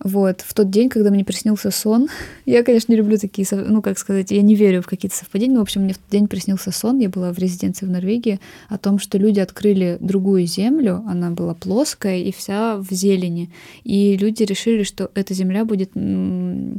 Вот, 0.00 0.40
в 0.40 0.52
тот 0.54 0.70
день, 0.70 0.88
когда 0.88 1.10
мне 1.10 1.24
приснился 1.24 1.70
сон, 1.70 2.08
я, 2.46 2.62
конечно, 2.62 2.92
не 2.92 2.98
люблю 2.98 3.16
такие, 3.16 3.46
ну, 3.50 3.80
как 3.80 3.98
сказать, 3.98 4.30
я 4.32 4.42
не 4.42 4.54
верю 4.54 4.82
в 4.82 4.86
какие-то 4.86 5.16
совпадения, 5.16 5.54
но, 5.54 5.60
в 5.60 5.62
общем, 5.62 5.82
мне 5.82 5.94
в 5.94 5.98
тот 5.98 6.10
день 6.10 6.26
приснился 6.26 6.72
сон, 6.72 6.98
я 6.98 7.08
была 7.08 7.32
в 7.32 7.38
резиденции 7.38 7.86
в 7.86 7.90
Норвегии, 7.90 8.40
о 8.68 8.76
том, 8.76 8.98
что 8.98 9.18
люди 9.18 9.40
открыли 9.40 9.96
другую 10.00 10.46
землю, 10.46 11.02
она 11.06 11.30
была 11.30 11.54
плоская 11.54 12.18
и 12.18 12.32
вся 12.32 12.76
в 12.76 12.90
зелени, 12.90 13.50
и 13.84 14.16
люди 14.16 14.42
решили, 14.42 14.82
что 14.82 15.10
эта 15.14 15.32
земля 15.32 15.64
будет 15.64 15.92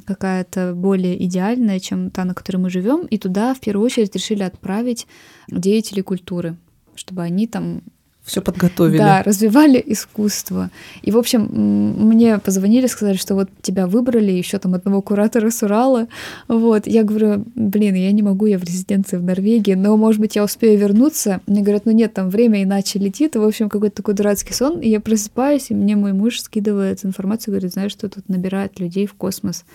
какая-то 0.05 0.73
более 0.75 1.23
идеальная, 1.25 1.79
чем 1.79 2.11
та, 2.11 2.25
на 2.25 2.33
которой 2.33 2.57
мы 2.57 2.69
живем, 2.69 3.05
и 3.05 3.17
туда 3.17 3.53
в 3.53 3.59
первую 3.59 3.85
очередь 3.85 4.13
решили 4.13 4.43
отправить 4.43 5.07
деятелей 5.47 6.01
культуры, 6.01 6.57
чтобы 6.95 7.23
они 7.23 7.47
там 7.47 7.81
Все 8.25 8.41
подготовили. 8.41 8.97
Да, 8.97 9.21
развивали 9.21 9.81
искусство. 9.85 10.71
И, 11.03 11.11
в 11.11 11.17
общем, 11.17 11.43
мне 11.43 12.39
позвонили, 12.39 12.87
сказали, 12.87 13.17
что 13.17 13.35
вот 13.35 13.49
тебя 13.61 13.85
выбрали, 13.85 14.31
еще 14.31 14.57
там 14.57 14.73
одного 14.73 15.03
куратора 15.03 15.51
с 15.51 15.61
Урала. 15.61 16.07
Вот. 16.47 16.87
Я 16.87 17.03
говорю, 17.03 17.45
блин, 17.53 17.93
я 17.93 18.11
не 18.11 18.23
могу, 18.23 18.47
я 18.47 18.57
в 18.57 18.63
резиденции 18.63 19.17
в 19.17 19.23
Норвегии, 19.23 19.75
но, 19.75 19.95
может 19.95 20.19
быть, 20.19 20.35
я 20.35 20.43
успею 20.43 20.79
вернуться. 20.79 21.39
Мне 21.45 21.61
говорят, 21.61 21.85
ну 21.85 21.91
нет, 21.91 22.15
там 22.15 22.31
время 22.31 22.63
иначе 22.63 22.97
летит. 22.97 23.35
И, 23.35 23.39
в 23.39 23.43
общем, 23.43 23.69
какой-то 23.69 23.97
такой 23.97 24.15
дурацкий 24.15 24.53
сон. 24.53 24.79
И 24.79 24.89
я 24.89 24.99
просыпаюсь, 24.99 25.69
и 25.69 25.75
мне 25.75 25.95
мой 25.95 26.13
муж 26.13 26.39
скидывает 26.39 27.05
информацию, 27.05 27.53
говорит, 27.53 27.73
знаешь, 27.73 27.91
что 27.91 28.09
тут 28.09 28.27
набирает 28.27 28.79
людей 28.79 29.05
в 29.05 29.13
космос. 29.13 29.65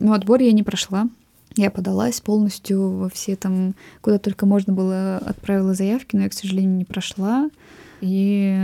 Но 0.00 0.14
отбор 0.14 0.40
я 0.40 0.50
не 0.50 0.64
прошла. 0.64 1.08
Я 1.56 1.70
подалась 1.70 2.20
полностью 2.20 2.90
во 2.90 3.08
все 3.08 3.36
там, 3.36 3.74
куда 4.00 4.18
только 4.18 4.46
можно 4.46 4.72
было, 4.72 5.18
отправила 5.18 5.74
заявки, 5.74 6.16
но 6.16 6.22
я, 6.22 6.28
к 6.28 6.32
сожалению, 6.32 6.76
не 6.76 6.84
прошла. 6.84 7.50
И 8.00 8.56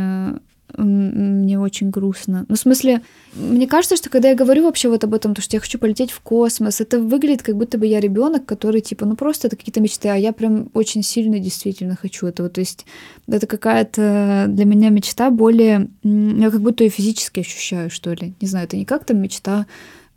мне 0.76 1.58
очень 1.58 1.90
грустно. 1.90 2.44
Ну, 2.48 2.56
в 2.56 2.58
смысле, 2.58 3.02
мне 3.34 3.66
кажется, 3.66 3.96
что 3.96 4.10
когда 4.10 4.30
я 4.30 4.34
говорю 4.34 4.64
вообще 4.64 4.88
вот 4.88 5.04
об 5.04 5.14
этом, 5.14 5.34
то, 5.34 5.40
что 5.40 5.56
я 5.56 5.60
хочу 5.60 5.78
полететь 5.78 6.10
в 6.10 6.20
космос, 6.20 6.80
это 6.80 7.00
выглядит, 7.00 7.42
как 7.42 7.56
будто 7.56 7.78
бы 7.78 7.86
я 7.86 8.00
ребенок, 8.00 8.44
который, 8.46 8.80
типа, 8.80 9.06
ну 9.06 9.16
просто 9.16 9.46
это 9.46 9.56
какие-то 9.56 9.80
мечты, 9.80 10.08
а 10.08 10.16
я 10.16 10.32
прям 10.32 10.68
очень 10.74 11.02
сильно 11.02 11.38
действительно 11.38 11.96
хочу 11.96 12.26
этого. 12.26 12.48
То 12.48 12.60
есть 12.60 12.84
это 13.26 13.46
какая-то 13.46 14.46
для 14.48 14.64
меня 14.64 14.90
мечта 14.90 15.30
более... 15.30 15.88
Я 16.02 16.50
как 16.50 16.60
будто 16.60 16.84
ее 16.84 16.90
физически 16.90 17.40
ощущаю, 17.40 17.88
что 17.88 18.12
ли. 18.12 18.34
Не 18.40 18.48
знаю, 18.48 18.66
это 18.66 18.76
не 18.76 18.84
как-то 18.84 19.14
мечта 19.14 19.66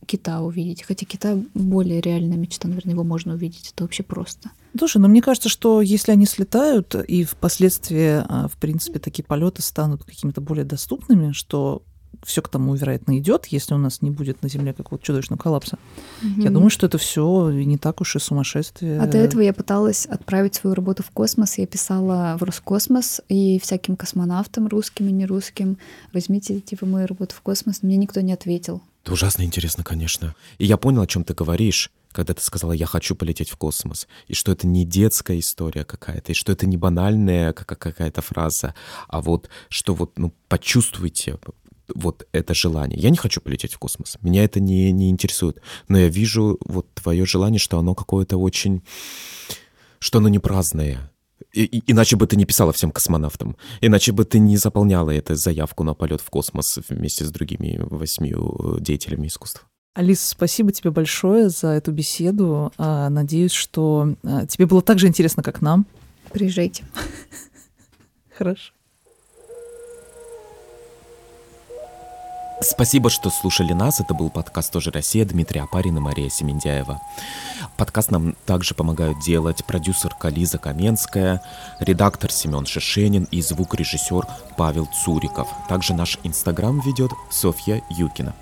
кита 0.06 0.42
увидеть. 0.42 0.82
Хотя 0.82 1.06
кита 1.06 1.38
более 1.54 2.02
реальная 2.02 2.38
мечта, 2.38 2.68
наверное, 2.68 2.94
его 2.94 3.04
можно 3.04 3.34
увидеть. 3.36 3.72
Это 3.74 3.84
вообще 3.84 4.04
просто. 4.04 4.50
Слушай, 4.78 4.98
но 4.98 5.08
мне 5.08 5.22
кажется, 5.22 5.50
что 5.50 5.82
если 5.82 6.12
они 6.12 6.26
слетают, 6.26 6.96
и 6.96 7.24
впоследствии, 7.24 8.24
а, 8.28 8.48
в 8.48 8.58
принципе, 8.58 9.00
такие 9.00 9.24
полеты 9.24 9.62
станут 9.62 10.04
какими-то 10.04 10.42
более 10.42 10.66
доступными, 10.66 11.32
что 11.32 11.84
все 12.24 12.42
к 12.42 12.50
тому, 12.50 12.76
вероятно, 12.76 13.18
идет, 13.18 13.46
если 13.48 13.74
у 13.74 13.78
нас 13.78 14.02
не 14.02 14.12
будет 14.12 14.42
на 14.42 14.50
Земле 14.50 14.74
какого-то 14.74 15.06
чудовищного 15.06 15.40
коллапса. 15.40 15.78
Mm-hmm. 16.22 16.44
Я 16.44 16.50
думаю, 16.50 16.70
что 16.70 16.86
это 16.86 16.98
все 16.98 17.50
не 17.50 17.78
так 17.78 18.02
уж 18.02 18.16
и 18.16 18.20
сумасшествие. 18.20 19.00
А 19.00 19.08
до 19.08 19.18
этого 19.18 19.42
я 19.42 19.54
пыталась 19.54 20.06
отправить 20.06 20.56
свою 20.56 20.76
работу 20.76 21.04
в 21.04 21.12
космос. 21.12 21.58
Я 21.58 21.68
писала 21.68 22.36
в 22.40 22.44
Роскосмос 22.44 23.22
и 23.30 23.60
всяким 23.60 23.96
космонавтам, 23.96 24.68
русским 24.68 25.08
и 25.08 25.12
нерусским, 25.12 25.78
возьмите, 26.14 26.60
типа, 26.60 26.86
мою 26.86 27.08
работу 27.08 27.36
в 27.36 27.42
космос. 27.42 27.84
Мне 27.84 27.96
никто 27.96 28.22
не 28.22 28.34
ответил. 28.34 28.82
Это 29.04 29.14
ужасно 29.14 29.44
интересно, 29.44 29.84
конечно. 29.84 30.36
И 30.58 30.66
я 30.66 30.78
понял, 30.78 31.02
о 31.02 31.08
чем 31.08 31.24
ты 31.24 31.34
говоришь, 31.34 31.90
когда 32.12 32.34
ты 32.34 32.42
сказала, 32.42 32.72
я 32.72 32.86
хочу 32.86 33.16
полететь 33.16 33.50
в 33.50 33.58
космос, 33.58 34.08
и 34.28 34.34
что 34.34 34.52
это 34.52 34.68
не 34.68 34.86
детская 34.86 35.40
история 35.40 35.86
какая-то, 35.86 36.32
и 36.32 36.36
что 36.36 36.52
это 36.52 36.66
не 36.66 36.78
банальная 36.78 37.54
какая-то 37.54 38.22
фраза, 38.22 38.74
а 39.08 39.22
вот 39.22 39.50
что 39.70 39.94
вот, 39.94 40.18
ну, 40.18 40.34
почувствуйте 40.48 41.38
вот 41.96 42.28
это 42.32 42.54
желание. 42.54 43.00
Я 43.00 43.10
не 43.10 43.18
хочу 43.18 43.42
полететь 43.42 43.74
в 43.74 43.80
космос, 43.80 44.18
меня 44.22 44.44
это 44.44 44.60
не, 44.60 44.92
не 44.92 45.10
интересует, 45.10 45.62
но 45.88 45.98
я 45.98 46.08
вижу 46.08 46.58
вот 46.66 46.94
твое 46.94 47.26
желание, 47.26 47.60
что 47.60 47.78
оно 47.80 47.96
какое-то 47.96 48.38
очень, 48.38 48.84
что 50.00 50.20
оно 50.20 50.30
не 50.30 50.40
праздное, 50.40 51.12
и, 51.54 51.84
иначе 51.92 52.16
бы 52.16 52.28
ты 52.28 52.36
не 52.36 52.46
писала 52.46 52.74
всем 52.74 52.92
космонавтам, 52.92 53.56
иначе 53.82 54.12
бы 54.12 54.26
ты 54.26 54.40
не 54.40 54.58
заполняла 54.58 55.12
эту 55.12 55.36
заявку 55.36 55.84
на 55.84 55.94
полет 55.94 56.22
в 56.22 56.30
космос 56.30 56.80
вместе 56.90 57.26
с 57.26 57.32
другими 57.32 57.78
восьмью 57.82 58.78
деятелями 58.80 59.28
искусства. 59.28 59.69
Алис, 59.96 60.22
спасибо 60.22 60.72
тебе 60.72 60.92
большое 60.92 61.50
за 61.50 61.70
эту 61.70 61.92
беседу. 61.92 62.72
А, 62.78 63.10
надеюсь, 63.10 63.52
что 63.52 64.16
а, 64.24 64.46
тебе 64.46 64.66
было 64.66 64.82
так 64.82 65.00
же 65.00 65.08
интересно, 65.08 65.44
как 65.44 65.62
нам. 65.62 65.86
Приезжайте. 66.32 66.86
Хорошо. 68.38 68.72
Спасибо, 72.62 73.10
что 73.10 73.30
слушали 73.30 73.74
нас. 73.74 74.02
Это 74.02 74.14
был 74.14 74.30
подкаст 74.30 74.72
«Тоже 74.72 74.92
Россия» 74.92 75.26
Дмитрий 75.26 75.62
Апарин 75.62 75.98
и 75.98 76.00
Мария 76.02 76.30
Семендяева. 76.30 77.00
Подкаст 77.78 78.12
нам 78.12 78.36
также 78.46 78.76
помогают 78.76 79.20
делать 79.22 79.66
продюсерка 79.66 80.28
Лиза 80.28 80.58
Каменская, 80.58 81.42
редактор 81.80 82.32
Семен 82.32 82.66
Шишенин 82.66 83.24
и 83.32 83.42
звукорежиссер 83.42 84.28
Павел 84.58 84.88
Цуриков. 84.88 85.48
Также 85.70 85.94
наш 85.94 86.20
инстаграм 86.24 86.82
ведет 86.82 87.12
Софья 87.32 87.82
Юкина. 87.90 88.36